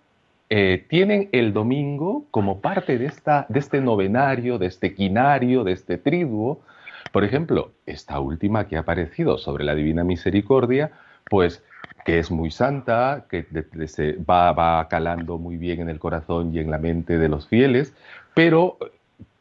eh, 0.49 0.83
tienen 0.89 1.29
el 1.31 1.53
domingo 1.53 2.25
como 2.31 2.59
parte 2.59 2.97
de, 2.97 3.05
esta, 3.05 3.45
de 3.49 3.59
este 3.59 3.81
novenario, 3.81 4.57
de 4.57 4.65
este 4.65 4.95
quinario, 4.95 5.63
de 5.63 5.73
este 5.73 5.99
triduo, 5.99 6.61
Por 7.11 7.23
ejemplo, 7.23 7.71
esta 7.85 8.19
última 8.19 8.67
que 8.67 8.77
ha 8.77 8.81
aparecido 8.81 9.37
sobre 9.37 9.63
la 9.63 9.75
Divina 9.75 10.03
Misericordia, 10.03 10.91
pues 11.29 11.63
que 12.05 12.19
es 12.19 12.31
muy 12.31 12.51
santa, 12.51 13.25
que 13.29 13.45
se 13.87 14.13
va, 14.13 14.87
calando 14.89 15.37
muy 15.37 15.57
bien 15.57 15.81
en 15.81 15.89
el 15.89 15.99
corazón 15.99 16.53
y 16.53 16.59
en 16.59 16.71
la 16.71 16.77
mente 16.77 17.17
de 17.17 17.29
los 17.29 17.47
fieles, 17.47 17.93
pero 18.33 18.77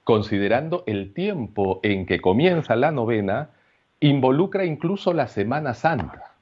considerando 0.04 0.84
el 0.86 1.12
tiempo 1.12 1.80
en 1.82 2.06
que 2.06 2.20
comienza 2.20 2.76
la 2.76 2.90
novena, 2.90 3.50
involucra 4.00 4.64
incluso 4.64 5.12
la 5.12 5.28
Semana 5.28 5.74
Santa, 5.74 6.34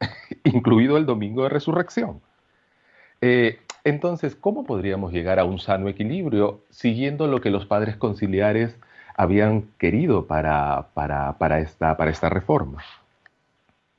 incluido 0.44 0.96
el 0.96 1.06
Domingo 1.06 1.44
de 1.44 1.48
Resurrección. 1.48 2.20
Eh, 3.20 3.58
entonces, 3.84 4.34
¿cómo 4.34 4.64
podríamos 4.64 5.12
llegar 5.12 5.38
a 5.38 5.44
un 5.44 5.58
sano 5.58 5.88
equilibrio 5.88 6.60
siguiendo 6.70 7.26
lo 7.26 7.40
que 7.40 7.50
los 7.50 7.66
padres 7.66 7.96
conciliares 7.96 8.78
habían 9.16 9.62
querido 9.78 10.26
para, 10.26 10.88
para, 10.94 11.58
esta, 11.60 11.96
para 11.96 12.10
esta 12.10 12.28
reforma? 12.28 12.82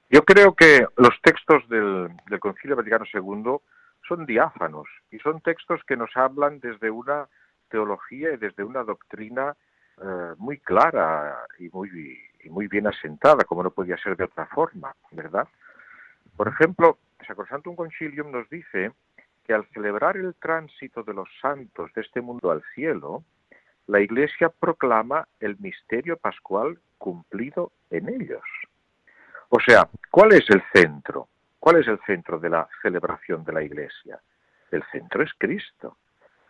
Yo 0.09 0.23
creo 0.23 0.53
que 0.53 0.85
los 0.97 1.19
textos 1.21 1.67
del, 1.67 2.09
Concilio 2.39 2.75
Vaticano 2.75 3.05
II 3.11 3.57
son 4.07 4.25
diáfanos 4.25 4.87
y 5.11 5.17
son 5.19 5.41
textos 5.41 5.81
que 5.87 5.97
nos 5.97 6.15
hablan 6.15 6.59
desde 6.59 6.91
una 6.91 7.27
teología 7.69 8.33
y 8.33 8.37
desde 8.37 8.63
una 8.63 8.83
doctrina 8.83 9.55
eh, 9.97 10.33
muy 10.37 10.59
clara 10.59 11.37
y 11.57 11.69
muy, 11.69 12.19
y 12.43 12.49
muy 12.49 12.67
bien 12.67 12.85
asentada, 12.87 13.43
como 13.45 13.63
no 13.63 13.71
podía 13.71 13.97
ser 13.97 14.15
de 14.15 14.25
otra 14.25 14.45
forma, 14.45 14.95
¿verdad? 15.11 15.47
Por 16.37 16.49
ejemplo, 16.49 16.99
Sacrosantum 17.25 17.75
Concilium 17.75 18.31
nos 18.31 18.47
dice 18.49 18.91
que 19.45 19.53
al 19.53 19.65
celebrar 19.73 20.17
el 20.17 20.35
tránsito 20.35 21.03
de 21.03 21.13
los 21.13 21.29
santos 21.41 21.91
de 21.93 22.01
este 22.01 22.21
mundo 22.21 22.51
al 22.51 22.63
cielo, 22.73 23.23
la 23.87 24.01
Iglesia 24.01 24.49
proclama 24.49 25.27
el 25.39 25.57
misterio 25.59 26.17
pascual 26.17 26.79
cumplido 26.97 27.71
en 27.89 28.09
ellos. 28.09 28.43
O 29.49 29.59
sea, 29.59 29.87
¿cuál 30.11 30.33
es 30.33 30.49
el 30.49 30.63
centro? 30.73 31.27
¿Cuál 31.59 31.77
es 31.77 31.87
el 31.87 31.99
centro 32.05 32.39
de 32.39 32.49
la 32.49 32.67
celebración 32.81 33.43
de 33.43 33.53
la 33.53 33.63
Iglesia? 33.63 34.19
El 34.71 34.83
centro 34.91 35.23
es 35.23 35.31
Cristo. 35.37 35.97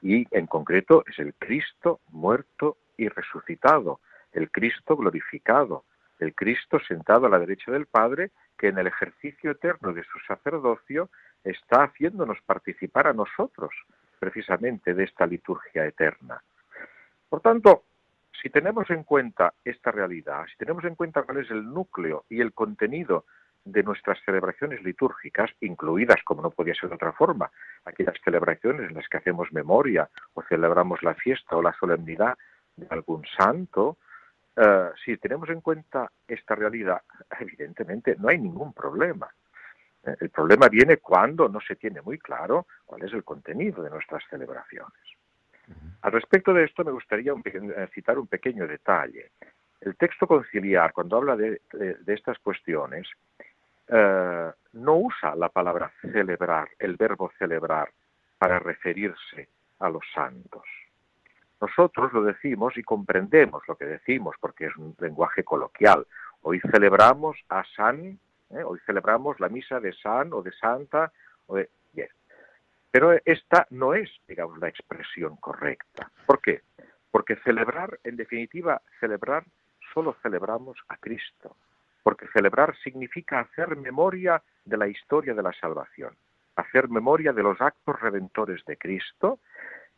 Y 0.02 0.26
en 0.32 0.48
concreto 0.48 1.04
es 1.08 1.18
el 1.20 1.34
Cristo 1.36 2.00
muerto 2.10 2.78
y 2.98 3.08
resucitado, 3.08 4.00
el 4.32 4.52
Cristo 4.52 4.96
glorificado, 4.96 5.86
el 6.20 6.34
Cristo 6.34 6.80
sentado 6.88 7.26
a 7.26 7.30
la 7.30 7.39
derecha 7.39 7.72
del 7.72 7.88
Padre, 7.88 8.32
que 8.58 8.68
en 8.68 8.78
el 8.78 8.88
ejercicio 8.88 9.52
eterno 9.52 9.93
de 9.93 10.04
su 10.04 10.20
sacerdocio 10.28 11.10
está 11.43 11.84
haciéndonos 11.84 12.38
participar 12.46 13.08
a 13.08 13.14
nosotros 13.14 13.72
precisamente 14.20 14.93
de 14.93 15.04
esta 15.04 15.26
liturgia 15.26 15.86
eterna. 15.86 16.41
Por 17.30 17.41
tanto, 17.41 17.84
si 18.41 18.49
tenemos 18.49 18.89
en 18.89 19.03
cuenta 19.03 19.53
esta 19.63 19.91
realidad, 19.91 20.45
si 20.51 20.57
tenemos 20.57 20.83
en 20.86 20.95
cuenta 20.95 21.23
cuál 21.23 21.38
es 21.38 21.51
el 21.51 21.63
núcleo 21.63 22.25
y 22.29 22.41
el 22.41 22.53
contenido 22.53 23.25
de 23.65 23.81
nuestras 23.83 24.19
celebraciones 24.23 24.83
litúrgicas, 24.83 25.51
incluidas, 25.61 26.23
como 26.23 26.43
no 26.43 26.51
podía 26.51 26.75
ser 26.75 26.89
de 26.89 26.95
otra 26.95 27.13
forma, 27.13 27.49
aquellas 27.83 28.15
celebraciones 28.23 28.89
en 28.89 28.95
las 28.95 29.07
que 29.09 29.17
hacemos 29.17 29.51
memoria 29.51 30.07
o 30.36 30.43
celebramos 30.43 31.01
la 31.01 31.15
fiesta 31.15 31.55
o 31.55 31.61
la 31.61 31.73
solemnidad 31.73 32.38
de 32.75 32.88
algún 32.89 33.23
santo, 33.38 33.97
eh, 34.55 34.89
si 35.03 35.17
tenemos 35.17 35.49
en 35.49 35.61
cuenta 35.61 36.11
esta 36.27 36.55
realidad, 36.55 37.01
evidentemente 37.39 38.15
no 38.17 38.29
hay 38.29 38.38
ningún 38.38 38.71
problema. 38.71 39.27
Eh, 40.03 40.15
el 40.19 40.29
problema 40.29 40.69
viene 40.69 40.97
cuando 40.97 41.49
no 41.49 41.59
se 41.59 41.75
tiene 41.75 42.01
muy 42.01 42.19
claro 42.19 42.67
cuál 42.86 43.03
es 43.03 43.13
el 43.13 43.23
contenido 43.23 43.81
de 43.83 43.89
nuestras 43.89 44.23
celebraciones. 44.29 44.93
Al 46.01 46.11
respecto 46.11 46.53
de 46.53 46.66
esto 46.66 46.84
me 46.84 46.91
gustaría 46.91 47.34
eh, 47.34 47.88
citar 47.93 48.18
un 48.20 48.28
pequeño 48.28 48.68
detalle. 48.68 49.32
El 49.82 49.95
texto 49.97 50.28
conciliar, 50.28 50.93
cuando 50.93 51.18
habla 51.18 51.36
de, 51.36 51.61
estas 52.07 52.39
cuestiones, 52.39 53.07
no 53.88 54.95
usa 54.97 55.36
la 55.36 55.49
palabra 55.49 55.91
celebrar, 56.01 56.70
el 56.80 56.95
verbo 56.95 57.32
celebrar, 57.38 57.91
para 58.38 58.57
referirse 58.57 59.47
a 59.80 59.89
los 59.89 60.03
santos. 60.13 60.63
Nosotros 61.61 62.11
lo 62.13 62.24
decimos 62.24 62.78
y 62.78 62.84
comprendemos 62.84 63.63
lo 63.68 63.76
que 63.76 63.86
decimos 63.86 64.36
porque 64.39 64.66
es 64.68 64.76
un 64.76 64.95
lenguaje 64.99 65.43
coloquial. 65.43 66.05
Hoy 66.41 66.59
celebramos 66.72 67.38
a 67.49 67.63
San, 67.76 68.20
¿eh? 68.51 68.63
hoy 68.63 68.80
celebramos 68.86 69.39
la 69.39 69.49
misa 69.49 69.80
de 69.80 69.93
San 69.93 70.34
o 70.34 70.41
de 70.41 70.51
Santa. 70.51 71.11
O 71.47 71.55
de... 71.55 71.70
Pero 72.96 73.12
esta 73.26 73.68
no 73.72 73.93
es, 73.93 74.10
digamos, 74.26 74.58
la 74.60 74.70
expresión 74.70 75.36
correcta. 75.36 76.10
¿Por 76.26 76.41
qué? 76.41 76.62
Porque 77.12 77.36
celebrar, 77.43 78.00
en 78.06 78.16
definitiva, 78.16 78.82
celebrar, 79.02 79.43
solo 79.93 80.16
celebramos 80.24 80.78
a 80.88 80.96
Cristo. 80.96 81.58
Porque 82.04 82.30
celebrar 82.30 82.74
significa 82.78 83.41
hacer 83.41 83.76
memoria 83.76 84.41
de 84.64 84.78
la 84.78 84.88
historia 84.88 85.34
de 85.34 85.43
la 85.43 85.52
salvación, 85.52 86.16
hacer 86.56 86.88
memoria 86.88 87.34
de 87.34 87.43
los 87.43 87.60
actos 87.60 88.00
redentores 88.00 88.64
de 88.64 88.78
Cristo 88.78 89.39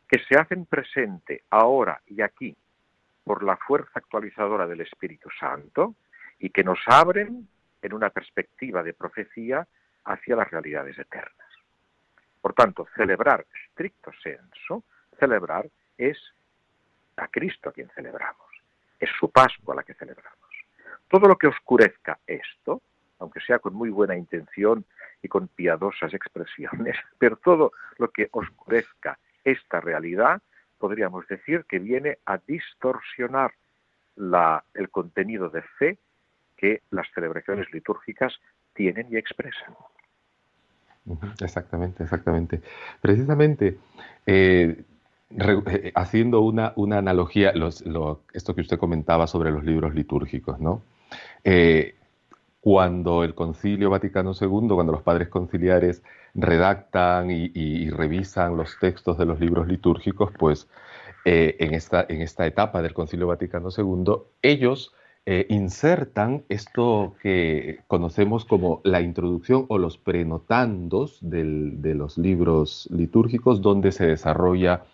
que 0.08 0.18
se 0.28 0.36
hacen 0.36 0.66
presente 0.66 1.44
ahora 1.50 2.02
y 2.04 2.20
aquí 2.20 2.56
por 3.22 3.44
la 3.44 3.56
fuerza 3.58 3.92
actualizadora 3.94 4.66
del 4.66 4.80
Espíritu 4.80 5.28
Santo 5.38 5.94
y 6.40 6.50
que 6.50 6.64
nos 6.64 6.80
abren 6.86 7.46
en 7.80 7.94
una 7.94 8.10
perspectiva 8.10 8.82
de 8.82 8.92
profecía 8.92 9.68
hacia 10.04 10.34
las 10.34 10.50
realidades 10.50 10.98
eternas. 10.98 11.47
Por 12.40 12.54
tanto, 12.54 12.86
celebrar, 12.96 13.46
estricto 13.66 14.10
senso, 14.22 14.84
celebrar 15.18 15.68
es 15.96 16.18
a 17.16 17.28
Cristo 17.28 17.68
a 17.68 17.72
quien 17.72 17.88
celebramos, 17.90 18.46
es 18.98 19.10
su 19.18 19.30
Pascua 19.30 19.74
la 19.74 19.82
que 19.82 19.94
celebramos. 19.94 20.38
Todo 21.08 21.26
lo 21.26 21.36
que 21.36 21.48
oscurezca 21.48 22.18
esto, 22.26 22.82
aunque 23.18 23.40
sea 23.40 23.58
con 23.58 23.74
muy 23.74 23.90
buena 23.90 24.16
intención 24.16 24.84
y 25.22 25.28
con 25.28 25.48
piadosas 25.48 26.14
expresiones, 26.14 26.96
pero 27.18 27.36
todo 27.36 27.72
lo 27.98 28.10
que 28.10 28.28
oscurezca 28.30 29.18
esta 29.44 29.80
realidad, 29.80 30.40
podríamos 30.78 31.26
decir 31.26 31.64
que 31.64 31.78
viene 31.78 32.18
a 32.24 32.38
distorsionar 32.38 33.52
el 34.74 34.90
contenido 34.90 35.48
de 35.48 35.62
fe 35.62 35.98
que 36.56 36.82
las 36.90 37.08
celebraciones 37.14 37.72
litúrgicas 37.72 38.34
tienen 38.74 39.06
y 39.10 39.16
expresan. 39.16 39.74
Exactamente, 41.40 42.02
exactamente. 42.02 42.60
Precisamente, 43.00 43.78
eh, 44.26 44.82
eh, 45.30 45.92
haciendo 45.94 46.40
una, 46.40 46.72
una 46.76 46.98
analogía, 46.98 47.52
esto 48.32 48.54
que 48.54 48.60
usted 48.60 48.78
comentaba 48.78 49.26
sobre 49.26 49.50
los 49.50 49.64
libros 49.64 49.94
litúrgicos, 49.94 50.58
¿no? 50.60 50.82
Eh, 51.44 51.94
cuando 52.60 53.24
el 53.24 53.34
Concilio 53.34 53.90
Vaticano 53.90 54.32
II, 54.38 54.68
cuando 54.68 54.92
los 54.92 55.02
padres 55.02 55.28
conciliares 55.28 56.02
redactan 56.34 57.30
y, 57.30 57.88
revisan 57.90 58.56
los 58.56 58.78
textos 58.78 59.16
de 59.16 59.24
los 59.24 59.40
libros 59.40 59.68
litúrgicos, 59.68 60.30
pues 60.38 60.68
en, 61.24 61.74
esta, 61.74 62.06
en 62.08 62.22
esta 62.22 62.46
etapa 62.46 62.82
del 62.82 62.94
Concilio 62.94 63.26
Vaticano 63.26 63.68
II, 63.76 64.14
ellos 64.42 64.92
eh, 65.30 65.44
insertan 65.50 66.44
esto 66.48 67.14
que 67.20 67.80
conocemos 67.86 68.46
como 68.46 68.80
la 68.82 69.02
introducción 69.02 69.66
o 69.68 69.76
los 69.76 69.98
prenotandos 69.98 71.18
de 71.20 71.94
los 71.94 72.16
libros 72.16 72.88
litúrgicos, 72.90 73.60
donde 73.60 73.92
se 73.92 74.06
desarrolla 74.06 74.84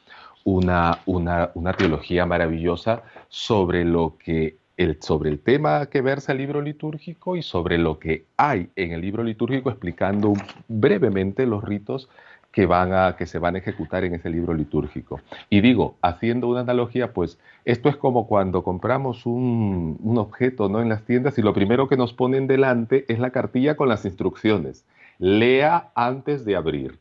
una, 0.42 0.98
una, 1.06 1.52
una 1.54 1.72
teología 1.72 2.26
maravillosa 2.26 3.04
sobre 3.28 3.84
lo 3.84 4.16
que 4.18 4.56
sobre 5.02 5.30
el 5.30 5.38
tema 5.38 5.86
que 5.86 6.00
versa 6.00 6.32
el 6.32 6.38
libro 6.38 6.60
litúrgico 6.60 7.36
y 7.36 7.42
sobre 7.42 7.78
lo 7.78 8.00
que 8.00 8.24
hay 8.36 8.70
en 8.74 8.90
el 8.90 9.02
libro 9.02 9.22
litúrgico 9.22 9.70
explicando 9.70 10.32
brevemente 10.66 11.46
los 11.46 11.62
ritos 11.62 12.08
que, 12.54 12.66
van 12.66 12.92
a, 12.92 13.16
que 13.16 13.26
se 13.26 13.38
van 13.38 13.56
a 13.56 13.58
ejecutar 13.58 14.04
en 14.04 14.14
ese 14.14 14.30
libro 14.30 14.54
litúrgico. 14.54 15.20
Y 15.50 15.60
digo, 15.60 15.96
haciendo 16.02 16.48
una 16.48 16.60
analogía, 16.60 17.12
pues 17.12 17.38
esto 17.64 17.88
es 17.88 17.96
como 17.96 18.26
cuando 18.28 18.62
compramos 18.62 19.26
un, 19.26 19.98
un 20.00 20.18
objeto 20.18 20.68
¿no? 20.68 20.80
en 20.80 20.88
las 20.88 21.02
tiendas 21.04 21.36
y 21.38 21.42
lo 21.42 21.52
primero 21.52 21.88
que 21.88 21.96
nos 21.96 22.12
ponen 22.12 22.46
delante 22.46 23.04
es 23.08 23.18
la 23.18 23.30
cartilla 23.30 23.76
con 23.76 23.88
las 23.88 24.04
instrucciones. 24.04 24.86
Lea 25.18 25.90
antes 25.94 26.44
de 26.44 26.56
abrir. 26.56 26.98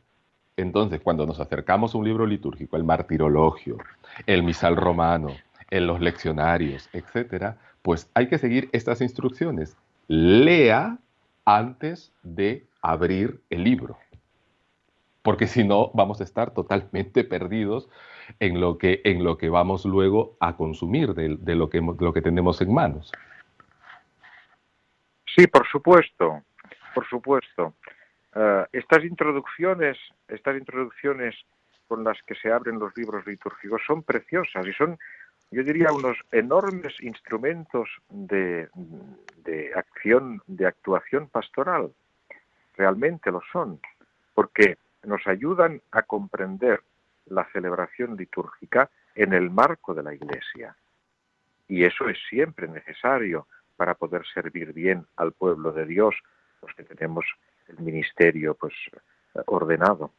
Entonces, 0.56 1.00
cuando 1.00 1.26
nos 1.26 1.40
acercamos 1.40 1.94
a 1.94 1.98
un 1.98 2.04
libro 2.04 2.26
litúrgico, 2.26 2.76
el 2.76 2.84
martirologio, 2.84 3.78
el 4.26 4.42
misal 4.42 4.76
romano, 4.76 5.28
en 5.70 5.86
los 5.86 6.00
leccionarios, 6.00 6.88
etcétera, 6.92 7.56
pues 7.82 8.08
hay 8.14 8.28
que 8.28 8.38
seguir 8.38 8.68
estas 8.72 9.00
instrucciones. 9.00 9.76
Lea 10.06 10.98
antes 11.44 12.12
de 12.22 12.66
abrir 12.80 13.40
el 13.50 13.64
libro, 13.64 13.96
porque 15.24 15.46
si 15.46 15.64
no 15.64 15.90
vamos 15.94 16.20
a 16.20 16.24
estar 16.24 16.52
totalmente 16.52 17.24
perdidos 17.24 17.88
en 18.40 18.60
lo 18.60 18.76
que, 18.76 19.00
en 19.04 19.24
lo 19.24 19.38
que 19.38 19.48
vamos 19.48 19.86
luego 19.86 20.36
a 20.38 20.54
consumir 20.56 21.14
de, 21.14 21.54
lo, 21.54 21.70
que, 21.70 21.80
lo 21.80 22.12
que 22.12 22.20
tenemos 22.20 22.60
en 22.60 22.74
manos. 22.74 23.10
Sí, 25.34 25.46
por 25.46 25.66
supuesto, 25.66 26.42
por 26.94 27.08
supuesto. 27.08 27.72
Eh, 28.34 28.66
estas 28.72 29.02
introducciones, 29.02 29.96
estas 30.28 30.58
introducciones 30.58 31.34
con 31.88 32.04
las 32.04 32.18
que 32.26 32.34
se 32.34 32.52
abren 32.52 32.78
los 32.78 32.94
libros 32.94 33.26
litúrgicos 33.26 33.80
son 33.86 34.02
preciosas 34.02 34.66
y 34.66 34.72
son 34.74 34.98
yo 35.50 35.62
diría, 35.62 35.92
unos 35.92 36.18
enormes 36.32 36.94
instrumentos 37.00 37.88
de, 38.08 38.68
acción, 39.74 40.42
de 40.46 40.66
actuación 40.66 41.28
pastoral. 41.28 41.92
Realmente 42.76 43.30
lo 43.30 43.40
son, 43.52 43.78
porque 44.34 44.76
nos 45.06 45.26
ayudan 45.26 45.80
a 45.90 46.02
comprender 46.02 46.82
la 47.26 47.46
celebración 47.52 48.16
litúrgica 48.16 48.90
en 49.14 49.32
el 49.32 49.50
marco 49.50 49.94
de 49.94 50.02
la 50.02 50.14
Iglesia. 50.14 50.76
Y 51.68 51.84
eso 51.84 52.08
es 52.08 52.18
siempre 52.28 52.68
necesario 52.68 53.46
para 53.76 53.94
poder 53.94 54.22
servir 54.32 54.72
bien 54.72 55.06
al 55.16 55.32
pueblo 55.32 55.72
de 55.72 55.86
Dios, 55.86 56.14
los 56.62 56.74
que 56.74 56.84
tenemos 56.84 57.24
el 57.68 57.78
ministerio 57.78 58.54
pues 58.54 58.74
ordenado. 59.46 60.10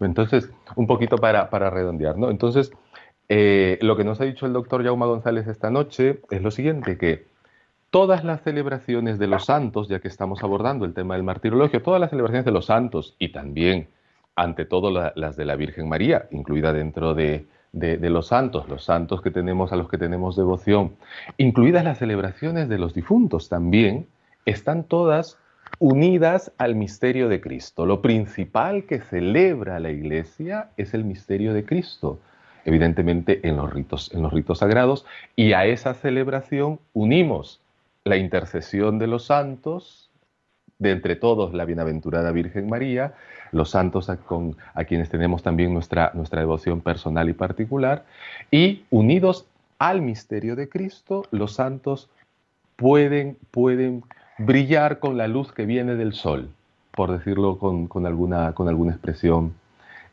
Entonces, 0.00 0.52
un 0.76 0.86
poquito 0.86 1.16
para, 1.16 1.50
para 1.50 1.70
redondear, 1.70 2.16
¿no? 2.16 2.30
Entonces, 2.30 2.70
eh, 3.28 3.78
lo 3.82 3.96
que 3.96 4.04
nos 4.04 4.20
ha 4.20 4.24
dicho 4.24 4.46
el 4.46 4.52
doctor 4.52 4.84
Jauma 4.84 5.06
González 5.06 5.46
esta 5.48 5.70
noche 5.70 6.20
es 6.30 6.42
lo 6.42 6.50
siguiente, 6.50 6.96
que 6.96 7.26
todas 7.90 8.24
las 8.24 8.42
celebraciones 8.42 9.18
de 9.18 9.26
los 9.26 9.46
santos, 9.46 9.88
ya 9.88 10.00
que 10.00 10.08
estamos 10.08 10.42
abordando 10.42 10.84
el 10.84 10.94
tema 10.94 11.14
del 11.14 11.22
martirologio, 11.22 11.82
todas 11.82 12.00
las 12.00 12.10
celebraciones 12.10 12.44
de 12.44 12.52
los 12.52 12.66
santos 12.66 13.16
y 13.18 13.30
también, 13.30 13.88
ante 14.36 14.64
todo, 14.64 14.90
las 14.90 15.36
de 15.36 15.44
la 15.44 15.56
Virgen 15.56 15.88
María, 15.88 16.28
incluida 16.30 16.72
dentro 16.72 17.14
de, 17.14 17.46
de, 17.72 18.10
los 18.10 18.28
santos, 18.28 18.68
los 18.68 18.84
santos 18.84 19.22
que 19.22 19.30
tenemos 19.30 19.72
a 19.72 19.76
los 19.76 19.88
que 19.88 19.98
tenemos 19.98 20.36
devoción, 20.36 20.96
incluidas 21.38 21.84
las 21.84 21.98
celebraciones 21.98 22.68
de 22.68 22.78
los 22.78 22.94
difuntos 22.94 23.48
también, 23.48 24.06
están 24.44 24.84
todas 24.84 25.38
unidas 25.78 26.52
al 26.58 26.74
misterio 26.74 27.28
de 27.28 27.40
Cristo. 27.40 27.84
Lo 27.86 28.00
principal 28.00 28.84
que 28.84 29.00
celebra 29.00 29.80
la 29.80 29.90
Iglesia 29.90 30.70
es 30.76 30.94
el 30.94 31.04
misterio 31.04 31.52
de 31.52 31.64
Cristo, 31.64 32.20
evidentemente 32.64 33.46
en 33.46 33.56
los 33.56 33.72
ritos, 33.72 34.12
en 34.14 34.22
los 34.22 34.32
ritos 34.32 34.58
sagrados, 34.58 35.04
y 35.36 35.52
a 35.52 35.66
esa 35.66 35.94
celebración 35.94 36.80
unimos 36.92 37.60
la 38.04 38.16
intercesión 38.16 38.98
de 38.98 39.06
los 39.06 39.26
santos, 39.26 40.10
de 40.78 40.92
entre 40.92 41.16
todos 41.16 41.54
la 41.54 41.64
bienaventurada 41.64 42.30
Virgen 42.32 42.68
María, 42.68 43.14
los 43.52 43.70
santos 43.70 44.08
a, 44.10 44.18
con, 44.18 44.56
quienes 44.86 45.08
tenemos 45.08 45.42
también 45.42 45.72
nuestra, 45.72 46.12
nuestra 46.14 46.40
devoción 46.40 46.80
personal 46.80 47.28
y 47.28 47.32
particular, 47.32 48.04
y 48.50 48.84
unidos 48.90 49.46
al 49.78 50.02
misterio 50.02 50.56
de 50.56 50.68
Cristo, 50.68 51.24
los 51.30 51.54
santos 51.54 52.08
pueden, 52.76 53.36
pueden 53.50 54.04
brillar 54.38 54.98
con 54.98 55.16
la 55.16 55.28
luz 55.28 55.52
que 55.52 55.66
viene 55.66 55.94
del 55.96 56.12
sol, 56.12 56.48
por 56.92 57.10
decirlo 57.10 57.58
con, 57.58 58.06
alguna, 58.06 58.52
con 58.54 58.68
alguna 58.68 58.92
expresión 58.92 59.54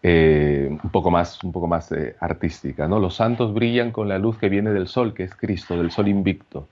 eh, 0.04 0.68
un 0.84 0.90
poco 0.92 1.10
más, 1.10 1.44
un 1.44 1.52
poco 1.52 1.68
más 1.68 1.92
eh, 1.92 2.16
artística. 2.20 2.88
¿no? 2.88 3.00
Los 3.00 3.16
santos 3.16 3.54
brillan 3.54 3.92
con 3.92 4.08
la 4.08 4.20
luz 4.20 4.38
que 4.38 4.50
viene 4.50 4.72
del 4.72 4.88
sol, 4.88 5.14
que 5.14 5.24
es 5.24 5.36
Cristo, 5.36 5.78
del 5.78 5.92
sol 5.92 6.08
invicto. 6.08 6.68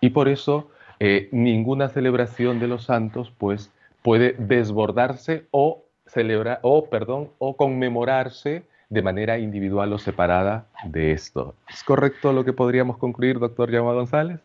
Y 0.00 0.10
por 0.10 0.28
eso 0.28 0.70
eh, 1.00 1.28
ninguna 1.32 1.88
celebración 1.88 2.58
de 2.58 2.68
los 2.68 2.84
santos 2.84 3.32
pues, 3.38 3.72
puede 4.02 4.34
desbordarse 4.38 5.46
o, 5.50 5.84
celebrar, 6.06 6.60
o, 6.62 6.88
perdón, 6.88 7.30
o 7.38 7.56
conmemorarse 7.56 8.64
de 8.88 9.02
manera 9.02 9.38
individual 9.38 9.92
o 9.92 9.98
separada 9.98 10.66
de 10.84 11.12
esto. 11.12 11.54
¿Es 11.68 11.84
correcto 11.84 12.32
lo 12.32 12.44
que 12.44 12.52
podríamos 12.52 12.96
concluir, 12.96 13.38
doctor 13.38 13.70
Llama 13.70 13.92
González? 13.92 14.40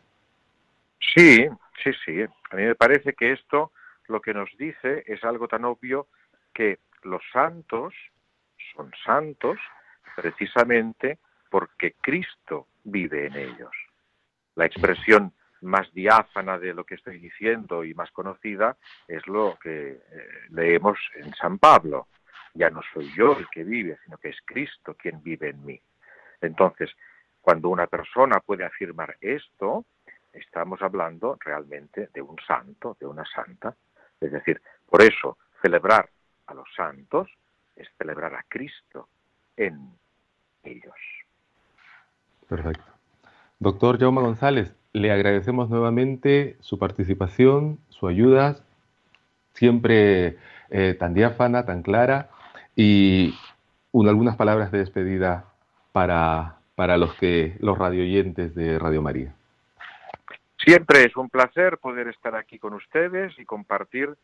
Sí, 0.99 1.47
sí, 1.84 1.91
sí. 2.06 2.22
A 2.51 2.56
mí 2.56 2.64
me 2.64 2.76
parece 2.76 3.14
que 3.14 3.32
esto 3.32 3.72
lo 4.08 4.22
que 4.22 4.34
nos 4.34 4.49
dice 4.58 5.04
es 5.08 5.24
algo 5.24 5.47
tan 5.47 5.66
obvio 5.66 6.08
que 6.54 6.80
los 7.04 7.22
santos 7.32 7.93
son 8.76 8.91
santos 9.06 9.58
precisamente 10.16 11.18
porque 11.49 11.95
Cristo 12.01 12.68
vive 12.84 13.28
en 13.28 13.36
ellos. 13.36 13.72
La 14.56 14.66
expresión 14.66 15.34
más 15.64 15.91
diáfana 15.93 16.57
de 16.57 16.74
lo 16.74 16.84
que 16.84 16.95
estoy 16.95 17.20
diciendo 17.20 17.84
y 17.84 17.93
más 17.93 18.11
conocida 18.11 18.78
es 19.07 19.26
lo 19.28 19.57
que 19.61 19.91
eh, 19.91 20.28
leemos 20.49 20.97
en 21.16 21.34
San 21.34 21.57
Pablo. 21.57 22.07
Ya 22.53 22.70
no 22.70 22.82
soy 22.93 23.11
yo 23.16 23.38
el 23.38 23.47
que 23.49 23.64
vive, 23.64 23.97
sino 24.03 24.18
que 24.18 24.30
es 24.30 24.38
Cristo 24.45 24.95
quien 24.95 25.24
vive 25.24 25.49
en 25.49 25.66
mí. 25.66 25.80
Entonces, 26.41 26.91
cuando 27.41 27.70
una 27.70 27.88
persona 27.88 28.39
puede 28.39 28.64
afirmar 28.64 29.18
esto, 29.20 29.86
estamos 30.32 30.82
hablando 30.82 31.38
realmente 31.43 32.09
de 32.14 32.22
un 32.22 32.38
santo, 32.45 32.95
de 32.99 33.05
una 33.05 33.26
santa. 33.26 33.76
Es 34.20 34.32
decir, 34.32 34.61
por 34.89 35.01
eso 35.01 35.38
celebrar 35.61 36.09
a 36.47 36.53
los 36.53 36.68
santos 36.76 37.30
es 37.76 37.88
celebrar 37.97 38.36
a 38.36 38.43
Cristo 38.47 39.07
en 39.57 39.91
ellos. 40.64 40.95
Perfecto. 42.47 42.84
Doctor 43.59 43.99
Jaume 43.99 44.22
González, 44.22 44.76
le 44.93 45.11
agradecemos 45.11 45.69
nuevamente 45.69 46.55
su 46.61 46.77
participación, 46.77 47.79
su 47.89 48.07
ayuda, 48.07 48.57
siempre 49.53 50.37
eh, 50.69 50.95
tan 50.97 51.13
diáfana, 51.13 51.65
tan 51.65 51.81
clara, 51.81 52.29
y 52.75 53.33
algunas 53.93 54.35
palabras 54.35 54.71
de 54.71 54.79
despedida 54.79 55.45
para, 55.91 56.57
para 56.75 56.97
los, 56.97 57.13
que, 57.15 57.55
los 57.59 57.77
radioyentes 57.77 58.53
de 58.55 58.77
Radio 58.79 59.01
María. 59.01 59.33
Siempre 60.57 61.03
es 61.03 61.15
un 61.17 61.29
placer 61.29 61.77
poder 61.79 62.07
estar 62.07 62.35
aquí 62.35 62.57
con 62.57 62.73
ustedes 62.73 63.37
y 63.37 63.45
compartir 63.45 64.15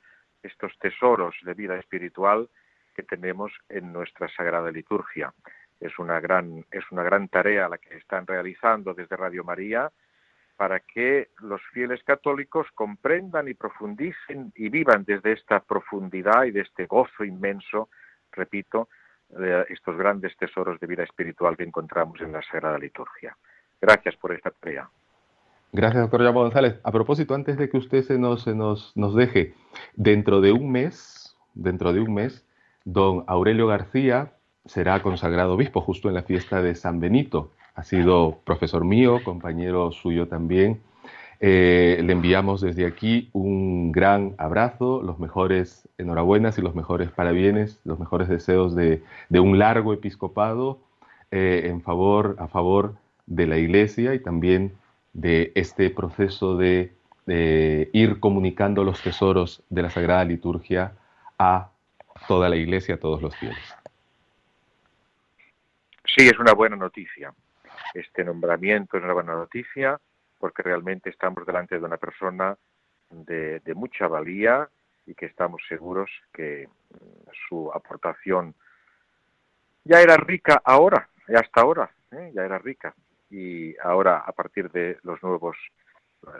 estos 0.41 0.71
tesoros 0.79 1.35
de 1.43 1.53
vida 1.53 1.77
espiritual 1.77 2.47
que 2.95 3.03
tenemos 3.03 3.51
en 3.67 3.91
nuestra 3.91 4.29
sagrada 4.29 4.71
liturgia. 4.71 5.33
Es 5.79 5.97
una 5.99 6.19
gran, 6.19 6.65
es 6.71 6.83
una 6.91 7.03
gran 7.03 7.27
tarea 7.27 7.69
la 7.69 7.77
que 7.77 7.97
están 7.97 8.25
realizando 8.25 8.93
desde 8.93 9.17
Radio 9.17 9.43
María 9.43 9.91
para 10.59 10.81
que 10.81 11.29
los 11.39 11.61
fieles 11.71 12.03
católicos 12.03 12.67
comprendan 12.75 13.47
y 13.47 13.53
profundicen 13.53 14.51
y 14.57 14.67
vivan 14.67 15.05
desde 15.05 15.31
esta 15.31 15.61
profundidad 15.61 16.43
y 16.43 16.51
de 16.51 16.59
este 16.59 16.85
gozo 16.85 17.23
inmenso, 17.23 17.87
repito, 18.33 18.89
de 19.29 19.65
estos 19.69 19.95
grandes 19.95 20.35
tesoros 20.35 20.77
de 20.81 20.87
vida 20.87 21.03
espiritual 21.03 21.55
que 21.55 21.63
encontramos 21.63 22.19
en 22.19 22.33
la 22.33 22.41
Sagrada 22.41 22.77
Liturgia. 22.77 23.37
Gracias 23.79 24.17
por 24.17 24.33
esta 24.33 24.51
tarea. 24.51 24.89
Gracias, 25.71 26.01
doctor 26.01 26.23
Llamo 26.23 26.41
González. 26.41 26.81
A 26.83 26.91
propósito, 26.91 27.35
antes 27.35 27.57
de 27.57 27.69
que 27.69 27.77
usted 27.77 28.01
se 28.01 28.19
nos, 28.19 28.45
nos, 28.45 28.91
nos 28.97 29.15
deje, 29.15 29.53
dentro 29.95 30.41
de 30.41 30.51
un 30.51 30.69
mes, 30.69 31.37
dentro 31.53 31.93
de 31.93 32.01
un 32.01 32.13
mes, 32.13 32.45
don 32.83 33.23
Aurelio 33.27 33.67
García 33.67 34.33
será 34.65 35.01
consagrado 35.01 35.53
obispo 35.53 35.79
justo 35.79 36.09
en 36.09 36.15
la 36.15 36.23
fiesta 36.23 36.61
de 36.61 36.75
San 36.75 36.99
Benito. 36.99 37.53
Ha 37.79 37.83
sido 37.83 38.41
profesor 38.43 38.83
mío, 38.83 39.23
compañero 39.23 39.93
suyo 39.93 40.27
también. 40.27 40.81
Eh, 41.39 42.01
le 42.03 42.11
enviamos 42.11 42.59
desde 42.59 42.85
aquí 42.85 43.29
un 43.31 43.93
gran 43.93 44.35
abrazo, 44.37 45.01
los 45.01 45.17
mejores 45.17 45.87
enhorabuenas 45.97 46.57
y 46.57 46.61
los 46.61 46.75
mejores 46.75 47.09
parabienes, 47.09 47.79
los 47.85 47.97
mejores 47.97 48.27
deseos 48.27 48.75
de, 48.75 49.01
de 49.29 49.39
un 49.39 49.59
largo 49.59 49.93
episcopado 49.93 50.79
eh, 51.31 51.61
en 51.67 51.81
favor, 51.81 52.35
a 52.37 52.49
favor 52.49 52.95
de 53.27 53.47
la 53.47 53.57
Iglesia 53.57 54.13
y 54.13 54.19
también 54.19 54.73
de 55.13 55.53
este 55.55 55.89
proceso 55.89 56.57
de, 56.57 56.91
ir 57.93 58.19
comunicando 58.19 58.83
los 58.83 59.01
tesoros 59.01 59.63
de 59.69 59.83
la 59.83 59.89
Sagrada 59.89 60.25
Liturgia 60.25 60.97
a 61.37 61.69
toda 62.27 62.49
la 62.49 62.57
Iglesia, 62.57 62.95
a 62.95 62.97
todos 62.97 63.21
los 63.21 63.33
fieles. 63.37 63.73
Sí, 66.03 66.27
es 66.27 66.37
una 66.39 66.53
buena 66.53 66.75
noticia. 66.75 67.31
Este 67.93 68.23
nombramiento 68.23 68.97
es 68.97 69.03
una 69.03 69.13
buena 69.13 69.33
noticia 69.33 69.99
porque 70.37 70.63
realmente 70.63 71.09
estamos 71.09 71.45
delante 71.45 71.79
de 71.79 71.85
una 71.85 71.97
persona 71.97 72.55
de, 73.09 73.61
mucha 73.75 74.07
valía 74.07 74.69
y 75.05 75.15
que 75.15 75.25
estamos 75.25 75.61
seguros 75.67 76.09
que 76.31 76.67
mm, 76.67 77.29
su 77.47 77.71
aportación 77.73 78.53
ya 79.83 80.01
era 80.01 80.17
rica 80.17 80.61
ahora, 80.63 81.09
y 81.27 81.35
hasta 81.35 81.61
ahora, 81.61 81.89
¿eh? 82.11 82.31
ya 82.33 82.45
era 82.45 82.59
rica 82.59 82.93
y 83.29 83.75
ahora 83.79 84.19
a 84.19 84.31
partir 84.31 84.69
de 84.71 84.97
los 85.03 85.21
nuevos 85.23 85.57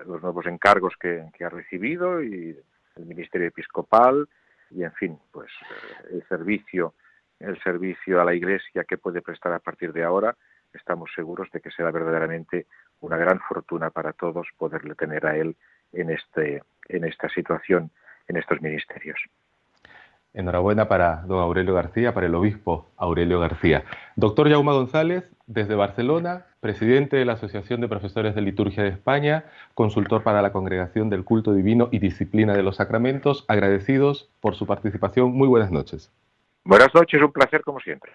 los 0.06 0.22
nuevos 0.22 0.46
encargos 0.46 0.94
que, 1.00 1.30
ha 1.40 1.50
recibido 1.50 2.22
y 2.22 2.60
el 2.96 3.06
ministerio 3.06 3.48
episcopal 3.48 4.28
y 4.72 4.84
en 4.84 4.92
fin 4.94 5.20
pues 5.32 5.50
eh, 5.50 6.08
el 6.16 6.28
servicio 6.28 6.94
el 7.40 7.62
servicio 7.64 8.20
a 8.20 8.26
la 8.26 8.34
iglesia 8.34 8.84
que 8.84 8.98
puede 8.98 9.22
prestar 9.22 9.54
a 9.54 9.60
partir 9.60 9.94
de 9.94 10.04
ahora 10.04 10.36
estamos 10.74 11.10
seguros 11.16 11.50
de 11.52 11.62
que 11.62 11.72
será 11.72 11.92
verdaderamente 11.92 12.68
una 13.02 13.18
gran 13.18 13.40
fortuna 13.40 13.90
para 13.90 14.14
todos 14.14 14.48
poderle 14.58 14.96
tener 14.96 15.26
a 15.26 15.36
él 15.36 15.56
en 15.94 16.10
este 16.12 16.64
en 16.88 17.04
esta 17.06 17.30
situación 17.30 17.92
en 18.28 18.38
estos 18.38 18.62
ministerios 18.62 19.20
Enhorabuena 20.34 20.88
para 20.88 21.24
don 21.26 21.40
Aurelio 21.40 21.74
García, 21.74 22.14
para 22.14 22.28
el 22.28 22.36
obispo 22.36 22.88
Aurelio 22.98 23.40
García. 23.40 23.84
Doctor 24.16 24.48
Jauma 24.48 24.74
González, 24.74 25.28
desde 25.48 25.74
Barcelona, 25.74 26.46
presidente 26.60 27.18
de 27.18 27.26
la 27.26 27.34
Asociación 27.34 27.82
de 27.82 27.88
Profesores 27.88 28.36
de 28.36 28.42
Liturgia 28.42 28.84
de 28.84 28.90
España, 28.90 29.46
consultor 29.74 30.22
para 30.22 30.44
la 30.44 30.52
Congregación 30.52 31.10
del 31.10 31.24
Culto 31.24 31.54
Divino 31.54 31.90
y 31.92 31.98
Disciplina 31.98 32.54
de 32.54 32.62
los 32.62 32.76
Sacramentos, 32.76 33.44
agradecidos 33.48 34.30
por 34.40 34.56
su 34.56 34.68
participación. 34.68 35.32
Muy 35.32 35.48
buenas 35.48 35.72
noches. 35.72 36.12
Buenas 36.64 36.94
noches, 36.94 37.20
un 37.20 37.32
placer 37.32 37.64
como 37.64 37.80
siempre. 37.80 38.12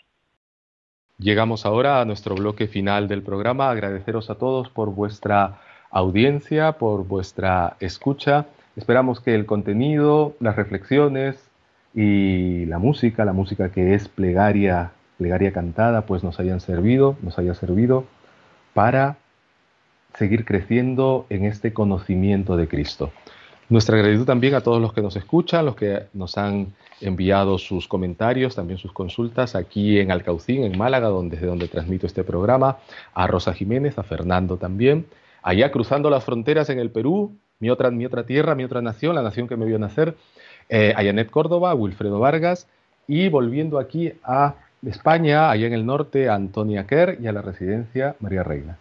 Llegamos 1.18 1.64
ahora 1.64 2.00
a 2.00 2.04
nuestro 2.04 2.34
bloque 2.34 2.66
final 2.66 3.06
del 3.06 3.22
programa. 3.22 3.70
Agradeceros 3.70 4.30
a 4.30 4.34
todos 4.34 4.68
por 4.68 4.90
vuestra 4.90 5.60
audiencia, 5.90 6.72
por 6.72 7.06
vuestra 7.06 7.76
escucha. 7.78 8.46
Esperamos 8.74 9.20
que 9.20 9.36
el 9.36 9.46
contenido, 9.46 10.34
las 10.40 10.56
reflexiones 10.56 11.48
y 11.94 12.66
la 12.66 12.80
música, 12.80 13.24
la 13.24 13.32
música 13.32 13.70
que 13.70 13.94
es 13.94 14.08
plegaria, 14.08 14.90
plegaria 15.16 15.52
cantada, 15.52 16.04
pues 16.04 16.24
nos 16.24 16.40
hayan 16.40 16.58
servido, 16.58 17.16
nos 17.22 17.38
haya 17.38 17.54
servido 17.54 18.06
para 18.74 19.16
seguir 20.14 20.44
creciendo 20.44 21.26
en 21.30 21.44
este 21.44 21.72
conocimiento 21.72 22.56
de 22.56 22.66
Cristo. 22.66 23.12
Nuestra 23.68 23.96
gratitud 23.96 24.26
también 24.26 24.54
a 24.54 24.60
todos 24.60 24.80
los 24.80 24.92
que 24.92 25.00
nos 25.00 25.16
escuchan, 25.16 25.64
los 25.64 25.74
que 25.74 26.04
nos 26.12 26.36
han 26.36 26.74
enviado 27.00 27.58
sus 27.58 27.88
comentarios, 27.88 28.54
también 28.54 28.78
sus 28.78 28.92
consultas 28.92 29.54
aquí 29.54 29.98
en 29.98 30.10
Alcaucín, 30.10 30.64
en 30.64 30.76
Málaga, 30.76 31.08
donde, 31.08 31.36
desde 31.36 31.46
donde 31.46 31.68
transmito 31.68 32.06
este 32.06 32.24
programa, 32.24 32.78
a 33.14 33.26
Rosa 33.26 33.54
Jiménez, 33.54 33.98
a 33.98 34.02
Fernando 34.02 34.58
también, 34.58 35.06
allá 35.42 35.72
cruzando 35.72 36.10
las 36.10 36.24
fronteras 36.24 36.68
en 36.68 36.78
el 36.78 36.90
Perú, 36.90 37.36
mi 37.58 37.70
otra, 37.70 37.90
mi 37.90 38.04
otra 38.04 38.24
tierra, 38.24 38.54
mi 38.54 38.64
otra 38.64 38.82
nación, 38.82 39.14
la 39.14 39.22
nación 39.22 39.48
que 39.48 39.56
me 39.56 39.64
vio 39.64 39.78
nacer, 39.78 40.14
eh, 40.68 40.92
a 40.96 41.02
Janet 41.02 41.30
Córdoba, 41.30 41.70
a 41.70 41.74
Wilfredo 41.74 42.18
Vargas, 42.18 42.68
y 43.06 43.28
volviendo 43.28 43.78
aquí 43.78 44.12
a 44.24 44.56
España, 44.84 45.50
allá 45.50 45.66
en 45.66 45.72
el 45.72 45.86
norte, 45.86 46.28
a 46.28 46.34
Antonia 46.34 46.86
Kerr 46.86 47.18
y 47.20 47.26
a 47.26 47.32
la 47.32 47.42
residencia 47.42 48.16
María 48.20 48.42
Reina. 48.42 48.78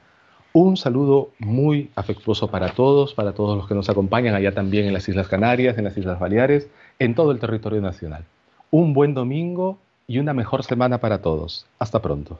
Un 0.55 0.77
saludo 0.77 1.31
muy 1.39 1.89
afectuoso 1.95 2.47
para 2.47 2.73
todos, 2.73 3.15
para 3.15 3.33
todos 3.33 3.57
los 3.57 3.67
que 3.67 3.73
nos 3.73 3.89
acompañan 3.89 4.35
allá 4.35 4.53
también 4.53 4.85
en 4.85 4.93
las 4.93 5.09
Islas 5.09 5.27
Canarias, 5.27 5.79
en 5.79 5.85
las 5.85 5.97
Islas 5.97 6.19
Baleares, 6.19 6.69
en 6.99 7.15
todo 7.15 7.31
el 7.31 7.39
territorio 7.39 7.81
nacional. 7.81 8.23
Un 8.69 8.93
buen 8.93 9.15
domingo 9.15 9.79
y 10.05 10.19
una 10.19 10.35
mejor 10.35 10.63
semana 10.63 10.99
para 10.99 11.23
todos. 11.23 11.65
Hasta 11.79 12.03
pronto. 12.03 12.39